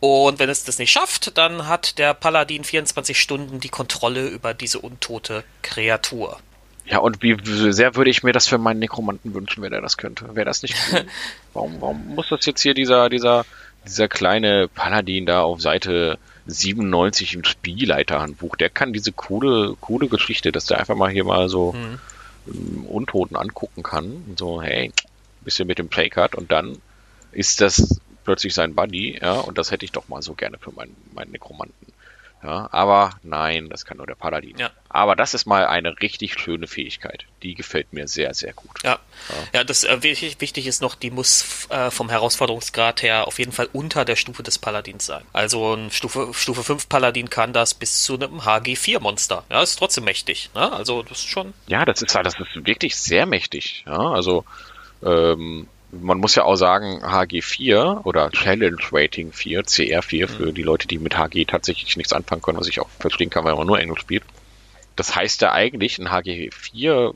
Und 0.00 0.40
wenn 0.40 0.50
es 0.50 0.64
das 0.64 0.78
nicht 0.78 0.90
schafft, 0.90 1.38
dann 1.38 1.68
hat 1.68 1.98
der 1.98 2.14
Paladin 2.14 2.64
24 2.64 3.20
Stunden 3.20 3.60
die 3.60 3.68
Kontrolle 3.68 4.26
über 4.26 4.54
diese 4.54 4.80
untote 4.80 5.44
Kreatur. 5.62 6.40
Ja, 6.84 6.98
und 6.98 7.22
wie 7.22 7.36
sehr 7.72 7.94
würde 7.94 8.10
ich 8.10 8.22
mir 8.22 8.32
das 8.32 8.48
für 8.48 8.58
meinen 8.58 8.80
Nekromanten 8.80 9.34
wünschen, 9.34 9.62
wenn 9.62 9.72
er 9.72 9.80
das 9.80 9.96
könnte? 9.96 10.34
Wäre 10.34 10.46
das 10.46 10.62
nicht 10.62 10.74
cool? 10.92 11.04
warum, 11.54 11.80
warum 11.80 12.14
muss 12.14 12.28
das 12.28 12.44
jetzt 12.44 12.60
hier 12.60 12.74
dieser, 12.74 13.08
dieser, 13.08 13.44
dieser 13.86 14.08
kleine 14.08 14.68
Paladin 14.68 15.26
da 15.26 15.42
auf 15.42 15.60
Seite 15.60 16.18
97 16.46 17.34
im 17.34 17.44
Spielleiterhandbuch, 17.44 18.56
der 18.56 18.68
kann 18.68 18.92
diese 18.92 19.12
coole, 19.12 19.76
coole 19.80 20.08
Geschichte, 20.08 20.50
dass 20.50 20.66
der 20.66 20.80
einfach 20.80 20.96
mal 20.96 21.10
hier 21.10 21.24
mal 21.24 21.48
so 21.48 21.72
Hm. 21.72 21.98
ähm, 22.48 22.86
Untoten 22.86 23.36
angucken 23.36 23.82
kann 23.82 24.24
und 24.26 24.38
so, 24.38 24.60
hey, 24.60 24.92
bisschen 25.44 25.66
mit 25.66 25.78
dem 25.78 25.88
Playcard 25.88 26.34
und 26.34 26.52
dann 26.52 26.78
ist 27.32 27.60
das 27.60 28.00
plötzlich 28.24 28.54
sein 28.54 28.74
Buddy, 28.74 29.18
ja, 29.20 29.34
und 29.34 29.58
das 29.58 29.70
hätte 29.70 29.84
ich 29.84 29.92
doch 29.92 30.08
mal 30.08 30.22
so 30.22 30.34
gerne 30.34 30.58
für 30.58 30.72
meinen, 30.72 30.96
meinen 31.14 31.32
Nekromanten. 31.32 31.91
Ja, 32.42 32.68
aber 32.72 33.10
nein, 33.22 33.68
das 33.68 33.84
kann 33.84 33.98
nur 33.98 34.06
der 34.06 34.16
Paladin. 34.16 34.58
Ja. 34.58 34.70
Aber 34.88 35.14
das 35.14 35.32
ist 35.32 35.46
mal 35.46 35.66
eine 35.66 36.00
richtig 36.00 36.38
schöne 36.38 36.66
Fähigkeit. 36.66 37.24
Die 37.42 37.54
gefällt 37.54 37.92
mir 37.92 38.08
sehr, 38.08 38.34
sehr 38.34 38.52
gut. 38.52 38.82
Ja, 38.82 38.98
ja 39.52 39.62
das 39.62 39.84
äh, 39.84 40.02
wichtig, 40.02 40.40
wichtig 40.40 40.66
ist 40.66 40.82
noch, 40.82 40.96
die 40.96 41.12
muss 41.12 41.68
äh, 41.70 41.90
vom 41.92 42.10
Herausforderungsgrad 42.10 43.02
her 43.02 43.28
auf 43.28 43.38
jeden 43.38 43.52
Fall 43.52 43.68
unter 43.72 44.04
der 44.04 44.16
Stufe 44.16 44.42
des 44.42 44.58
Paladins 44.58 45.06
sein. 45.06 45.22
Also 45.32 45.74
ein 45.74 45.92
Stufe, 45.92 46.34
Stufe 46.34 46.64
5 46.64 46.88
Paladin 46.88 47.30
kann 47.30 47.52
das 47.52 47.74
bis 47.74 48.02
zu 48.02 48.14
einem 48.14 48.40
HG4-Monster. 48.40 49.44
Ja, 49.48 49.62
ist 49.62 49.76
trotzdem 49.76 50.04
mächtig. 50.04 50.50
Ne? 50.54 50.72
Also 50.72 51.02
das 51.04 51.18
ist 51.18 51.28
schon. 51.28 51.54
Ja, 51.68 51.84
das 51.84 52.02
ist, 52.02 52.14
das 52.14 52.40
ist 52.40 52.66
wirklich 52.66 52.96
sehr 52.96 53.24
mächtig. 53.24 53.84
Ja, 53.86 53.98
also 53.98 54.44
ähm, 55.04 55.68
man 55.92 56.18
muss 56.18 56.34
ja 56.34 56.44
auch 56.44 56.56
sagen, 56.56 57.02
HG4 57.04 58.04
oder 58.04 58.30
Challenge 58.30 58.76
Rating 58.90 59.32
4, 59.32 59.62
CR4 59.62 60.26
für 60.26 60.52
die 60.52 60.62
Leute, 60.62 60.88
die 60.88 60.98
mit 60.98 61.16
HG 61.16 61.44
tatsächlich 61.44 61.96
nichts 61.96 62.12
anfangen 62.12 62.42
können, 62.42 62.58
was 62.58 62.66
ich 62.68 62.80
auch 62.80 62.88
verstehen 62.98 63.30
kann, 63.30 63.44
wenn 63.44 63.56
man 63.56 63.66
nur 63.66 63.78
Englisch 63.78 64.00
spielt. 64.00 64.24
Das 64.96 65.14
heißt 65.14 65.42
ja 65.42 65.52
eigentlich, 65.52 65.98
ein 65.98 66.08
HG4 66.08 67.14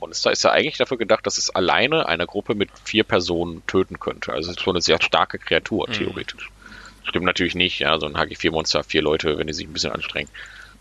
Monster 0.00 0.32
ist 0.32 0.42
ja 0.42 0.50
eigentlich 0.50 0.78
dafür 0.78 0.98
gedacht, 0.98 1.26
dass 1.26 1.38
es 1.38 1.50
alleine 1.50 2.06
eine 2.08 2.26
Gruppe 2.26 2.54
mit 2.56 2.70
vier 2.84 3.04
Personen 3.04 3.62
töten 3.66 4.00
könnte. 4.00 4.32
Also 4.32 4.50
es 4.50 4.56
ist 4.56 4.62
schon 4.62 4.74
eine 4.74 4.82
sehr 4.82 5.00
starke 5.00 5.38
Kreatur, 5.38 5.86
Mhm. 5.88 5.92
theoretisch. 5.92 6.50
Stimmt 7.04 7.24
natürlich 7.26 7.54
nicht, 7.54 7.78
ja, 7.80 7.98
so 7.98 8.06
ein 8.06 8.16
HG4-Monster, 8.16 8.82
vier 8.84 9.02
Leute, 9.02 9.38
wenn 9.38 9.46
die 9.46 9.52
sich 9.52 9.66
ein 9.66 9.72
bisschen 9.72 9.92
anstrengen. 9.92 10.28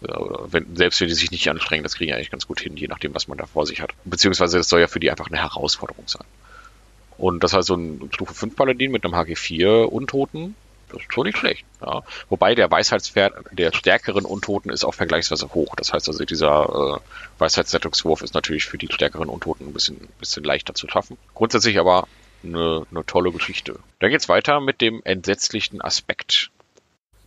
äh, 0.04 0.08
wenn, 0.52 0.76
selbst 0.76 1.00
wenn 1.00 1.10
die 1.10 1.14
sich 1.14 1.30
nicht 1.30 1.48
anstrengen, 1.48 1.84
das 1.84 1.94
kriegen 1.94 2.08
die 2.10 2.16
eigentlich 2.16 2.32
ganz 2.32 2.48
gut 2.48 2.60
hin, 2.60 2.76
je 2.76 2.88
nachdem, 2.88 3.14
was 3.14 3.28
man 3.28 3.38
da 3.38 3.46
vor 3.46 3.68
sich 3.68 3.82
hat. 3.82 3.92
Beziehungsweise 4.04 4.58
das 4.58 4.68
soll 4.68 4.80
ja 4.82 4.88
für 4.88 5.00
die 5.00 5.12
einfach 5.12 5.28
eine 5.28 5.38
Herausforderung 5.38 6.08
sein. 6.08 6.26
Und 7.22 7.44
das 7.44 7.54
heißt, 7.54 7.68
so 7.68 7.76
ein 7.76 8.10
Stufe 8.12 8.34
5 8.34 8.56
Paladin 8.56 8.92
mit 8.92 9.06
einem 9.06 9.14
HG4 9.14 9.84
Untoten, 9.84 10.56
das 10.90 11.02
ist 11.02 11.14
schon 11.14 11.28
nicht 11.28 11.38
schlecht. 11.38 11.64
Ja. 11.80 12.02
Wobei 12.30 12.56
der 12.56 12.72
Weisheitswert 12.72 13.46
der 13.52 13.72
stärkeren 13.76 14.26
Untoten 14.26 14.72
ist 14.72 14.84
auch 14.84 14.96
vergleichsweise 14.96 15.54
hoch. 15.54 15.76
Das 15.76 15.94
heißt 15.94 16.08
also, 16.08 16.26
dieser 16.26 16.98
äh, 16.98 17.40
Weisheitsrettungswurf 17.40 18.24
ist 18.24 18.34
natürlich 18.34 18.66
für 18.66 18.80
die 18.80 18.92
stärkeren 18.92 19.30
Untoten 19.30 19.68
ein 19.68 19.74
bisschen, 19.74 20.10
bisschen 20.20 20.44
leichter 20.44 20.74
zu 20.74 20.90
schaffen. 20.90 21.16
Grundsätzlich 21.36 21.78
aber 21.78 22.08
eine, 22.44 22.88
eine 22.90 23.06
tolle 23.06 23.32
Geschichte. 23.32 23.78
Dann 24.00 24.10
geht's 24.10 24.28
weiter 24.28 24.60
mit 24.60 24.82
dem 24.82 25.02
entsetzlichen 25.04 25.80
Aspekt. 25.80 26.50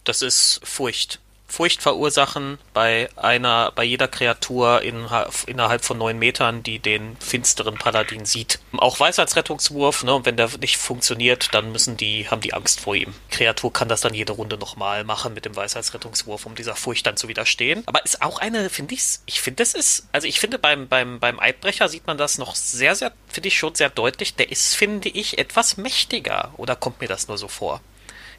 Das 0.03 0.23
ist 0.23 0.61
Furcht. 0.65 1.21
Furcht 1.47 1.83
verursachen 1.83 2.59
bei 2.73 3.09
einer, 3.17 3.73
bei 3.77 3.85
jeder 3.85 4.09
Kreatur 4.09 4.83
in, 4.83 5.07
innerhalb 5.47 5.85
von 5.85 5.99
neun 5.99 6.19
Metern, 6.19 6.63
die 6.63 6.79
den 6.81 7.17
finsteren 7.19 7.77
Paladin 7.77 8.25
sieht. 8.25 8.59
Auch 8.77 8.99
Weisheitsrettungswurf, 8.99 10.03
ne, 10.03 10.15
und 10.15 10.27
wenn 10.27 10.37
der 10.37 10.51
nicht 10.61 10.79
funktioniert, 10.79 11.55
dann 11.55 11.71
müssen 11.71 11.97
die, 11.97 12.29
haben 12.29 12.41
die 12.41 12.55
Angst 12.55 12.81
vor 12.81 12.97
ihm. 12.97 13.15
Kreatur 13.31 13.73
kann 13.73 13.89
das 13.89 14.01
dann 14.01 14.15
jede 14.15 14.33
Runde 14.33 14.59
nochmal 14.59 15.05
machen 15.05 15.35
mit 15.35 15.45
dem 15.45 15.55
Weisheitsrettungswurf, 15.55 16.47
um 16.47 16.55
dieser 16.55 16.75
Furcht 16.75 17.07
dann 17.07 17.17
zu 17.17 17.29
widerstehen. 17.29 17.85
Aber 17.87 18.05
ist 18.05 18.23
auch 18.23 18.39
eine, 18.39 18.69
finde 18.69 18.95
ich, 18.95 19.05
ich 19.27 19.41
finde, 19.41 19.63
das 19.63 19.75
ist, 19.75 20.09
also 20.13 20.27
ich 20.27 20.41
finde 20.41 20.59
beim, 20.59 20.89
beim, 20.89 21.21
beim 21.21 21.39
Eidbrecher 21.39 21.89
sieht 21.89 22.07
man 22.07 22.19
das 22.19 22.39
noch 22.39 22.57
sehr, 22.57 22.97
sehr, 22.97 23.13
finde 23.29 23.49
ich 23.49 23.59
schon 23.59 23.75
sehr 23.75 23.91
deutlich. 23.91 24.35
Der 24.35 24.51
ist, 24.51 24.75
finde 24.75 25.09
ich, 25.09 25.39
etwas 25.39 25.77
mächtiger. 25.77 26.53
Oder 26.57 26.75
kommt 26.75 27.01
mir 27.01 27.09
das 27.09 27.29
nur 27.29 27.39
so 27.39 27.49
vor? 27.49 27.81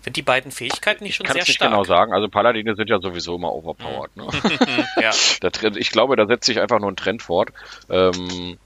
Sind 0.06 0.18
die 0.18 0.22
beiden 0.22 0.52
Fähigkeiten 0.52 1.04
nicht 1.04 1.16
schon 1.16 1.26
sehr 1.26 1.38
nicht 1.38 1.52
stark? 1.52 1.72
genau 1.72 1.84
sagen. 1.84 2.14
Also 2.14 2.30
Paladine 2.30 2.76
sind 2.76 2.92
ja 2.92 3.00
sowieso 3.00 3.38
immer 3.38 3.52
overpowered. 3.52 4.16
Ne? 4.16 4.28
ja. 5.02 5.10
Trend, 5.50 5.78
ich 5.78 5.90
glaube, 5.90 6.16
da 6.16 6.28
setzt 6.28 6.46
sich 6.46 6.60
einfach 6.60 6.80
nur 6.80 6.92
ein 6.92 6.96
Trend 6.96 7.24
fort. 7.24 7.50
Ähm, 7.90 8.60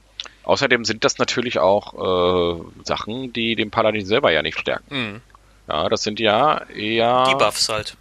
außerdem 0.43 0.83
sind 0.83 1.05
das 1.05 1.17
natürlich 1.17 1.57
auch 1.57 2.57
äh, 2.57 2.61
Sachen, 2.83 3.31
die 3.31 3.55
den 3.55 3.71
Paladin 3.71 4.05
selber 4.05 4.33
ja 4.33 4.41
nicht 4.41 4.59
stärken. 4.59 4.83
Mhm. 4.93 5.21
Ja, 5.69 5.87
das 5.87 6.03
sind 6.03 6.19
ja 6.19 6.65
eher... 6.75 7.23
Debuffs 7.23 7.69
halt. 7.69 7.95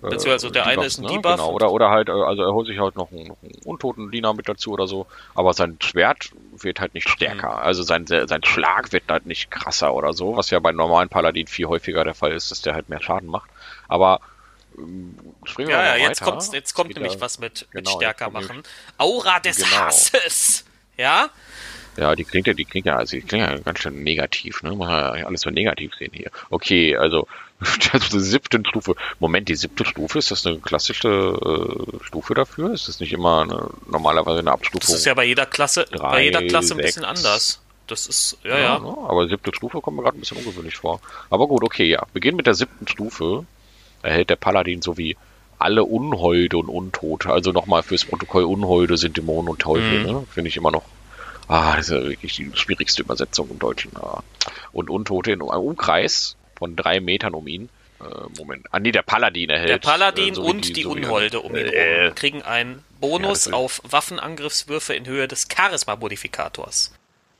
Beziehungsweise 0.00 0.50
der 0.50 0.64
eine 0.64 0.86
ist 0.86 0.96
ein 0.96 1.02
ne? 1.04 1.08
Debuff. 1.08 1.32
Genau, 1.32 1.50
oder, 1.52 1.70
oder 1.70 1.90
halt, 1.90 2.08
äh, 2.08 2.12
also 2.12 2.42
er 2.42 2.54
holt 2.54 2.68
sich 2.68 2.78
halt 2.78 2.96
noch 2.96 3.12
einen, 3.12 3.26
noch 3.26 3.36
einen 3.42 3.52
untoten 3.66 4.10
Diener 4.10 4.32
mit 4.32 4.48
dazu 4.48 4.72
oder 4.72 4.86
so. 4.86 5.06
Aber 5.34 5.52
sein 5.52 5.76
Schwert 5.82 6.30
wird 6.64 6.80
halt 6.80 6.94
nicht 6.94 7.08
stärker. 7.08 7.52
Mhm. 7.52 7.62
Also 7.62 7.82
sein, 7.82 8.06
sein 8.06 8.44
Schlag 8.44 8.92
wird 8.92 9.04
halt 9.08 9.26
nicht 9.26 9.50
krasser 9.50 9.94
oder 9.94 10.12
so, 10.12 10.36
was 10.36 10.50
ja 10.50 10.58
bei 10.58 10.72
normalen 10.72 11.08
Paladin 11.08 11.46
viel 11.46 11.66
häufiger 11.66 12.04
der 12.04 12.14
Fall 12.14 12.32
ist, 12.32 12.50
dass 12.50 12.62
der 12.62 12.74
halt 12.74 12.88
mehr 12.88 13.02
Schaden 13.02 13.28
macht. 13.28 13.50
Aber 13.88 14.20
ähm, 14.76 15.16
springen 15.44 15.70
ja, 15.70 15.78
wir 15.78 15.84
mal 15.84 15.98
ja, 16.00 16.08
jetzt. 16.08 16.20
Kommt, 16.20 16.52
jetzt 16.52 16.74
kommt 16.74 16.94
nämlich 16.94 17.14
da, 17.14 17.20
was 17.20 17.38
mit, 17.38 17.66
genau, 17.70 17.90
mit 17.90 17.96
stärker 17.96 18.30
machen. 18.30 18.62
Aura 18.96 19.40
des 19.40 19.56
genau. 19.56 19.68
Hasses. 19.76 20.64
Ja? 20.96 21.30
Ja, 21.98 22.14
die 22.14 22.24
klingt 22.24 22.46
ja, 22.46 22.54
die 22.54 22.64
klingt 22.64 22.86
ja, 22.86 22.96
also 22.96 23.16
die 23.16 23.22
klingt 23.22 23.44
ja 23.44 23.58
ganz 23.58 23.80
schön 23.80 24.04
negativ, 24.04 24.62
ne? 24.62 24.74
Man 24.76 24.88
kann 24.88 25.18
ja 25.18 25.26
alles 25.26 25.40
so 25.40 25.50
negativ 25.50 25.94
sehen 25.98 26.12
hier. 26.12 26.30
Okay, 26.48 26.96
also 26.96 27.26
die 28.12 28.20
siebte 28.20 28.62
Stufe. 28.64 28.94
Moment, 29.18 29.48
die 29.48 29.56
siebte 29.56 29.84
Stufe, 29.84 30.18
ist 30.18 30.30
das 30.30 30.46
eine 30.46 30.58
klassische 30.58 31.08
äh, 31.08 32.04
Stufe 32.04 32.34
dafür? 32.34 32.72
Ist 32.72 32.86
das 32.86 33.00
nicht 33.00 33.12
immer 33.12 33.42
eine, 33.42 33.70
normalerweise 33.90 34.38
eine 34.38 34.52
Abstufung? 34.52 34.80
Das 34.80 34.90
ist 34.90 35.06
ja 35.06 35.14
bei 35.14 35.24
jeder 35.24 35.46
Klasse, 35.46 35.86
drei, 35.90 36.10
bei 36.10 36.24
jeder 36.24 36.42
Klasse 36.44 36.74
ein 36.74 36.78
bisschen 36.78 37.04
anders. 37.04 37.60
Das 37.88 38.06
ist, 38.06 38.36
ja, 38.44 38.50
ja. 38.50 38.58
ja. 38.58 38.78
Ne? 38.78 38.96
Aber 39.08 39.26
siebte 39.26 39.52
Stufe 39.52 39.80
kommt 39.80 39.96
mir 39.96 40.04
gerade 40.04 40.18
ein 40.18 40.20
bisschen 40.20 40.36
ungewöhnlich 40.36 40.76
vor. 40.76 41.00
Aber 41.30 41.48
gut, 41.48 41.64
okay, 41.64 41.86
ja. 41.86 42.06
Beginn 42.12 42.36
mit 42.36 42.46
der 42.46 42.54
siebten 42.54 42.86
Stufe 42.86 43.44
erhält 44.02 44.30
der 44.30 44.36
Paladin 44.36 44.82
sowie 44.82 45.16
alle 45.58 45.82
Unholde 45.82 46.58
und 46.58 46.68
Untote. 46.68 47.30
Also 47.30 47.50
nochmal 47.50 47.82
fürs 47.82 48.04
Protokoll 48.04 48.44
Unholde 48.44 48.96
sind 48.96 49.16
Dämonen 49.16 49.48
und 49.48 49.58
Teufel, 49.58 50.00
mhm. 50.00 50.06
ne? 50.06 50.26
Finde 50.30 50.48
ich 50.48 50.56
immer 50.56 50.70
noch 50.70 50.84
Ah, 51.48 51.76
das 51.76 51.88
ist 51.88 51.94
ja 51.94 52.02
wirklich 52.02 52.36
die 52.36 52.50
schwierigste 52.54 53.02
Übersetzung 53.02 53.50
im 53.50 53.58
Deutschen. 53.58 53.92
Ja. 53.94 54.22
Und 54.72 54.90
Untote 54.90 55.32
in 55.32 55.40
einem 55.42 55.62
Umkreis 55.62 56.36
von 56.56 56.76
drei 56.76 57.00
Metern 57.00 57.34
um 57.34 57.46
ihn. 57.48 57.68
Äh, 58.00 58.04
Moment. 58.38 58.66
Ah, 58.70 58.78
nee, 58.78 58.92
der 58.92 59.02
Paladin 59.02 59.50
erhält. 59.50 59.70
Der 59.70 59.78
Paladin 59.78 60.32
äh, 60.32 60.34
so 60.34 60.42
und 60.42 60.68
die, 60.68 60.72
die 60.72 60.82
so 60.82 60.90
Unholde 60.90 61.40
um 61.40 61.56
ihn 61.56 61.66
äh, 61.66 62.12
kriegen 62.14 62.42
einen 62.42 62.84
Bonus 63.00 63.46
ja, 63.46 63.54
auf 63.54 63.80
Waffenangriffswürfe 63.84 64.94
in 64.94 65.06
Höhe 65.06 65.26
des 65.26 65.48
Charisma-Modifikators. 65.48 66.92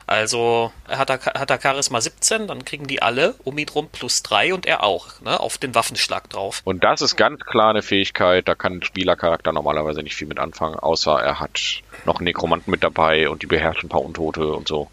Also 0.08 0.72
hat 0.88 1.10
er, 1.10 1.18
hat 1.18 1.50
er 1.50 1.60
Charisma 1.60 2.00
17, 2.00 2.46
dann 2.46 2.64
kriegen 2.64 2.86
die 2.86 3.02
alle 3.02 3.34
um 3.44 3.58
ihn 3.58 3.68
rum 3.68 3.90
plus 3.92 4.22
3 4.22 4.54
und 4.54 4.64
er 4.64 4.82
auch, 4.82 5.20
ne, 5.20 5.38
auf 5.38 5.58
den 5.58 5.74
Waffenschlag 5.74 6.30
drauf. 6.30 6.62
Und 6.64 6.82
das 6.82 7.02
ist 7.02 7.16
ganz 7.16 7.44
klar 7.44 7.68
eine 7.68 7.82
Fähigkeit, 7.82 8.48
da 8.48 8.54
kann 8.54 8.78
ein 8.78 8.82
Spielercharakter 8.82 9.52
normalerweise 9.52 10.02
nicht 10.02 10.16
viel 10.16 10.26
mit 10.26 10.38
anfangen, 10.38 10.76
außer 10.76 11.12
er 11.12 11.40
hat 11.40 11.82
noch 12.06 12.16
einen 12.16 12.24
Nekromanten 12.24 12.70
mit 12.70 12.82
dabei 12.82 13.28
und 13.28 13.42
die 13.42 13.46
beherrschen 13.46 13.86
ein 13.86 13.90
paar 13.90 14.02
Untote 14.02 14.46
und 14.46 14.66
so. 14.66 14.90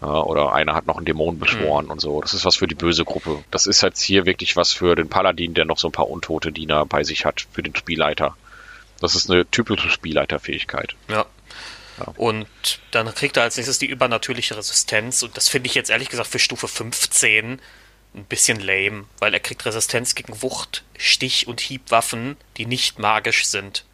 Ja, 0.00 0.22
oder 0.22 0.54
einer 0.54 0.74
hat 0.74 0.86
noch 0.86 0.96
einen 0.96 1.04
Dämon 1.04 1.38
beschworen 1.38 1.84
mhm. 1.86 1.90
und 1.90 2.00
so. 2.00 2.22
Das 2.22 2.32
ist 2.32 2.46
was 2.46 2.56
für 2.56 2.66
die 2.66 2.74
böse 2.74 3.04
Gruppe. 3.04 3.44
Das 3.50 3.66
ist 3.66 3.82
jetzt 3.82 4.00
hier 4.00 4.24
wirklich 4.24 4.56
was 4.56 4.72
für 4.72 4.94
den 4.94 5.10
Paladin, 5.10 5.52
der 5.52 5.66
noch 5.66 5.78
so 5.78 5.88
ein 5.88 5.92
paar 5.92 6.08
untote 6.08 6.50
Diener 6.50 6.86
bei 6.86 7.02
sich 7.04 7.26
hat, 7.26 7.46
für 7.52 7.62
den 7.62 7.76
Spielleiter. 7.76 8.34
Das 9.00 9.14
ist 9.14 9.30
eine 9.30 9.46
typische 9.50 9.90
Spielleiterfähigkeit. 9.90 10.94
Ja. 11.08 11.26
Und 12.16 12.48
dann 12.90 13.12
kriegt 13.14 13.36
er 13.36 13.44
als 13.44 13.56
nächstes 13.56 13.78
die 13.78 13.86
übernatürliche 13.86 14.56
Resistenz. 14.56 15.22
Und 15.22 15.36
das 15.36 15.48
finde 15.48 15.68
ich 15.68 15.74
jetzt 15.74 15.90
ehrlich 15.90 16.08
gesagt 16.08 16.28
für 16.28 16.38
Stufe 16.38 16.68
15 16.68 17.60
ein 18.14 18.24
bisschen 18.24 18.60
lame, 18.60 19.04
weil 19.18 19.34
er 19.34 19.40
kriegt 19.40 19.64
Resistenz 19.66 20.14
gegen 20.14 20.42
Wucht, 20.42 20.84
Stich 20.96 21.46
und 21.46 21.60
Hiebwaffen, 21.60 22.36
die 22.56 22.66
nicht 22.66 22.98
magisch 22.98 23.46
sind. 23.46 23.84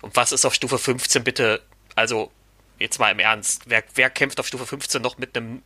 Und 0.00 0.16
was 0.16 0.32
ist 0.32 0.44
auf 0.44 0.54
Stufe 0.54 0.78
15 0.78 1.22
bitte? 1.22 1.62
Also, 1.94 2.30
jetzt 2.78 2.98
mal 2.98 3.10
im 3.10 3.20
Ernst. 3.20 3.62
Wer, 3.66 3.84
wer 3.94 4.10
kämpft 4.10 4.40
auf 4.40 4.48
Stufe 4.48 4.66
15 4.66 5.00
noch 5.00 5.16
mit 5.18 5.36
einem 5.36 5.62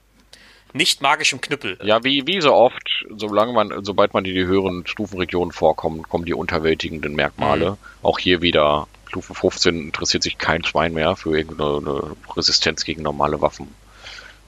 nicht 0.74 1.00
magischen 1.00 1.40
Knüppel? 1.40 1.78
Ja, 1.82 2.04
wie, 2.04 2.26
wie 2.26 2.40
so 2.42 2.52
oft, 2.52 3.06
solange 3.16 3.52
man, 3.52 3.82
sobald 3.82 4.12
man 4.12 4.24
in 4.26 4.34
die 4.34 4.44
höheren 4.44 4.86
Stufenregionen 4.86 5.52
vorkommt, 5.52 6.08
kommen 6.08 6.26
die 6.26 6.34
unterwältigenden 6.34 7.14
Merkmale. 7.14 7.72
Mhm. 7.72 7.76
Auch 8.02 8.18
hier 8.18 8.42
wieder 8.42 8.88
Stufe 9.08 9.34
15 9.34 9.86
interessiert 9.86 10.22
sich 10.22 10.38
kein 10.38 10.64
Schwein 10.64 10.92
mehr 10.92 11.16
für 11.16 11.36
irgendeine 11.36 12.16
Resistenz 12.36 12.84
gegen 12.84 13.02
normale 13.02 13.40
Waffen. 13.40 13.74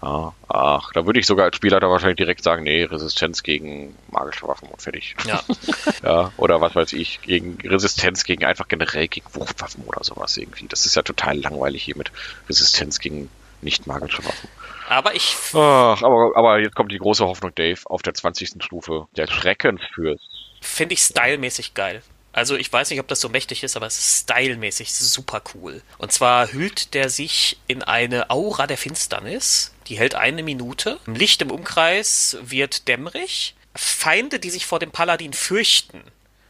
Ja, 0.01 0.33
ach, 0.49 0.93
da 0.93 1.07
würde 1.07 1.19
ich 1.19 1.27
sogar 1.27 1.47
als 1.47 1.57
Spielleiter 1.57 1.91
wahrscheinlich 1.91 2.19
direkt 2.19 2.45
sagen, 2.45 2.63
nee, 2.63 2.85
Resistenz 2.85 3.43
gegen 3.43 3.97
magische 4.11 4.47
Waffen 4.47 4.69
und 4.69 4.81
fertig. 4.81 5.17
Ja. 5.27 5.43
ja. 6.05 6.33
Oder 6.37 6.61
was 6.61 6.77
weiß 6.77 6.93
ich, 6.93 7.21
gegen 7.23 7.59
Resistenz 7.69 8.23
gegen 8.23 8.45
einfach 8.45 8.69
generell 8.69 9.09
gegen 9.09 9.27
Wuchtwaffen 9.35 9.83
oder 9.85 10.05
sowas 10.05 10.37
irgendwie. 10.37 10.69
Das 10.69 10.87
ist 10.87 10.95
ja 10.95 11.03
total 11.03 11.39
langweilig 11.39 11.83
hier 11.83 11.97
mit 11.97 12.13
Resistenz 12.49 13.01
gegen 13.01 13.29
nicht 13.61 13.89
magische 13.89 14.25
Waffen. 14.25 14.49
Aber 14.89 15.15
ich. 15.17 15.37
Ach, 15.53 16.03
aber, 16.03 16.33
aber 16.37 16.61
jetzt 16.61 16.77
kommt 16.77 16.93
die 16.93 16.99
große 16.99 17.27
Hoffnung, 17.27 17.53
Dave, 17.57 17.81
auf 17.87 18.03
der 18.03 18.15
20. 18.15 18.63
Stufe. 18.63 19.09
Der 19.17 19.27
Schreckensfürst. 19.27 20.25
Finde 20.61 20.95
ich 20.95 21.01
stylmäßig 21.01 21.75
geil. 21.75 22.03
Also 22.39 22.57
ich 22.57 22.73
weiß 22.73 22.91
nicht, 22.91 23.01
ob 23.01 23.09
das 23.09 23.21
so 23.21 23.29
mächtig 23.29 23.65
ist, 23.65 23.77
aber 23.77 23.87
es 23.87 23.99
ist 23.99 24.23
stylmäßig 24.23 24.95
super 24.95 25.43
cool. 25.55 25.83
Und 25.99 26.13
zwar 26.13 26.53
hüllt 26.53 26.95
der 26.95 27.11
sich 27.11 27.59
in 27.67 27.83
eine 27.83 28.31
Aura 28.31 28.67
der 28.67 28.79
Finsternis. 28.79 29.75
Die 29.89 29.99
hält 29.99 30.15
eine 30.15 30.45
Minute. 30.45 31.01
Licht 31.07 31.43
im 31.43 31.51
Umkreis 31.51 32.39
wird 32.41 32.87
dämmerig. 32.87 33.57
Feinde, 33.75 34.39
die 34.39 34.51
sich 34.51 34.67
vor 34.67 34.79
dem 34.79 34.91
Paladin 34.93 35.33
fürchten, 35.33 36.01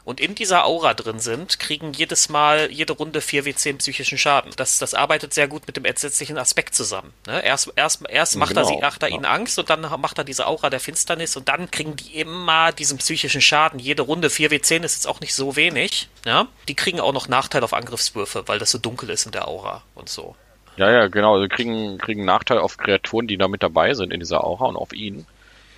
und 0.09 0.20
in 0.20 0.34
dieser 0.34 0.64
Aura 0.64 0.94
drin 0.94 1.20
sind, 1.20 1.61
kriegen 1.61 1.92
jedes 1.92 2.30
Mal, 2.30 2.72
jede 2.72 2.94
Runde 2.94 3.20
4w10 3.20 3.76
psychischen 3.76 4.16
Schaden. 4.16 4.52
Das, 4.56 4.78
das 4.78 4.94
arbeitet 4.94 5.34
sehr 5.34 5.48
gut 5.48 5.66
mit 5.66 5.76
dem 5.76 5.84
entsetzlichen 5.84 6.38
Aspekt 6.38 6.74
zusammen. 6.74 7.12
Ne? 7.26 7.44
Erst, 7.44 7.70
erst, 7.76 8.09
erst 8.09 8.36
macht, 8.36 8.54
genau, 8.54 8.62
er, 8.62 8.66
sie, 8.68 8.78
macht 8.78 9.02
er 9.02 9.11
ihnen 9.11 9.26
Angst 9.26 9.59
und 9.59 9.68
dann 9.68 9.82
macht 9.82 10.16
er 10.16 10.24
diese 10.24 10.46
Aura 10.46 10.70
der 10.70 10.80
Finsternis 10.80 11.36
und 11.36 11.50
dann 11.50 11.70
kriegen 11.70 11.94
die 11.94 12.18
immer 12.18 12.72
diesen 12.72 12.96
psychischen 12.96 13.42
Schaden. 13.42 13.78
Jede 13.78 14.00
Runde 14.00 14.28
4w10 14.28 14.82
ist 14.82 14.94
jetzt 14.94 15.06
auch 15.06 15.20
nicht 15.20 15.34
so 15.34 15.56
wenig. 15.56 16.09
Ja? 16.24 16.46
Die 16.68 16.74
kriegen 16.74 17.00
auch 17.00 17.12
noch 17.12 17.28
Nachteil 17.28 17.62
auf 17.62 17.74
Angriffswürfe, 17.74 18.44
weil 18.46 18.59
das 18.59 18.70
so 18.70 18.78
dunkel 18.78 19.11
ist 19.11 19.26
in 19.26 19.32
der 19.32 19.46
Aura 19.46 19.82
und 19.94 20.09
so. 20.09 20.34
Ja, 20.78 20.90
ja, 20.90 21.09
genau. 21.09 21.34
Also 21.34 21.48
kriegen, 21.48 21.98
kriegen 21.98 22.24
Nachteil 22.24 22.56
auf 22.56 22.78
Kreaturen, 22.78 23.26
die 23.26 23.36
da 23.36 23.46
mit 23.46 23.62
dabei 23.62 23.92
sind 23.92 24.14
in 24.14 24.20
dieser 24.20 24.42
Aura 24.42 24.64
und 24.68 24.76
auf 24.76 24.94
ihn. 24.94 25.26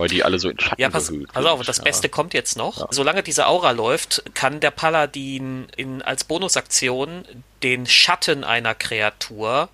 Weil 0.01 0.09
die 0.09 0.25
alle 0.25 0.39
so 0.39 0.49
in 0.49 0.59
Schatten 0.59 0.81
ja, 0.81 0.89
pass, 0.89 1.13
pass 1.31 1.45
auf, 1.45 1.61
und 1.61 1.69
das 1.69 1.81
Beste 1.81 2.09
kommt 2.09 2.33
jetzt 2.33 2.57
noch. 2.57 2.79
Ja. 2.79 2.87
Solange 2.91 3.23
diese 3.23 3.47
Aura 3.47 3.73
läuft, 3.73 4.23
kann 4.33 4.59
der 4.59 4.71
Paladin 4.71 5.69
in, 5.77 6.01
als 6.01 6.25
Bonusaktion 6.25 7.27
den 7.63 7.85
Schatten 7.85 8.43
einer 8.43 8.75
Kreatur 8.75 9.69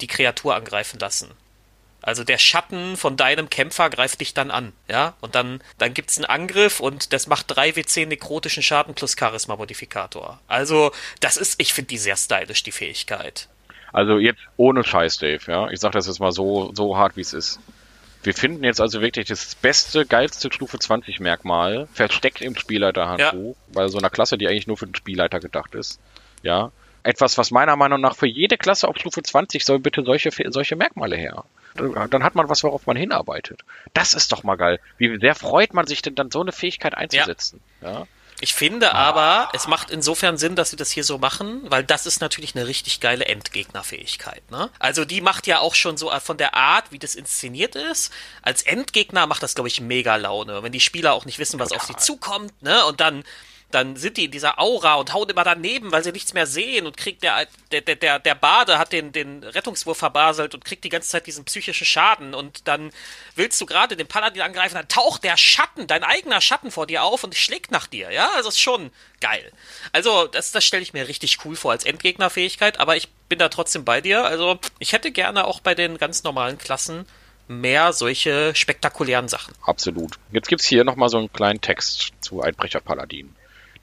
die 0.00 0.08
Kreatur 0.08 0.56
angreifen 0.56 0.98
lassen. 0.98 1.30
Also 2.00 2.24
der 2.24 2.38
Schatten 2.38 2.96
von 2.96 3.16
deinem 3.16 3.50
Kämpfer 3.50 3.88
greift 3.88 4.20
dich 4.20 4.34
dann 4.34 4.50
an, 4.50 4.72
ja? 4.90 5.14
Und 5.20 5.36
dann, 5.36 5.62
dann 5.78 5.94
gibt's 5.94 6.18
einen 6.18 6.24
Angriff 6.24 6.80
und 6.80 7.12
das 7.12 7.28
macht 7.28 7.52
3w10 7.52 8.06
nekrotischen 8.06 8.64
Schaden 8.64 8.94
plus 8.94 9.14
Charisma-Modifikator. 9.16 10.40
Also, 10.48 10.90
das 11.20 11.36
ist, 11.36 11.60
ich 11.60 11.72
finde 11.72 11.90
die 11.90 11.98
sehr 11.98 12.16
stylisch, 12.16 12.64
die 12.64 12.72
Fähigkeit. 12.72 13.48
Also 13.92 14.18
jetzt 14.18 14.40
ohne 14.56 14.82
Scheiß, 14.82 15.18
Dave, 15.18 15.40
ja? 15.46 15.70
Ich 15.70 15.78
sag 15.78 15.92
das 15.92 16.08
jetzt 16.08 16.18
mal 16.18 16.32
so, 16.32 16.72
so 16.74 16.96
hart, 16.96 17.16
wie 17.16 17.20
es 17.20 17.32
ist. 17.32 17.60
Wir 18.22 18.34
finden 18.34 18.62
jetzt 18.64 18.80
also 18.80 19.00
wirklich 19.00 19.26
das 19.26 19.54
beste, 19.56 20.06
geilste 20.06 20.52
Stufe 20.52 20.78
20 20.78 21.20
Merkmal 21.20 21.88
versteckt 21.92 22.40
im 22.40 22.56
Spielleiterhandbuch, 22.56 23.56
ja. 23.56 23.74
bei 23.74 23.88
so 23.88 23.98
einer 23.98 24.10
Klasse, 24.10 24.38
die 24.38 24.46
eigentlich 24.46 24.66
nur 24.66 24.76
für 24.76 24.86
den 24.86 24.94
Spielleiter 24.94 25.40
gedacht 25.40 25.74
ist. 25.74 26.00
Ja. 26.42 26.72
etwas, 27.04 27.38
was 27.38 27.50
meiner 27.50 27.76
Meinung 27.76 28.00
nach 28.00 28.16
für 28.16 28.26
jede 28.26 28.56
Klasse 28.58 28.88
auf 28.88 28.96
Stufe 28.96 29.22
20 29.22 29.64
soll 29.64 29.78
bitte 29.78 30.02
solche, 30.04 30.30
solche 30.50 30.76
Merkmale 30.76 31.16
her. 31.16 31.44
Dann 31.74 32.22
hat 32.22 32.34
man 32.34 32.48
was, 32.48 32.62
worauf 32.64 32.86
man 32.86 32.96
hinarbeitet. 32.96 33.62
Das 33.94 34.14
ist 34.14 34.30
doch 34.30 34.42
mal 34.42 34.56
geil. 34.56 34.78
Wie 34.98 35.18
sehr 35.18 35.34
freut 35.34 35.72
man 35.72 35.86
sich 35.86 36.02
denn 36.02 36.14
dann, 36.14 36.30
so 36.30 36.40
eine 36.40 36.52
Fähigkeit 36.52 36.94
einzusetzen? 36.94 37.60
Ja. 37.80 37.92
ja? 37.92 38.06
Ich 38.42 38.54
finde 38.54 38.92
aber, 38.92 39.50
es 39.52 39.68
macht 39.68 39.92
insofern 39.92 40.36
Sinn, 40.36 40.56
dass 40.56 40.70
sie 40.70 40.76
das 40.76 40.90
hier 40.90 41.04
so 41.04 41.16
machen, 41.16 41.60
weil 41.70 41.84
das 41.84 42.06
ist 42.06 42.20
natürlich 42.20 42.56
eine 42.56 42.66
richtig 42.66 42.98
geile 42.98 43.26
Endgegnerfähigkeit. 43.26 44.50
Ne? 44.50 44.68
Also 44.80 45.04
die 45.04 45.20
macht 45.20 45.46
ja 45.46 45.60
auch 45.60 45.76
schon 45.76 45.96
so 45.96 46.10
von 46.18 46.38
der 46.38 46.56
Art, 46.56 46.90
wie 46.90 46.98
das 46.98 47.14
inszeniert 47.14 47.76
ist. 47.76 48.12
Als 48.42 48.64
Endgegner 48.64 49.28
macht 49.28 49.44
das, 49.44 49.54
glaube 49.54 49.68
ich, 49.68 49.80
mega 49.80 50.16
Laune, 50.16 50.64
wenn 50.64 50.72
die 50.72 50.80
Spieler 50.80 51.12
auch 51.12 51.24
nicht 51.24 51.38
wissen, 51.38 51.60
was 51.60 51.68
Total. 51.68 51.82
auf 51.82 51.86
sie 51.86 52.04
zukommt, 52.04 52.62
ne? 52.62 52.84
Und 52.86 52.98
dann 52.98 53.22
dann 53.74 53.96
sind 53.96 54.16
die 54.16 54.26
in 54.26 54.30
dieser 54.30 54.58
Aura 54.58 54.94
und 54.94 55.12
hauen 55.12 55.28
immer 55.28 55.44
daneben, 55.44 55.92
weil 55.92 56.04
sie 56.04 56.12
nichts 56.12 56.34
mehr 56.34 56.46
sehen 56.46 56.86
und 56.86 56.96
kriegt 56.96 57.22
der, 57.22 57.46
der, 57.70 57.80
der, 57.80 58.18
der 58.18 58.34
Bade 58.34 58.78
hat 58.78 58.92
den, 58.92 59.12
den 59.12 59.42
Rettungswurf 59.42 59.98
verbaselt 59.98 60.54
und 60.54 60.64
kriegt 60.64 60.84
die 60.84 60.88
ganze 60.88 61.08
Zeit 61.08 61.26
diesen 61.26 61.44
psychischen 61.44 61.84
Schaden 61.84 62.34
und 62.34 62.68
dann 62.68 62.90
willst 63.34 63.60
du 63.60 63.66
gerade 63.66 63.96
den 63.96 64.06
Paladin 64.06 64.42
angreifen, 64.42 64.74
dann 64.74 64.88
taucht 64.88 65.24
der 65.24 65.36
Schatten, 65.36 65.86
dein 65.86 66.04
eigener 66.04 66.40
Schatten 66.40 66.70
vor 66.70 66.86
dir 66.86 67.02
auf 67.04 67.24
und 67.24 67.34
schlägt 67.34 67.70
nach 67.70 67.86
dir, 67.86 68.10
ja, 68.10 68.30
also 68.36 68.48
ist 68.48 68.60
schon 68.60 68.90
geil. 69.20 69.52
Also 69.92 70.26
das, 70.26 70.52
das 70.52 70.64
stelle 70.64 70.82
ich 70.82 70.92
mir 70.92 71.08
richtig 71.08 71.44
cool 71.44 71.56
vor 71.56 71.72
als 71.72 71.84
Endgegnerfähigkeit, 71.84 72.80
aber 72.80 72.96
ich 72.96 73.08
bin 73.28 73.38
da 73.38 73.48
trotzdem 73.48 73.84
bei 73.84 74.00
dir, 74.00 74.24
also 74.24 74.58
ich 74.78 74.92
hätte 74.92 75.10
gerne 75.10 75.46
auch 75.46 75.60
bei 75.60 75.74
den 75.74 75.98
ganz 75.98 76.22
normalen 76.22 76.58
Klassen 76.58 77.06
mehr 77.48 77.92
solche 77.92 78.54
spektakulären 78.54 79.28
Sachen. 79.28 79.54
Absolut. 79.62 80.18
Jetzt 80.30 80.48
gibt's 80.48 80.64
hier 80.64 80.84
nochmal 80.84 81.08
so 81.08 81.18
einen 81.18 81.32
kleinen 81.32 81.60
Text 81.60 82.12
zu 82.20 82.40
Einbrecher 82.40 82.80
Paladin. 82.80 83.34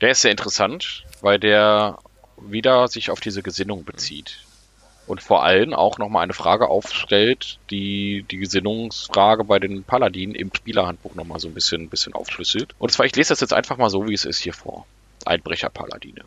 Der 0.02 0.12
ist 0.12 0.22
sehr 0.22 0.32
interessant, 0.32 1.04
weil 1.22 1.40
der 1.40 1.98
wieder 2.38 2.88
sich 2.88 3.12
auf 3.12 3.20
diese 3.20 3.44
Gesinnung 3.44 3.84
bezieht. 3.84 4.46
Und 5.08 5.22
vor 5.24 5.44
allem 5.44 5.74
auch 5.74 5.98
nochmal 5.98 6.24
eine 6.24 6.34
Frage 6.34 6.70
aufstellt, 6.70 7.58
die 7.72 8.24
die 8.30 8.38
Gesinnungsfrage 8.38 9.44
bei 9.44 9.60
den 9.60 9.84
Paladinen 9.84 10.36
im 10.36 10.52
Spielerhandbuch 10.56 11.16
nochmal 11.16 11.40
so 11.40 11.48
ein 11.48 11.54
bisschen, 11.54 11.90
bisschen 11.90 12.14
aufschlüsselt. 12.14 12.76
Und 12.78 12.92
zwar, 12.92 13.08
ich 13.08 13.16
lese 13.16 13.30
das 13.30 13.42
jetzt 13.42 13.54
einfach 13.54 13.78
mal 13.78 13.90
so, 13.90 14.08
wie 14.08 14.14
es 14.14 14.26
ist 14.26 14.40
hier 14.40 14.54
vor. 14.54 14.86
Einbrecher-Paladine. 15.26 16.24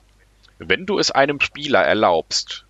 Wenn 0.59 0.85
du 0.85 0.99
es 0.99 1.11
einem 1.11 1.41
Spieler 1.41 1.81
erlaubst, 1.81 2.65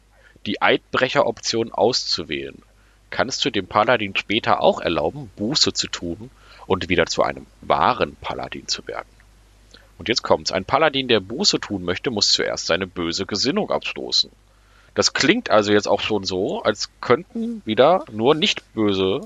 die 0.46 0.60
Eidbrecher-Option 0.60 1.72
auszuwählen, 1.72 2.62
kannst 3.10 3.44
du 3.44 3.50
dem 3.50 3.66
Paladin 3.66 4.14
später 4.14 4.60
auch 4.60 4.80
erlauben, 4.80 5.30
Buße 5.36 5.72
zu 5.72 5.88
tun 5.88 6.30
und 6.66 6.88
wieder 6.88 7.06
zu 7.06 7.22
einem 7.22 7.46
wahren 7.60 8.16
Paladin 8.20 8.68
zu 8.68 8.86
werden. 8.86 9.08
Und 10.02 10.08
jetzt 10.08 10.24
kommt's. 10.24 10.50
Ein 10.50 10.64
Paladin, 10.64 11.06
der 11.06 11.20
Buße 11.20 11.60
tun 11.60 11.84
möchte, 11.84 12.10
muss 12.10 12.32
zuerst 12.32 12.66
seine 12.66 12.88
böse 12.88 13.24
Gesinnung 13.24 13.70
abstoßen. 13.70 14.32
Das 14.96 15.12
klingt 15.12 15.48
also 15.48 15.72
jetzt 15.72 15.86
auch 15.86 16.00
schon 16.00 16.24
so, 16.24 16.60
als 16.64 16.90
könnten 17.00 17.62
wieder 17.64 18.04
nur 18.10 18.34
nicht 18.34 18.64
böse 18.74 19.20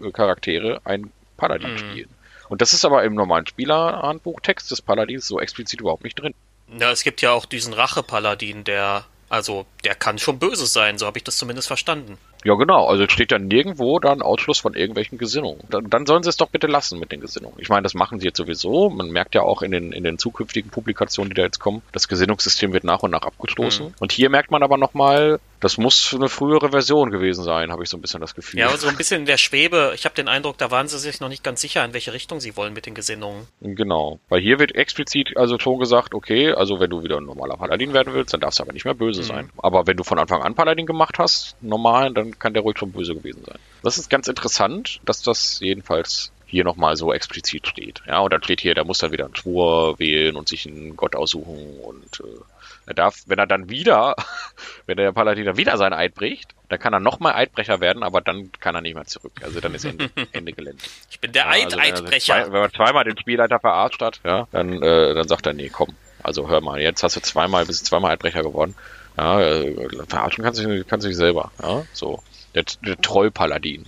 äh, 0.00 0.12
Charaktere 0.12 0.80
ein 0.84 1.10
Paladin 1.36 1.72
mhm. 1.72 1.78
spielen. 1.78 2.08
Und 2.48 2.62
das 2.62 2.74
ist 2.74 2.84
aber 2.84 3.02
im 3.02 3.16
normalen 3.16 3.44
Spielerhandbuchtext 3.44 4.70
des 4.70 4.82
Paladins 4.82 5.26
so 5.26 5.40
explizit 5.40 5.80
überhaupt 5.80 6.04
nicht 6.04 6.14
drin. 6.14 6.32
Ja, 6.78 6.92
es 6.92 7.02
gibt 7.02 7.20
ja 7.20 7.32
auch 7.32 7.44
diesen 7.44 7.72
Rache-Paladin, 7.72 8.62
der, 8.62 9.04
also, 9.28 9.66
der 9.82 9.96
kann 9.96 10.20
schon 10.20 10.38
böse 10.38 10.66
sein, 10.66 10.96
so 10.96 11.06
habe 11.06 11.18
ich 11.18 11.24
das 11.24 11.38
zumindest 11.38 11.66
verstanden. 11.66 12.18
Ja, 12.44 12.54
genau. 12.54 12.86
Also 12.86 13.08
steht 13.08 13.32
da 13.32 13.38
nirgendwo 13.38 13.98
dann 13.98 14.22
Ausschluss 14.22 14.58
von 14.58 14.74
irgendwelchen 14.74 15.18
Gesinnungen. 15.18 15.60
Dann, 15.70 15.88
dann 15.90 16.06
sollen 16.06 16.22
sie 16.22 16.28
es 16.28 16.36
doch 16.36 16.48
bitte 16.48 16.66
lassen 16.66 16.98
mit 16.98 17.12
den 17.12 17.20
Gesinnungen. 17.20 17.56
Ich 17.58 17.68
meine, 17.68 17.82
das 17.82 17.94
machen 17.94 18.20
sie 18.20 18.26
jetzt 18.26 18.38
sowieso. 18.38 18.90
Man 18.90 19.10
merkt 19.10 19.34
ja 19.34 19.42
auch 19.42 19.62
in 19.62 19.70
den, 19.70 19.92
in 19.92 20.04
den 20.04 20.18
zukünftigen 20.18 20.70
Publikationen, 20.70 21.30
die 21.30 21.34
da 21.34 21.42
jetzt 21.42 21.60
kommen, 21.60 21.82
das 21.92 22.08
Gesinnungssystem 22.08 22.72
wird 22.72 22.84
nach 22.84 23.02
und 23.02 23.10
nach 23.10 23.22
abgestoßen. 23.22 23.86
Mhm. 23.86 23.94
Und 24.00 24.12
hier 24.12 24.30
merkt 24.30 24.50
man 24.50 24.62
aber 24.62 24.76
nochmal, 24.76 25.38
das 25.62 25.78
muss 25.78 26.12
eine 26.12 26.28
frühere 26.28 26.70
Version 26.70 27.10
gewesen 27.10 27.44
sein, 27.44 27.70
habe 27.70 27.84
ich 27.84 27.88
so 27.88 27.96
ein 27.96 28.00
bisschen 28.00 28.20
das 28.20 28.34
Gefühl. 28.34 28.58
Ja, 28.58 28.76
so 28.76 28.88
ein 28.88 28.96
bisschen 28.96 29.20
in 29.20 29.26
der 29.26 29.36
Schwebe. 29.36 29.92
Ich 29.94 30.04
habe 30.04 30.14
den 30.14 30.26
Eindruck, 30.26 30.58
da 30.58 30.72
waren 30.72 30.88
sie 30.88 30.98
sich 30.98 31.20
noch 31.20 31.28
nicht 31.28 31.44
ganz 31.44 31.60
sicher, 31.60 31.84
in 31.84 31.92
welche 31.92 32.12
Richtung 32.12 32.40
sie 32.40 32.56
wollen 32.56 32.72
mit 32.72 32.86
den 32.86 32.94
Gesinnungen. 32.94 33.46
Genau. 33.60 34.18
Weil 34.28 34.40
hier 34.40 34.58
wird 34.58 34.74
explizit 34.74 35.36
also 35.36 35.60
schon 35.60 35.78
gesagt, 35.78 36.14
okay, 36.14 36.52
also 36.52 36.80
wenn 36.80 36.90
du 36.90 37.04
wieder 37.04 37.18
ein 37.18 37.24
normaler 37.24 37.56
Paladin 37.56 37.92
werden 37.92 38.12
willst, 38.12 38.34
dann 38.34 38.40
darfst 38.40 38.58
du 38.58 38.64
aber 38.64 38.72
nicht 38.72 38.84
mehr 38.84 38.94
böse 38.94 39.22
mhm. 39.22 39.26
sein. 39.26 39.50
Aber 39.58 39.86
wenn 39.86 39.96
du 39.96 40.02
von 40.02 40.18
Anfang 40.18 40.42
an 40.42 40.56
Paladin 40.56 40.84
gemacht 40.84 41.20
hast, 41.20 41.54
normal, 41.60 42.12
dann 42.12 42.31
kann 42.38 42.54
der 42.54 42.62
ruhig 42.62 42.78
schon 42.78 42.92
böse 42.92 43.14
gewesen 43.14 43.44
sein. 43.44 43.58
Das 43.82 43.98
ist 43.98 44.10
ganz 44.10 44.28
interessant, 44.28 45.00
dass 45.04 45.22
das 45.22 45.60
jedenfalls 45.60 46.32
hier 46.46 46.64
nochmal 46.64 46.96
so 46.96 47.12
explizit 47.12 47.66
steht. 47.66 48.02
Ja, 48.06 48.20
und 48.20 48.32
dann 48.32 48.42
steht 48.42 48.60
hier, 48.60 48.74
der 48.74 48.84
muss 48.84 48.98
dann 48.98 49.10
wieder 49.10 49.24
einen 49.24 49.36
Schwur 49.36 49.98
wählen 49.98 50.36
und 50.36 50.48
sich 50.48 50.66
einen 50.66 50.96
Gott 50.96 51.16
aussuchen 51.16 51.78
und 51.80 52.20
äh, 52.20 52.42
er 52.86 52.94
darf, 52.94 53.22
wenn 53.26 53.38
er 53.38 53.46
dann 53.46 53.70
wieder, 53.70 54.16
wenn 54.86 54.96
der 54.96 55.12
Paladin 55.12 55.46
dann 55.46 55.56
wieder 55.56 55.76
sein 55.76 55.92
Eid 55.92 56.14
bricht, 56.14 56.54
dann 56.68 56.78
kann 56.78 56.92
er 56.92 57.00
nochmal 57.00 57.34
Eidbrecher 57.34 57.80
werden, 57.80 58.02
aber 58.02 58.20
dann 58.20 58.50
kann 58.60 58.74
er 58.74 58.80
nicht 58.80 58.94
mehr 58.94 59.04
zurück. 59.04 59.32
Also 59.42 59.60
dann 59.60 59.74
ist 59.74 59.84
Ende, 59.84 60.10
Ende 60.32 60.52
Gelände. 60.52 60.82
Ich 61.10 61.20
bin 61.20 61.32
der 61.32 61.44
ja, 61.44 61.48
also 61.48 61.78
Eid-Eidbrecher. 61.78 62.46
Wenn, 62.46 62.52
wenn, 62.52 62.60
man 62.60 62.72
zweimal 62.72 63.04
den 63.04 63.18
Spielleiter 63.18 63.58
verarscht 63.58 64.00
hat, 64.00 64.20
ja, 64.24 64.48
dann, 64.52 64.82
äh, 64.82 65.14
dann 65.14 65.28
sagt 65.28 65.46
er, 65.46 65.52
nee, 65.52 65.68
komm. 65.68 65.94
Also 66.22 66.48
hör 66.48 66.60
mal, 66.60 66.80
jetzt 66.80 67.02
hast 67.02 67.16
du 67.16 67.20
zweimal, 67.20 67.66
bist 67.66 67.82
du 67.82 67.84
zweimal 67.84 68.12
Eidbrecher 68.12 68.42
geworden. 68.42 68.74
Ja, 69.16 69.40
äh, 69.40 69.74
verarschen 70.08 70.44
kannst 70.44 70.60
du, 70.60 70.84
kannst 70.84 71.06
dich 71.06 71.16
selber. 71.16 71.50
Ja, 71.62 71.84
so. 71.92 72.22
Der, 72.54 72.64
der 72.84 73.00
Trollpaladin. 73.00 73.86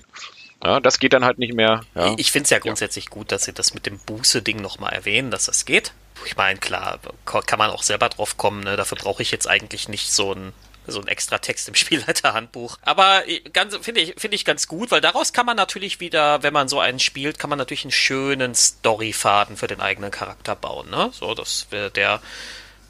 Ja, 0.62 0.80
das 0.80 0.98
geht 0.98 1.12
dann 1.12 1.24
halt 1.24 1.38
nicht 1.38 1.52
mehr. 1.52 1.82
Ja. 1.94 2.14
Ich 2.16 2.32
finde 2.32 2.44
es 2.44 2.50
ja 2.50 2.58
grundsätzlich 2.58 3.06
ja. 3.06 3.10
gut, 3.10 3.30
dass 3.30 3.44
sie 3.44 3.52
das 3.52 3.74
mit 3.74 3.84
dem 3.84 3.98
Buße-Ding 3.98 4.62
nochmal 4.62 4.94
erwähnen, 4.94 5.30
dass 5.30 5.44
das 5.44 5.66
geht. 5.66 5.92
Ich 6.24 6.36
meine, 6.36 6.58
klar, 6.58 6.98
kann 7.24 7.58
man 7.58 7.70
auch 7.70 7.82
selber 7.82 8.08
drauf 8.08 8.38
kommen, 8.38 8.64
ne? 8.64 8.76
dafür 8.76 8.96
brauche 8.96 9.22
ich 9.22 9.30
jetzt 9.30 9.46
eigentlich 9.46 9.88
nicht 9.88 10.12
so 10.12 10.32
ein 10.32 10.52
so 10.86 11.00
ein 11.00 11.08
extra 11.08 11.38
Text 11.38 11.68
im 11.68 11.74
Spielleiterhandbuch. 11.74 12.78
Aber 12.82 13.22
ganz, 13.52 13.76
finde 13.76 14.02
ich, 14.02 14.14
finde 14.18 14.34
ich 14.34 14.44
ganz 14.44 14.68
gut, 14.68 14.90
weil 14.90 15.00
daraus 15.00 15.32
kann 15.32 15.46
man 15.46 15.56
natürlich 15.56 16.00
wieder, 16.00 16.42
wenn 16.42 16.52
man 16.52 16.68
so 16.68 16.80
einen 16.80 17.00
spielt, 17.00 17.38
kann 17.38 17.50
man 17.50 17.58
natürlich 17.58 17.84
einen 17.84 17.90
schönen 17.90 18.54
Storyfaden 18.54 19.56
für 19.56 19.66
den 19.66 19.80
eigenen 19.80 20.10
Charakter 20.10 20.54
bauen, 20.54 20.90
ne? 20.90 21.10
So, 21.12 21.34
dass 21.34 21.66
der, 21.70 22.20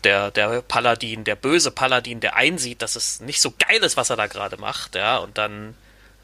der, 0.04 0.30
der 0.30 0.62
Paladin, 0.62 1.24
der 1.24 1.36
böse 1.36 1.70
Paladin, 1.70 2.20
der 2.20 2.36
einsieht, 2.36 2.82
dass 2.82 2.96
es 2.96 3.20
nicht 3.20 3.40
so 3.40 3.52
geil 3.58 3.82
ist, 3.82 3.96
was 3.96 4.10
er 4.10 4.16
da 4.16 4.26
gerade 4.26 4.56
macht, 4.56 4.94
ja, 4.94 5.18
und 5.18 5.38
dann 5.38 5.74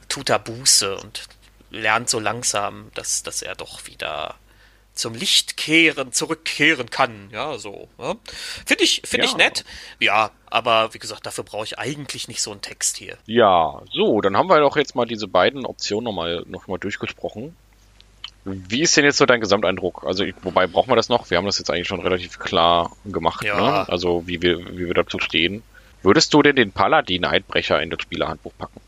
tut 0.08 0.28
er 0.28 0.38
Buße 0.38 0.96
und 0.96 1.24
lernt 1.70 2.10
so 2.10 2.18
langsam, 2.18 2.90
dass, 2.94 3.22
dass 3.22 3.42
er 3.42 3.54
doch 3.54 3.86
wieder 3.86 4.34
zum 4.92 5.14
Licht 5.14 5.56
kehren, 5.56 6.12
zurückkehren 6.12 6.90
kann. 6.90 7.30
Ja, 7.32 7.58
so. 7.58 7.88
Ja. 7.98 8.16
Finde 8.66 8.84
ich, 8.84 9.02
finde 9.04 9.26
ja. 9.26 9.30
ich 9.30 9.36
nett. 9.36 9.64
Ja, 9.98 10.30
aber 10.46 10.92
wie 10.92 10.98
gesagt, 10.98 11.24
dafür 11.26 11.44
brauche 11.44 11.64
ich 11.64 11.78
eigentlich 11.78 12.28
nicht 12.28 12.42
so 12.42 12.50
einen 12.50 12.60
Text 12.60 12.96
hier. 12.96 13.16
Ja, 13.26 13.80
so, 13.92 14.20
dann 14.20 14.36
haben 14.36 14.48
wir 14.48 14.60
doch 14.60 14.76
jetzt 14.76 14.94
mal 14.94 15.06
diese 15.06 15.28
beiden 15.28 15.64
Optionen 15.64 16.04
nochmal 16.04 16.44
noch 16.46 16.66
mal 16.66 16.78
durchgesprochen. 16.78 17.56
Wie 18.44 18.80
ist 18.80 18.96
denn 18.96 19.04
jetzt 19.04 19.18
so 19.18 19.26
dein 19.26 19.40
Gesamteindruck? 19.40 20.04
Also, 20.06 20.24
wobei 20.42 20.66
brauchen 20.66 20.90
wir 20.90 20.96
das 20.96 21.08
noch? 21.08 21.28
Wir 21.30 21.36
haben 21.36 21.46
das 21.46 21.58
jetzt 21.58 21.70
eigentlich 21.70 21.88
schon 21.88 22.00
relativ 22.00 22.38
klar 22.38 22.90
gemacht, 23.04 23.44
ja. 23.44 23.60
ne? 23.60 23.88
Also, 23.88 24.26
wie 24.26 24.40
wir, 24.40 24.58
wie 24.76 24.86
wir 24.86 24.94
dazu 24.94 25.18
stehen. 25.18 25.62
Würdest 26.02 26.32
du 26.32 26.42
denn 26.42 26.56
den 26.56 26.72
Paladin-Eidbrecher 26.72 27.82
in 27.82 27.90
das 27.90 28.00
Spielerhandbuch 28.00 28.52
packen? 28.56 28.80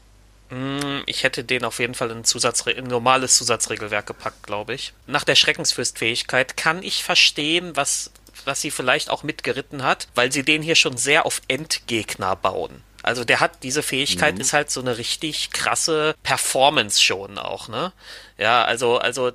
Mm, 0.49 1.03
ich 1.07 1.25
hätte 1.25 1.45
den 1.45 1.65
auf 1.65 1.79
jeden 1.79 1.95
Fall 1.95 2.11
in, 2.11 2.25
Zusatzre 2.25 2.73
in 2.73 2.87
normales 2.87 3.37
Zusatzregelwerk 3.37 4.07
gepackt, 4.07 4.43
glaube 4.43 4.75
ich. 4.75 4.95
Nach 5.07 5.25
der 5.25 5.35
Schreckensfürstfähigkeit 5.35 6.57
kann 6.57 6.83
ich 6.83 7.05
verstehen, 7.05 7.73
was, 7.75 8.11
was 8.45 8.61
sie 8.61 8.71
vielleicht 8.71 9.11
auch 9.11 9.23
mitgeritten 9.23 9.83
hat, 9.83 10.09
weil 10.15 10.33
sie 10.33 10.43
den 10.43 10.63
hier 10.63 10.75
schon 10.75 10.97
sehr 10.97 11.27
auf 11.27 11.43
Endgegner 11.49 12.37
bauen. 12.37 12.83
Also 13.03 13.25
der 13.25 13.41
hat 13.41 13.63
diese 13.63 13.83
Fähigkeit, 13.83 14.37
mhm. 14.37 14.41
ist 14.41 14.53
halt 14.53 14.71
so 14.71 14.81
eine 14.81 14.99
richtig 14.99 15.51
krasse 15.51 16.15
Performance 16.23 17.03
schon 17.03 17.39
auch, 17.39 17.69
ne? 17.69 17.93
Ja, 18.39 18.65
also, 18.65 18.99
also 18.99 19.31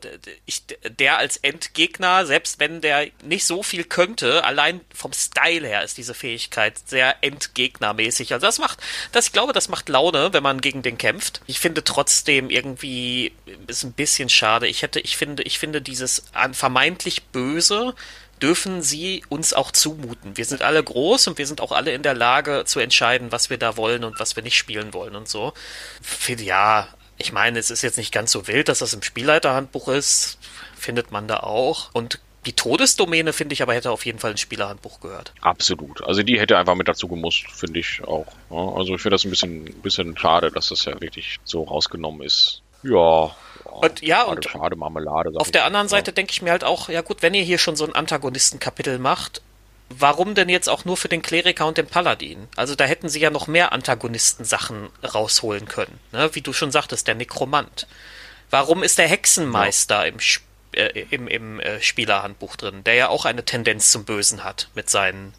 ich, 0.45 0.63
der 0.83 1.17
als 1.17 1.37
Endgegner, 1.37 2.25
selbst 2.25 2.59
wenn 2.59 2.81
der 2.81 3.07
nicht 3.23 3.45
so 3.45 3.63
viel 3.63 3.85
könnte, 3.85 4.43
allein 4.43 4.81
vom 4.93 5.13
Style 5.13 5.65
her 5.65 5.83
ist 5.83 5.97
diese 5.97 6.13
Fähigkeit 6.13 6.73
sehr 6.85 7.15
Endgegnermäßig. 7.21 8.33
Also 8.33 8.45
das 8.45 8.59
macht, 8.59 8.79
das, 9.13 9.27
ich 9.27 9.33
glaube, 9.33 9.53
das 9.53 9.69
macht 9.69 9.87
Laune, 9.87 10.33
wenn 10.33 10.43
man 10.43 10.59
gegen 10.59 10.81
den 10.81 10.97
kämpft. 10.97 11.41
Ich 11.47 11.59
finde 11.59 11.83
trotzdem 11.83 12.49
irgendwie, 12.49 13.31
ist 13.67 13.83
ein 13.83 13.93
bisschen 13.93 14.27
schade. 14.29 14.67
Ich 14.67 14.81
hätte, 14.81 14.99
ich 14.99 15.15
finde, 15.15 15.43
ich 15.43 15.57
finde 15.57 15.81
dieses 15.81 16.23
vermeintlich 16.51 17.23
Böse, 17.27 17.95
dürfen 18.41 18.81
sie 18.81 19.23
uns 19.29 19.53
auch 19.53 19.71
zumuten. 19.71 20.37
Wir 20.37 20.45
sind 20.45 20.61
alle 20.61 20.83
groß 20.83 21.27
und 21.27 21.37
wir 21.37 21.47
sind 21.47 21.61
auch 21.61 21.71
alle 21.71 21.91
in 21.91 22.03
der 22.03 22.13
Lage 22.13 22.63
zu 22.65 22.79
entscheiden, 22.79 23.31
was 23.31 23.49
wir 23.49 23.57
da 23.57 23.77
wollen 23.77 24.03
und 24.03 24.19
was 24.19 24.35
wir 24.35 24.43
nicht 24.43 24.57
spielen 24.57 24.93
wollen 24.93 25.15
und 25.15 25.27
so. 25.27 25.53
Ja, 26.27 26.87
ich 27.17 27.31
meine, 27.31 27.59
es 27.59 27.71
ist 27.71 27.81
jetzt 27.81 27.97
nicht 27.97 28.13
ganz 28.13 28.31
so 28.31 28.47
wild, 28.47 28.69
dass 28.69 28.79
das 28.79 28.93
im 28.93 29.01
Spielleiterhandbuch 29.01 29.87
ist. 29.87 30.37
Findet 30.77 31.11
man 31.11 31.27
da 31.27 31.37
auch. 31.37 31.89
Und 31.93 32.19
die 32.45 32.53
Todesdomäne, 32.53 33.33
finde 33.33 33.53
ich, 33.53 33.61
aber 33.61 33.73
hätte 33.73 33.91
auf 33.91 34.05
jeden 34.05 34.19
Fall 34.19 34.31
ins 34.31 34.39
Spielerhandbuch 34.39 35.01
gehört. 35.01 35.33
Absolut. 35.41 36.03
Also 36.03 36.23
die 36.23 36.39
hätte 36.39 36.57
einfach 36.57 36.75
mit 36.75 36.87
dazu 36.87 37.07
gemusst, 37.07 37.45
finde 37.51 37.79
ich 37.79 38.01
auch. 38.03 38.27
Also 38.49 38.95
ich 38.95 39.01
finde 39.01 39.15
das 39.15 39.25
ein 39.25 39.31
bisschen, 39.31 39.65
bisschen 39.81 40.17
schade, 40.17 40.51
dass 40.51 40.69
das 40.69 40.85
ja 40.85 41.01
wirklich 41.01 41.39
so 41.43 41.63
rausgenommen 41.63 42.21
ist. 42.21 42.61
Ja, 42.83 43.35
und 43.81 44.01
ja, 44.01 44.23
und 44.23 44.45
schade 44.45 44.75
Marmelade. 44.75 45.31
Auf 45.35 45.51
der 45.51 45.65
anderen 45.65 45.87
Seite 45.87 46.13
denke 46.13 46.31
ich 46.31 46.41
mir 46.41 46.51
halt 46.51 46.63
auch, 46.63 46.89
ja 46.89 47.01
gut, 47.01 47.21
wenn 47.21 47.33
ihr 47.33 47.43
hier 47.43 47.57
schon 47.57 47.75
so 47.75 47.85
ein 47.85 47.95
Antagonistenkapitel 47.95 48.99
macht, 48.99 49.41
warum 49.89 50.35
denn 50.35 50.49
jetzt 50.49 50.69
auch 50.69 50.85
nur 50.85 50.97
für 50.97 51.09
den 51.09 51.21
Kleriker 51.21 51.65
und 51.65 51.77
den 51.77 51.87
Paladin? 51.87 52.47
Also 52.55 52.75
da 52.75 52.85
hätten 52.85 53.09
sie 53.09 53.19
ja 53.19 53.29
noch 53.29 53.47
mehr 53.47 53.71
Antagonisten-Sachen 53.71 54.89
rausholen 55.03 55.67
können. 55.67 55.99
Ne? 56.11 56.29
Wie 56.33 56.41
du 56.41 56.53
schon 56.53 56.71
sagtest, 56.71 57.07
der 57.07 57.15
Nekromant. 57.15 57.87
Warum 58.49 58.83
ist 58.83 58.97
der 58.97 59.07
Hexenmeister 59.07 60.05
ja. 60.05 60.13
im, 60.13 60.17
äh, 60.73 61.05
im, 61.09 61.27
im 61.27 61.59
äh, 61.59 61.81
Spielerhandbuch 61.81 62.55
drin, 62.55 62.83
der 62.83 62.95
ja 62.95 63.09
auch 63.09 63.25
eine 63.25 63.43
Tendenz 63.43 63.91
zum 63.91 64.05
Bösen 64.05 64.43
hat 64.43 64.69
mit 64.73 64.89
seinen 64.89 65.33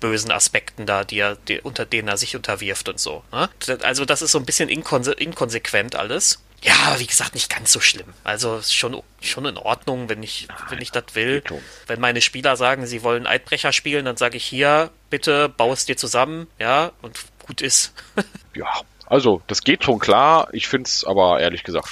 bösen 0.00 0.32
Aspekten 0.32 0.84
da, 0.84 1.04
die 1.04 1.18
er, 1.18 1.36
die, 1.36 1.60
unter 1.60 1.86
denen 1.86 2.08
er 2.08 2.16
sich 2.16 2.34
unterwirft 2.34 2.88
und 2.88 2.98
so. 2.98 3.22
Ne? 3.30 3.48
Also 3.82 4.04
das 4.04 4.20
ist 4.20 4.32
so 4.32 4.38
ein 4.38 4.44
bisschen 4.44 4.68
inkonse 4.68 5.12
inkonsequent 5.12 5.94
alles. 5.94 6.40
Ja, 6.62 6.98
wie 6.98 7.06
gesagt, 7.06 7.34
nicht 7.34 7.50
ganz 7.50 7.72
so 7.72 7.80
schlimm. 7.80 8.06
Also 8.22 8.60
schon, 8.62 9.02
schon 9.20 9.46
in 9.46 9.56
Ordnung, 9.56 10.08
wenn 10.08 10.22
ich, 10.22 10.46
wenn 10.68 10.80
ich 10.80 10.92
das 10.92 11.04
will. 11.14 11.42
Wenn 11.88 12.00
meine 12.00 12.20
Spieler 12.20 12.56
sagen, 12.56 12.86
sie 12.86 13.02
wollen 13.02 13.26
Eidbrecher 13.26 13.72
spielen, 13.72 14.04
dann 14.04 14.16
sage 14.16 14.36
ich 14.36 14.44
hier, 14.44 14.90
bitte 15.10 15.48
bau 15.48 15.72
es 15.72 15.86
dir 15.86 15.96
zusammen, 15.96 16.46
ja, 16.60 16.92
und 17.02 17.18
gut 17.46 17.60
ist. 17.60 17.92
ja, 18.54 18.68
also, 19.12 19.42
das 19.46 19.62
geht 19.62 19.84
schon 19.84 19.98
klar. 19.98 20.48
Ich 20.52 20.68
finde 20.68 20.88
es 20.88 21.04
aber 21.04 21.38
ehrlich 21.38 21.64
gesagt 21.64 21.88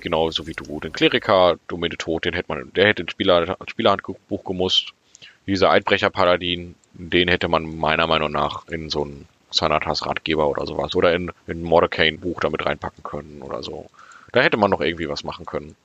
genauso 0.00 0.46
wie 0.46 0.54
du. 0.54 0.80
Den 0.80 0.92
Kleriker, 0.94 1.56
Domäne 1.68 1.98
Tod, 1.98 2.24
den 2.24 2.32
hätte 2.32 2.50
man, 2.50 2.72
der 2.72 2.86
hätte 2.86 3.02
ins 3.02 3.12
Spieler, 3.12 3.58
Spielerhandbuch 3.66 4.44
gemusst. 4.44 4.94
Dieser 5.46 5.70
Eidbrecher-Paladin, 5.70 6.74
den 6.94 7.28
hätte 7.28 7.48
man 7.48 7.76
meiner 7.76 8.06
Meinung 8.06 8.32
nach 8.32 8.66
in 8.68 8.88
so 8.88 9.04
ein 9.04 9.28
Sanatas 9.50 10.06
Ratgeber 10.06 10.48
oder 10.48 10.64
sowas 10.66 10.94
oder 10.94 11.12
in, 11.12 11.30
in 11.46 11.60
ein 11.60 11.62
Mordecane 11.62 12.16
Buch 12.16 12.40
damit 12.40 12.64
reinpacken 12.64 13.02
können 13.02 13.42
oder 13.42 13.62
so. 13.62 13.90
Da 14.32 14.40
hätte 14.40 14.56
man 14.56 14.70
noch 14.70 14.80
irgendwie 14.80 15.08
was 15.08 15.24
machen 15.24 15.46
können. 15.46 15.76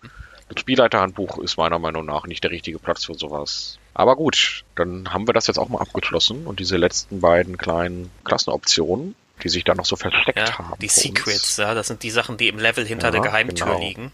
Das 0.49 0.61
Spielleiterhandbuch 0.61 1.39
ist 1.39 1.57
meiner 1.57 1.77
Meinung 1.77 2.05
nach 2.05 2.25
nicht 2.25 2.43
der 2.43 2.51
richtige 2.51 2.79
Platz 2.79 3.05
für 3.05 3.13
sowas. 3.13 3.79
Aber 3.93 4.15
gut, 4.15 4.63
dann 4.75 5.13
haben 5.13 5.27
wir 5.27 5.33
das 5.33 5.47
jetzt 5.47 5.57
auch 5.57 5.67
mal 5.67 5.81
abgeschlossen 5.81 6.47
und 6.47 6.59
diese 6.59 6.77
letzten 6.77 7.19
beiden 7.19 7.57
kleinen 7.57 8.09
Klassenoptionen, 8.23 9.15
die 9.43 9.49
sich 9.49 9.65
da 9.65 9.75
noch 9.75 9.85
so 9.85 9.97
versteckt 9.97 10.37
ja, 10.37 10.57
haben. 10.57 10.79
Die 10.79 10.87
Secrets, 10.87 11.57
ja, 11.57 11.73
das 11.73 11.87
sind 11.87 12.01
die 12.03 12.09
Sachen, 12.09 12.37
die 12.37 12.47
im 12.47 12.59
Level 12.59 12.85
hinter 12.85 13.07
ja, 13.07 13.11
der 13.11 13.21
Geheimtür 13.21 13.67
genau. 13.67 13.79
liegen. 13.79 14.11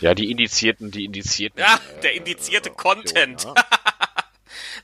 ja, 0.00 0.14
die 0.14 0.30
indizierten, 0.30 0.90
die 0.90 1.06
indizierten. 1.06 1.60
Ja, 1.60 1.80
der 2.02 2.14
indizierte 2.14 2.68
äh, 2.68 2.74
Content. 2.74 3.44
Ja. 3.44 3.54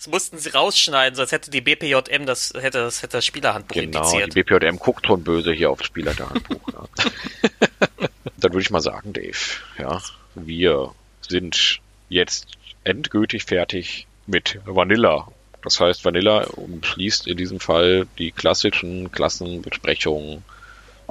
Das 0.01 0.07
mussten 0.07 0.39
sie 0.39 0.49
rausschneiden, 0.49 1.15
sonst 1.15 1.31
hätte 1.31 1.51
die 1.51 1.61
BPJM 1.61 2.25
das, 2.25 2.55
hätte 2.55 2.79
das, 2.79 3.03
hätte 3.03 3.19
das 3.19 3.27
Spielerhandbuch 3.27 3.75
genau, 3.75 3.99
indiziert. 3.99 4.35
die 4.35 4.43
BPJM 4.43 4.79
guckt 4.79 5.07
schon 5.07 5.23
böse 5.23 5.53
hier 5.53 5.71
aufs 5.71 5.85
Spielerhandbuch. 5.85 6.73
ja. 6.73 6.89
Dann 8.39 8.53
würde 8.55 8.63
ich 8.63 8.71
mal 8.71 8.81
sagen, 8.81 9.13
Dave, 9.13 9.37
ja, 9.79 10.01
wir 10.35 10.95
sind 11.21 11.81
jetzt 12.09 12.47
endgültig 12.83 13.45
fertig 13.45 14.07
mit 14.27 14.59
Vanilla. 14.65 15.29
Das 15.63 15.79
heißt, 15.81 16.03
Vanilla 16.03 16.45
umschließt 16.45 17.27
in 17.27 17.37
diesem 17.37 17.61
Fall 17.61 18.07
die 18.19 18.33
klassischen 18.33 19.13
Klassenbesprechungen, 19.13 20.43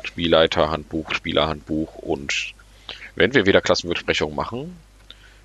Spielleiterhandbuch, 0.03 1.13
Spielerhandbuch 1.13 1.93
und 1.93 2.55
wenn 3.13 3.35
wir 3.35 3.45
wieder 3.45 3.61
Klassenbesprechungen 3.61 4.35
machen, 4.35 4.79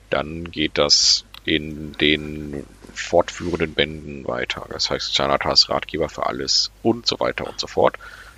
dann 0.09 0.51
geht 0.51 0.79
das 0.79 1.27
in 1.45 1.93
den 1.93 2.65
fortführenden 2.95 3.75
Bänden 3.75 4.27
weiter. 4.27 4.67
Das 4.71 4.91
heißt, 4.91 5.15
Zanatas 5.15 5.69
Ratgeber 5.69 6.09
für 6.09 6.27
alles 6.27 6.71
und 6.83 7.07
so 7.07 7.21
weiter 7.21 7.47
und 7.47 7.61
so 7.61 7.67
fort. 7.67 7.97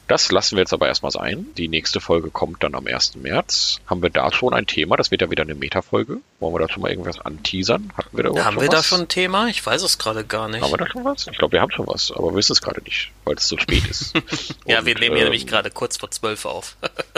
Das 0.09 0.31
lassen 0.31 0.55
wir 0.55 0.61
jetzt 0.61 0.73
aber 0.73 0.87
erstmal 0.87 1.11
sein. 1.11 1.47
Die 1.57 1.67
nächste 1.67 2.01
Folge 2.01 2.31
kommt 2.31 2.63
dann 2.63 2.77
am 2.77 2.87
1. 2.87 3.17
März. 3.17 3.81
Haben 3.87 4.03
wir 4.03 4.11
da 4.11 4.31
schon 4.33 4.55
ein 4.55 4.67
Thema? 4.67 4.97
Das 4.97 5.11
wird 5.11 5.21
ja 5.21 5.31
wieder 5.31 5.43
eine 5.43 5.57
Meta-Folge. 5.57 6.19
Wollen 6.39 6.55
wir 6.55 6.61
da 6.61 6.69
schon 6.69 6.83
mal 6.83 6.91
irgendwas 6.91 7.19
anteasern? 7.19 7.93
Hatten 7.97 8.17
wir 8.17 8.23
da 8.23 8.45
Haben 8.45 8.61
wir 8.61 8.69
was? 8.69 8.75
da 8.75 8.83
schon 8.85 9.01
ein 9.01 9.09
Thema? 9.09 9.49
Ich 9.49 9.67
weiß 9.67 9.83
es 9.83 9.99
gerade 9.99 10.25
gar 10.25 10.49
nicht. 10.49 10.63
Haben 10.63 10.71
wir 10.71 10.79
da 10.79 10.87
schon 10.89 11.05
was? 11.05 11.27
Ich 11.27 11.37
glaube, 11.39 11.53
wir 11.53 11.61
haben 11.61 11.73
schon 11.73 11.89
was, 11.89 12.13
aber 12.13 12.31
wir 12.31 12.37
wissen 12.37 12.53
es 12.53 12.63
gerade 12.63 12.81
nicht, 12.83 13.11
weil 13.25 13.35
es 13.35 13.49
so 13.49 13.59
spät 13.59 13.85
ist. 13.89 14.15
ja, 14.65 14.79
Und, 14.79 14.87
wir 14.87 14.95
nehmen 14.95 15.17
hier 15.17 15.25
ähm, 15.27 15.33
nämlich 15.33 15.47
gerade 15.47 15.71
kurz 15.73 15.97
vor 15.97 16.11
zwölf 16.13 16.45
auf. 16.45 16.77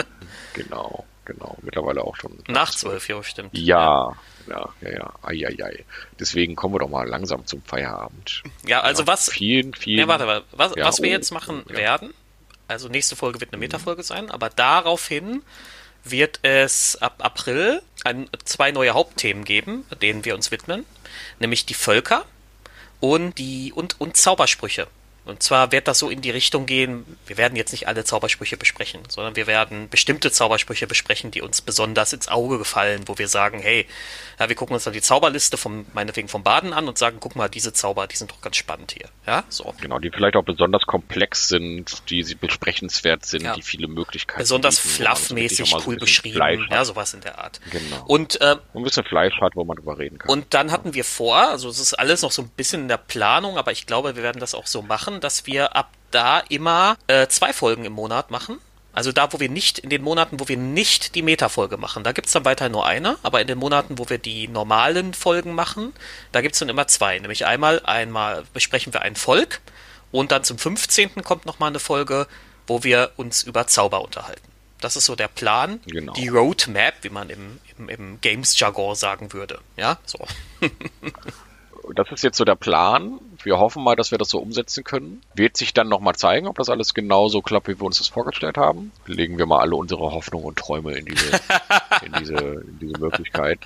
genau, 0.53 1.05
genau. 1.31 1.57
Mittlerweile 1.61 2.03
auch 2.03 2.15
schon. 2.15 2.37
Nach 2.47 2.71
zwölf, 2.73 3.07
ja, 3.07 3.23
stimmt. 3.23 3.57
Ja, 3.57 4.15
ja, 4.47 4.69
ja, 4.81 4.89
ja. 4.89 5.13
Eieiei. 5.21 5.85
Deswegen 6.19 6.55
kommen 6.55 6.75
wir 6.75 6.79
doch 6.79 6.89
mal 6.89 7.07
langsam 7.07 7.45
zum 7.45 7.61
Feierabend. 7.63 8.43
Ja, 8.65 8.81
also 8.81 9.03
ja, 9.03 9.07
was. 9.07 9.29
Vielen, 9.29 9.73
vielen. 9.73 9.99
Ja, 9.99 10.07
warte, 10.07 10.27
warte. 10.27 10.45
Was, 10.51 10.75
ja, 10.75 10.85
was 10.85 11.01
wir 11.01 11.09
oh, 11.09 11.13
jetzt 11.13 11.31
machen 11.31 11.63
ja. 11.69 11.75
werden, 11.75 12.13
also 12.67 12.87
nächste 12.87 13.15
Folge 13.15 13.39
wird 13.39 13.53
eine 13.53 13.59
Metafolge 13.59 14.03
sein, 14.03 14.29
aber 14.29 14.49
daraufhin 14.49 15.43
wird 16.03 16.39
es 16.43 16.95
ab 17.01 17.15
April 17.19 17.81
ein, 18.03 18.29
zwei 18.45 18.71
neue 18.71 18.91
Hauptthemen 18.91 19.43
geben, 19.43 19.85
denen 20.01 20.25
wir 20.25 20.35
uns 20.35 20.51
widmen, 20.51 20.85
nämlich 21.39 21.65
die 21.65 21.73
Völker 21.73 22.25
und 22.99 23.37
die 23.37 23.73
und, 23.73 23.99
und 23.99 24.17
Zaubersprüche. 24.17 24.87
Und 25.29 25.43
zwar 25.43 25.71
wird 25.71 25.87
das 25.87 25.99
so 25.99 26.09
in 26.09 26.21
die 26.21 26.31
Richtung 26.31 26.65
gehen, 26.65 27.05
wir 27.27 27.37
werden 27.37 27.55
jetzt 27.55 27.71
nicht 27.71 27.87
alle 27.87 28.03
Zaubersprüche 28.03 28.57
besprechen, 28.57 29.01
sondern 29.07 29.35
wir 29.35 29.47
werden 29.47 29.89
bestimmte 29.89 30.31
Zaubersprüche 30.31 30.87
besprechen, 30.87 31.31
die 31.31 31.41
uns 31.41 31.61
besonders 31.61 32.13
ins 32.13 32.27
Auge 32.27 32.57
gefallen, 32.57 33.03
wo 33.05 33.17
wir 33.17 33.27
sagen, 33.27 33.59
hey, 33.59 33.85
ja, 34.39 34.47
wir 34.47 34.55
gucken 34.55 34.73
uns 34.73 34.85
dann 34.85 34.93
die 34.93 35.01
Zauberliste 35.01 35.57
vom, 35.57 35.85
meinetwegen 35.93 36.27
vom 36.27 36.43
Baden 36.43 36.73
an 36.73 36.87
und 36.87 36.97
sagen, 36.97 37.17
guck 37.19 37.35
mal, 37.35 37.49
diese 37.49 37.73
Zauber, 37.73 38.07
die 38.07 38.15
sind 38.15 38.31
doch 38.31 38.41
ganz 38.41 38.55
spannend 38.55 38.91
hier. 38.97 39.09
Ja, 39.27 39.43
so. 39.49 39.73
Genau, 39.81 39.99
die 39.99 40.09
vielleicht 40.11 40.35
auch 40.35 40.43
besonders 40.43 40.83
komplex 40.83 41.49
sind, 41.49 42.09
die 42.09 42.23
besprechenswert 42.35 43.25
sind, 43.25 43.43
ja. 43.43 43.53
die 43.53 43.61
viele 43.61 43.87
Möglichkeiten 43.87 44.39
Besonders 44.39 44.79
fluffmäßig, 44.79 45.75
cool 45.85 45.97
beschrieben, 45.97 46.35
Fleisch 46.35 46.67
ja, 46.69 46.85
sowas 46.85 47.13
in 47.13 47.21
der 47.21 47.37
Art. 47.39 47.59
Genau. 47.71 48.05
Und, 48.07 48.39
äh, 48.41 48.55
ein 48.73 48.83
bisschen 48.83 49.03
Fleisch 49.03 49.39
hat, 49.41 49.55
wo 49.55 49.65
man 49.65 49.77
drüber 49.77 49.97
reden 49.97 50.17
kann. 50.17 50.31
Und 50.31 50.53
dann 50.53 50.71
hatten 50.71 50.93
wir 50.93 51.03
vor, 51.03 51.37
also 51.37 51.69
es 51.69 51.79
ist 51.79 51.93
alles 51.93 52.21
noch 52.21 52.31
so 52.31 52.41
ein 52.41 52.49
bisschen 52.49 52.83
in 52.83 52.87
der 52.87 52.97
Planung, 52.97 53.57
aber 53.57 53.71
ich 53.71 53.85
glaube, 53.85 54.15
wir 54.15 54.23
werden 54.23 54.39
das 54.39 54.55
auch 54.55 54.67
so 54.67 54.81
machen, 54.81 55.18
dass 55.19 55.45
wir 55.45 55.75
ab 55.75 55.91
da 56.11 56.39
immer 56.39 56.97
äh, 57.07 57.27
zwei 57.27 57.53
Folgen 57.53 57.85
im 57.85 57.93
Monat 57.93 58.31
machen. 58.31 58.59
Also 58.91 59.11
da, 59.11 59.31
wo 59.31 59.39
wir 59.39 59.49
nicht, 59.49 59.79
in 59.79 59.89
den 59.89 60.01
Monaten, 60.01 60.39
wo 60.39 60.47
wir 60.47 60.57
nicht 60.57 61.15
die 61.15 61.21
Meta-Folge 61.21 61.77
machen, 61.77 62.03
da 62.03 62.11
gibt 62.11 62.27
es 62.27 62.33
dann 62.33 62.43
weiterhin 62.43 62.71
nur 62.71 62.85
eine, 62.85 63.17
aber 63.21 63.39
in 63.39 63.47
den 63.47 63.59
Monaten, 63.59 63.99
wo 63.99 64.09
wir 64.09 64.17
die 64.17 64.47
normalen 64.47 65.13
Folgen 65.13 65.53
machen, 65.53 65.93
da 66.31 66.41
gibt 66.41 66.55
es 66.55 66.59
dann 66.59 66.69
immer 66.69 66.87
zwei. 66.87 67.19
Nämlich 67.19 67.45
einmal, 67.45 67.81
einmal 67.85 68.43
besprechen 68.53 68.91
wir 68.91 69.03
ein 69.03 69.15
Volk 69.15 69.61
und 70.11 70.31
dann 70.31 70.43
zum 70.43 70.57
15. 70.57 71.23
kommt 71.23 71.45
nochmal 71.45 71.69
eine 71.69 71.79
Folge, 71.79 72.27
wo 72.65 72.83
wir 72.83 73.11
uns 73.15 73.43
über 73.43 73.67
Zauber 73.67 74.01
unterhalten. 74.01 74.41
Das 74.81 74.95
ist 74.95 75.05
so 75.05 75.15
der 75.15 75.27
Plan. 75.27 75.81
Genau. 75.85 76.13
Die 76.13 76.29
Roadmap, 76.29 76.95
wie 77.01 77.09
man 77.09 77.29
im, 77.29 77.59
im, 77.77 77.89
im 77.89 78.21
Games-Jargon 78.21 78.95
sagen 78.95 79.33
würde. 79.33 79.59
Ja, 79.77 79.99
so. 80.05 80.19
das 81.95 82.09
ist 82.11 82.23
jetzt 82.23 82.37
so 82.37 82.45
der 82.45 82.55
Plan. 82.55 83.19
Wir 83.45 83.57
hoffen 83.57 83.83
mal, 83.83 83.95
dass 83.95 84.11
wir 84.11 84.17
das 84.17 84.29
so 84.29 84.39
umsetzen 84.39 84.83
können. 84.83 85.21
Wird 85.33 85.57
sich 85.57 85.73
dann 85.73 85.89
nochmal 85.89 86.15
zeigen, 86.15 86.47
ob 86.47 86.57
das 86.57 86.69
alles 86.69 86.93
genauso 86.93 87.41
klappt, 87.41 87.67
wie 87.67 87.79
wir 87.79 87.85
uns 87.85 87.97
das 87.97 88.07
vorgestellt 88.07 88.57
haben. 88.57 88.91
Legen 89.05 89.37
wir 89.37 89.45
mal 89.45 89.59
alle 89.59 89.75
unsere 89.75 90.01
Hoffnungen 90.01 90.45
und 90.45 90.57
Träume 90.57 90.97
in 90.97 91.05
diese, 91.05 91.31
in 92.05 92.13
diese, 92.19 92.35
in 92.35 92.79
diese 92.79 92.99
Möglichkeit. 92.99 93.59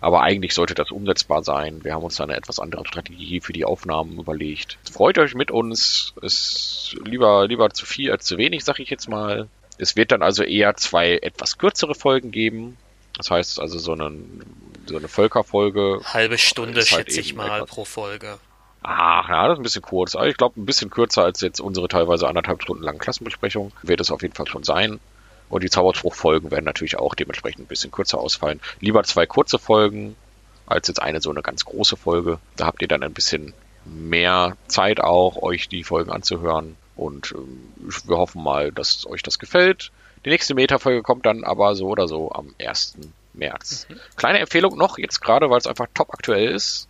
Aber 0.00 0.22
eigentlich 0.22 0.54
sollte 0.54 0.74
das 0.74 0.90
umsetzbar 0.90 1.42
sein. 1.42 1.84
Wir 1.84 1.94
haben 1.94 2.04
uns 2.04 2.16
da 2.16 2.24
eine 2.24 2.36
etwas 2.36 2.58
andere 2.58 2.86
Strategie 2.86 3.40
für 3.40 3.52
die 3.52 3.64
Aufnahmen 3.64 4.18
überlegt. 4.18 4.78
Freut 4.90 5.18
euch 5.18 5.34
mit 5.34 5.50
uns. 5.50 6.14
Ist 6.22 6.96
lieber, 7.04 7.46
lieber 7.46 7.70
zu 7.70 7.86
viel 7.86 8.10
als 8.10 8.24
zu 8.24 8.38
wenig, 8.38 8.64
sag 8.64 8.78
ich 8.78 8.90
jetzt 8.90 9.08
mal. 9.08 9.48
Es 9.78 9.96
wird 9.96 10.12
dann 10.12 10.22
also 10.22 10.42
eher 10.42 10.74
zwei 10.76 11.18
etwas 11.18 11.58
kürzere 11.58 11.94
Folgen 11.94 12.30
geben. 12.30 12.76
Das 13.16 13.30
heißt 13.30 13.60
also 13.60 13.78
so 13.78 13.92
einen 13.92 14.42
so 14.86 14.96
eine 14.96 15.08
Völkerfolge. 15.08 16.00
Halbe 16.04 16.38
Stunde, 16.38 16.80
halt 16.80 16.88
schätze 16.88 17.20
ich 17.20 17.34
mal, 17.34 17.58
etwas. 17.58 17.70
pro 17.70 17.84
Folge. 17.84 18.38
Ach 18.90 19.28
ja, 19.28 19.46
das 19.46 19.56
ist 19.56 19.60
ein 19.60 19.64
bisschen 19.64 19.82
kurz. 19.82 20.16
Also 20.16 20.30
ich 20.30 20.38
glaube, 20.38 20.58
ein 20.58 20.64
bisschen 20.64 20.88
kürzer 20.88 21.22
als 21.22 21.42
jetzt 21.42 21.60
unsere 21.60 21.88
teilweise 21.88 22.26
anderthalb 22.26 22.62
Stunden 22.62 22.82
langen 22.82 22.98
Klassenbesprechung 22.98 23.70
wird 23.82 24.00
es 24.00 24.10
auf 24.10 24.22
jeden 24.22 24.34
Fall 24.34 24.46
schon 24.46 24.64
sein. 24.64 24.98
Und 25.50 25.62
die 25.62 25.68
Zauberspruchfolgen 25.68 26.50
werden 26.50 26.64
natürlich 26.64 26.98
auch 26.98 27.14
dementsprechend 27.14 27.64
ein 27.64 27.68
bisschen 27.68 27.90
kürzer 27.90 28.18
ausfallen. 28.18 28.60
Lieber 28.80 29.04
zwei 29.04 29.26
kurze 29.26 29.58
Folgen 29.58 30.16
als 30.64 30.88
jetzt 30.88 31.02
eine 31.02 31.20
so 31.20 31.28
eine 31.28 31.42
ganz 31.42 31.66
große 31.66 31.98
Folge. 31.98 32.38
Da 32.56 32.64
habt 32.64 32.80
ihr 32.80 32.88
dann 32.88 33.02
ein 33.02 33.12
bisschen 33.12 33.52
mehr 33.84 34.56
Zeit 34.68 35.00
auch, 35.00 35.36
euch 35.36 35.68
die 35.68 35.84
Folgen 35.84 36.10
anzuhören. 36.10 36.76
Und 36.96 37.32
ähm, 37.32 37.72
wir 38.06 38.16
hoffen 38.16 38.42
mal, 38.42 38.72
dass 38.72 39.06
euch 39.06 39.22
das 39.22 39.38
gefällt. 39.38 39.92
Die 40.24 40.30
nächste 40.30 40.54
Meta-Folge 40.54 41.02
kommt 41.02 41.26
dann 41.26 41.44
aber 41.44 41.74
so 41.74 41.88
oder 41.88 42.08
so 42.08 42.32
am 42.32 42.54
1. 42.58 42.96
März. 43.34 43.86
Mhm. 43.90 44.00
Kleine 44.16 44.38
Empfehlung 44.38 44.78
noch, 44.78 44.96
jetzt 44.96 45.20
gerade, 45.20 45.50
weil 45.50 45.58
es 45.58 45.66
einfach 45.66 45.88
top 45.92 46.14
aktuell 46.14 46.50
ist, 46.52 46.87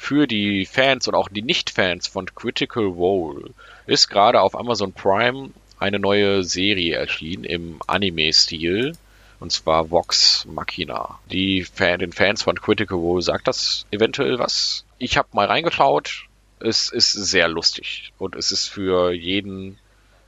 für 0.00 0.26
die 0.26 0.64
Fans 0.64 1.06
und 1.08 1.14
auch 1.14 1.28
die 1.28 1.42
Nicht-Fans 1.42 2.08
von 2.08 2.24
Critical 2.34 2.86
Role 2.86 3.50
ist 3.86 4.08
gerade 4.08 4.40
auf 4.40 4.58
Amazon 4.58 4.94
Prime 4.94 5.50
eine 5.78 5.98
neue 5.98 6.42
Serie 6.42 6.96
erschienen 6.96 7.44
im 7.44 7.80
Anime-Stil. 7.86 8.94
Und 9.40 9.52
zwar 9.52 9.90
Vox 9.90 10.46
Machina. 10.50 11.20
Die 11.30 11.64
Fan, 11.64 11.98
den 11.98 12.12
Fans 12.12 12.42
von 12.42 12.58
Critical 12.58 12.96
Role 12.96 13.20
sagt 13.20 13.46
das 13.46 13.84
eventuell 13.90 14.38
was. 14.38 14.86
Ich 14.98 15.18
habe 15.18 15.28
mal 15.32 15.46
reingeschaut. 15.46 16.24
Es 16.60 16.88
ist 16.88 17.12
sehr 17.12 17.48
lustig. 17.48 18.14
Und 18.18 18.36
es 18.36 18.52
ist 18.52 18.68
für 18.68 19.12
jeden 19.12 19.78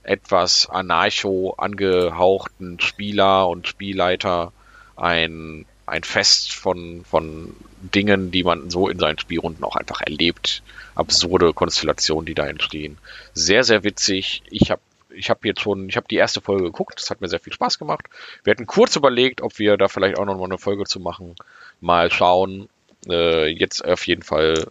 etwas 0.03 0.69
anarcho 0.69 1.55
angehauchten 1.57 2.79
Spieler 2.79 3.49
und 3.49 3.67
Spielleiter 3.67 4.53
ein 4.97 5.65
ein 5.87 6.05
Fest 6.05 6.53
von, 6.53 7.05
von 7.05 7.55
Dingen, 7.83 8.31
die 8.31 8.45
man 8.45 8.71
so 8.71 8.89
in 8.89 8.99
seinen 8.99 9.19
Spielrunden 9.19 9.65
auch 9.65 9.77
einfach 9.77 10.01
erlebt. 10.01 10.63
Absurde 10.95 11.53
Konstellationen, 11.53 12.27
die 12.27 12.35
da 12.35 12.47
entstehen. 12.47 12.99
Sehr, 13.35 13.65
sehr 13.65 13.85
witzig. 13.85 14.43
Ich 14.51 14.71
habe 14.71 14.81
ich 15.15 15.29
habe 15.29 15.47
jetzt 15.47 15.61
schon, 15.61 15.91
ich 15.91 15.97
habe 15.97 16.07
die 16.09 16.17
erste 16.17 16.41
Folge 16.41 16.65
geguckt, 16.65 16.95
das 16.97 17.11
hat 17.11 17.21
mir 17.21 17.29
sehr 17.29 17.39
viel 17.39 17.53
Spaß 17.53 17.79
gemacht. 17.79 18.07
Wir 18.45 18.53
hatten 18.53 18.67
kurz 18.67 18.97
überlegt, 18.97 19.43
ob 19.43 19.59
wir 19.59 19.77
da 19.77 19.89
vielleicht 19.89 20.19
auch 20.19 20.25
noch 20.25 20.39
mal 20.39 20.45
eine 20.45 20.57
Folge 20.57 20.85
zu 20.85 21.01
machen. 21.01 21.37
Mal 21.81 22.11
schauen. 22.11 22.71
Äh, 23.09 23.49
jetzt 23.49 23.85
auf 23.85 24.07
jeden 24.07 24.23
Fall 24.23 24.69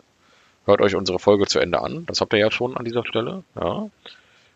hört 0.65 0.81
euch 0.81 0.95
unsere 0.95 1.19
Folge 1.19 1.45
zu 1.47 1.59
Ende 1.59 1.81
an. 1.81 2.05
Das 2.07 2.21
habt 2.21 2.33
ihr 2.33 2.39
ja 2.39 2.51
schon 2.51 2.75
an 2.77 2.85
dieser 2.85 3.05
Stelle. 3.05 3.43
Ja. 3.55 3.89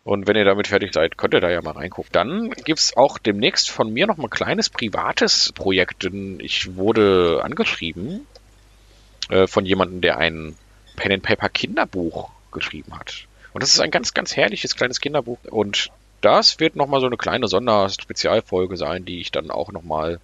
Und 0.06 0.28
wenn 0.28 0.36
ihr 0.36 0.45
damit 0.45 0.68
fertig 0.68 0.93
seid, 0.93 1.18
könnt 1.18 1.34
ihr 1.34 1.41
da 1.41 1.49
ja 1.49 1.64
mal 1.64 1.72
reingucken. 1.72 2.12
Dann 2.12 2.51
gibt's 2.51 2.95
auch 2.95 3.18
demnächst 3.18 3.72
von 3.72 3.91
mir 3.91 4.06
noch 4.06 4.18
mal 4.18 4.28
ein 4.28 4.30
kleines 4.30 4.70
privates 4.70 5.51
Projekt. 5.53 6.03
Denn 6.03 6.39
ich 6.39 6.76
wurde 6.76 7.41
angeschrieben 7.43 8.28
äh, 9.30 9.47
von 9.47 9.66
jemandem, 9.66 10.01
der 10.01 10.18
ein 10.18 10.56
Pen 10.95 11.14
and 11.14 11.24
Paper 11.24 11.49
Kinderbuch 11.49 12.30
geschrieben 12.51 12.95
hat. 12.95 13.26
Und 13.53 13.64
das 13.64 13.74
ist 13.74 13.80
ein 13.80 13.89
ganz, 13.89 14.14
ganz 14.14 14.36
herrliches 14.36 14.76
kleines 14.76 15.01
Kinderbuch. 15.01 15.39
Und 15.49 15.89
das 16.22 16.60
wird 16.60 16.76
nochmal 16.76 16.99
so 16.99 17.08
eine 17.08 17.18
kleine 17.18 17.47
Sonderspezialfolge 17.47 18.78
sein, 18.78 19.06
die 19.06 19.22
ich 19.22 19.32
dann 19.32 19.49
auch 19.49 19.72
nochmal 19.72 20.20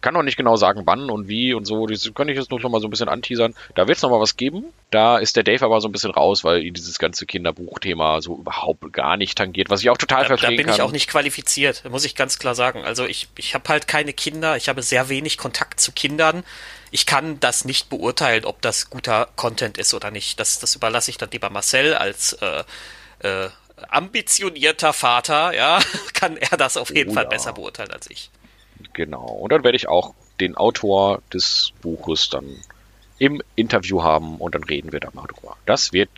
kann 0.00 0.14
noch 0.14 0.22
nicht 0.22 0.36
genau 0.36 0.56
sagen, 0.56 0.82
wann 0.84 1.10
und 1.10 1.28
wie 1.28 1.54
und 1.54 1.64
so. 1.64 1.86
Das 1.86 2.10
kann 2.14 2.28
ich 2.28 2.36
jetzt 2.36 2.50
noch 2.50 2.60
mal 2.68 2.80
so 2.80 2.86
ein 2.86 2.90
bisschen 2.90 3.08
anteasern. 3.08 3.54
Da 3.74 3.88
wird 3.88 3.96
es 3.96 4.02
noch 4.02 4.10
mal 4.10 4.20
was 4.20 4.36
geben. 4.36 4.64
Da 4.90 5.18
ist 5.18 5.36
der 5.36 5.42
Dave 5.42 5.64
aber 5.64 5.80
so 5.80 5.88
ein 5.88 5.92
bisschen 5.92 6.10
raus, 6.10 6.44
weil 6.44 6.62
ihn 6.62 6.74
dieses 6.74 6.98
ganze 6.98 7.26
Kinderbuchthema 7.26 8.20
so 8.20 8.38
überhaupt 8.38 8.92
gar 8.92 9.16
nicht 9.16 9.36
tangiert, 9.36 9.70
was 9.70 9.80
ich 9.80 9.90
auch 9.90 9.98
total 9.98 10.22
da, 10.22 10.28
verstehen 10.28 10.48
kann. 10.48 10.56
Da 10.56 10.62
bin 10.62 10.66
kann. 10.66 10.74
ich 10.76 10.82
auch 10.82 10.92
nicht 10.92 11.08
qualifiziert, 11.08 11.82
muss 11.90 12.04
ich 12.04 12.14
ganz 12.14 12.38
klar 12.38 12.54
sagen. 12.54 12.84
Also 12.84 13.06
ich, 13.06 13.28
ich 13.36 13.54
habe 13.54 13.68
halt 13.68 13.88
keine 13.88 14.12
Kinder, 14.12 14.56
ich 14.56 14.68
habe 14.68 14.82
sehr 14.82 15.08
wenig 15.08 15.38
Kontakt 15.38 15.80
zu 15.80 15.92
Kindern. 15.92 16.44
Ich 16.90 17.04
kann 17.04 17.38
das 17.40 17.64
nicht 17.64 17.90
beurteilen, 17.90 18.44
ob 18.44 18.62
das 18.62 18.90
guter 18.90 19.28
Content 19.36 19.78
ist 19.78 19.92
oder 19.94 20.10
nicht. 20.10 20.40
Das, 20.40 20.58
das 20.58 20.74
überlasse 20.74 21.10
ich 21.10 21.18
dann 21.18 21.30
lieber 21.30 21.50
Marcel 21.50 21.94
als 21.94 22.32
äh, 22.34 22.64
äh, 23.20 23.50
ambitionierter 23.88 24.92
Vater, 24.92 25.54
ja, 25.54 25.80
kann 26.14 26.36
er 26.36 26.56
das 26.56 26.76
auf 26.76 26.94
jeden 26.94 27.10
Oh 27.10 27.14
Fall 27.14 27.24
ja. 27.24 27.28
besser 27.28 27.52
beurteilen 27.52 27.90
als 27.90 28.10
ich. 28.10 28.30
Genau. 28.92 29.24
Und 29.24 29.52
dann 29.52 29.64
werde 29.64 29.76
ich 29.76 29.88
auch 29.88 30.14
den 30.40 30.56
Autor 30.56 31.20
des 31.32 31.72
Buches 31.82 32.30
dann 32.30 32.44
im 33.18 33.42
Interview 33.56 34.02
haben 34.02 34.36
und 34.36 34.54
dann 34.54 34.64
reden 34.64 34.92
wir 34.92 35.00
da 35.00 35.08
mal 35.12 35.26
drüber. 35.26 35.56
Das 35.66 35.92
wird 35.92 36.10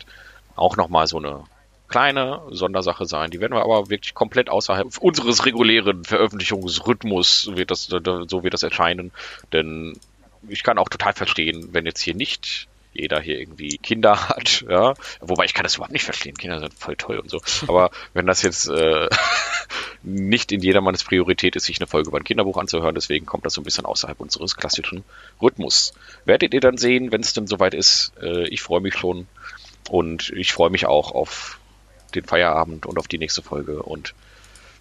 auch 0.55 0.77
nochmal 0.77 1.07
so 1.07 1.17
eine 1.17 1.43
kleine 1.87 2.41
Sondersache 2.49 3.05
sein. 3.05 3.31
Die 3.31 3.39
werden 3.39 3.53
wir 3.53 3.63
aber 3.63 3.89
wirklich 3.89 4.13
komplett 4.13 4.49
außerhalb 4.49 4.97
unseres 4.99 5.45
regulären 5.45 6.05
Veröffentlichungsrhythmus 6.05 7.51
wird 7.55 7.71
das, 7.71 7.85
so 7.85 8.43
wird 8.43 8.53
das 8.53 8.63
erscheinen. 8.63 9.11
Denn 9.51 9.99
ich 10.47 10.63
kann 10.63 10.77
auch 10.77 10.89
total 10.89 11.13
verstehen, 11.13 11.69
wenn 11.73 11.85
jetzt 11.85 12.01
hier 12.01 12.15
nicht 12.15 12.67
jeder 12.93 13.21
hier 13.21 13.39
irgendwie 13.39 13.77
Kinder 13.77 14.29
hat, 14.29 14.65
ja. 14.67 14.93
Wobei 15.21 15.45
ich 15.45 15.53
kann 15.53 15.63
das 15.63 15.75
überhaupt 15.75 15.93
nicht 15.93 16.03
verstehen. 16.03 16.35
Kinder 16.35 16.59
sind 16.59 16.73
voll 16.73 16.95
toll 16.95 17.19
und 17.19 17.29
so. 17.29 17.41
Aber 17.67 17.91
wenn 18.13 18.25
das 18.25 18.41
jetzt 18.41 18.67
äh, 18.67 19.07
nicht 20.03 20.51
in 20.51 20.61
jedermanns 20.61 21.03
Priorität 21.03 21.55
ist, 21.55 21.65
sich 21.65 21.79
eine 21.79 21.87
Folge 21.87 22.09
über 22.09 22.17
ein 22.17 22.23
Kinderbuch 22.23 22.57
anzuhören, 22.57 22.95
deswegen 22.95 23.25
kommt 23.25 23.45
das 23.45 23.53
so 23.53 23.61
ein 23.61 23.63
bisschen 23.63 23.85
außerhalb 23.85 24.19
unseres 24.19 24.55
klassischen 24.55 25.03
Rhythmus. 25.41 25.93
Werdet 26.25 26.53
ihr 26.53 26.61
dann 26.61 26.77
sehen, 26.77 27.11
wenn 27.11 27.21
es 27.21 27.33
denn 27.33 27.47
soweit 27.47 27.73
ist. 27.73 28.11
Äh, 28.21 28.47
ich 28.47 28.61
freue 28.61 28.81
mich 28.81 28.95
schon 28.95 29.27
und 29.89 30.31
ich 30.35 30.53
freue 30.53 30.69
mich 30.69 30.85
auch 30.85 31.11
auf 31.11 31.59
den 32.15 32.25
Feierabend 32.25 32.85
und 32.85 32.97
auf 32.97 33.07
die 33.07 33.17
nächste 33.17 33.41
Folge 33.41 33.83
und 33.83 34.13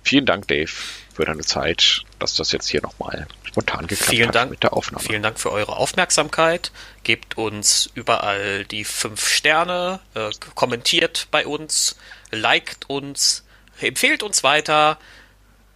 vielen 0.02 0.26
Dank, 0.26 0.48
Dave, 0.48 0.70
für 1.12 1.24
deine 1.24 1.42
Zeit, 1.42 2.02
dass 2.18 2.34
das 2.34 2.52
jetzt 2.52 2.68
hier 2.68 2.80
nochmal 2.80 3.26
spontan 3.44 3.86
geklappt 3.86 4.10
Vielen 4.10 4.28
hat 4.28 4.34
Dank. 4.34 4.50
mit 4.50 4.62
der 4.62 4.72
Aufnahme. 4.72 5.04
Vielen 5.04 5.22
Dank 5.22 5.38
für 5.38 5.52
eure 5.52 5.76
Aufmerksamkeit. 5.76 6.72
Gebt 7.02 7.36
uns 7.36 7.90
überall 7.94 8.64
die 8.64 8.84
fünf 8.84 9.28
Sterne, 9.28 10.00
äh, 10.14 10.30
kommentiert 10.54 11.28
bei 11.30 11.46
uns, 11.46 11.96
liked 12.30 12.88
uns, 12.88 13.44
empfehlt 13.88 14.22
uns 14.22 14.42
weiter 14.44 14.98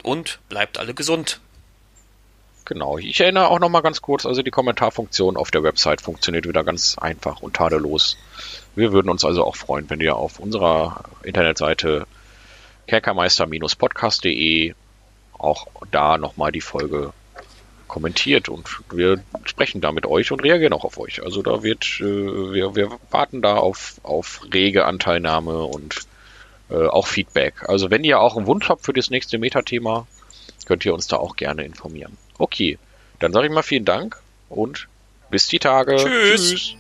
und 0.03 0.39
bleibt 0.49 0.79
alle 0.79 0.95
gesund. 0.95 1.41
Genau, 2.67 2.97
ich 2.97 3.21
erinnere 3.21 3.49
auch 3.49 3.59
nochmal 3.59 3.83
ganz 3.83 4.01
kurz, 4.01 4.25
also 4.25 4.43
die 4.43 4.51
Kommentarfunktion 4.51 5.37
auf 5.37 5.51
der 5.51 5.63
Website 5.63 6.01
funktioniert 6.01 6.49
wieder 6.49 6.65
ganz 6.65 6.97
einfach 6.99 7.43
und 7.43 7.57
tadellos. 7.57 8.17
Wir 8.75 8.93
würden 8.93 9.11
uns 9.11 9.23
also 9.25 9.45
auch 9.45 9.57
freuen, 9.57 9.91
wenn 9.91 10.01
ihr 10.01 10.17
auf 10.17 10.39
unserer 10.39 11.05
Internetseite 11.23 12.07
kerkermeister-podcast.de 12.87 14.75
auch 15.39 15.67
da 15.91 16.17
nochmal 16.17 16.53
die 16.53 16.63
Folge 16.63 17.13
kommentiert 17.87 18.49
und 18.49 18.67
wir 18.91 19.23
sprechen 19.45 19.83
da 19.83 19.93
mit 19.93 20.07
euch 20.07 20.33
und 20.33 20.43
reagieren 20.43 20.73
auch 20.73 20.85
auf 20.85 20.99
euch. 20.99 21.23
Also 21.23 21.43
da 21.43 21.63
wird, 21.63 21.85
äh, 22.01 22.05
wir, 22.05 22.75
wir 22.75 22.99
warten 23.11 23.43
da 23.43 23.57
auf, 23.57 24.01
auf 24.03 24.41
rege 24.53 24.87
Anteilnahme 24.87 25.65
und 25.65 26.07
äh, 26.71 26.87
auch 26.87 27.07
Feedback. 27.07 27.69
Also 27.69 27.91
wenn 27.91 28.05
ihr 28.05 28.21
auch 28.21 28.37
einen 28.37 28.47
Wunsch 28.47 28.69
habt 28.69 28.85
für 28.85 28.93
das 28.93 29.11
nächste 29.11 29.39
Metathema, 29.39 30.07
könnt 30.67 30.85
ihr 30.85 30.95
uns 30.95 31.07
da 31.07 31.17
auch 31.17 31.37
gerne 31.37 31.65
informieren. 31.65 32.17
Okay, 32.39 32.79
dann 33.19 33.33
sage 33.33 33.47
ich 33.47 33.53
mal 33.53 33.63
vielen 33.63 33.85
Dank 33.85 34.21
und 34.49 34.89
bis 35.31 35.47
die 35.49 35.59
Tage. 35.59 35.97
Tschüss. 35.97 36.77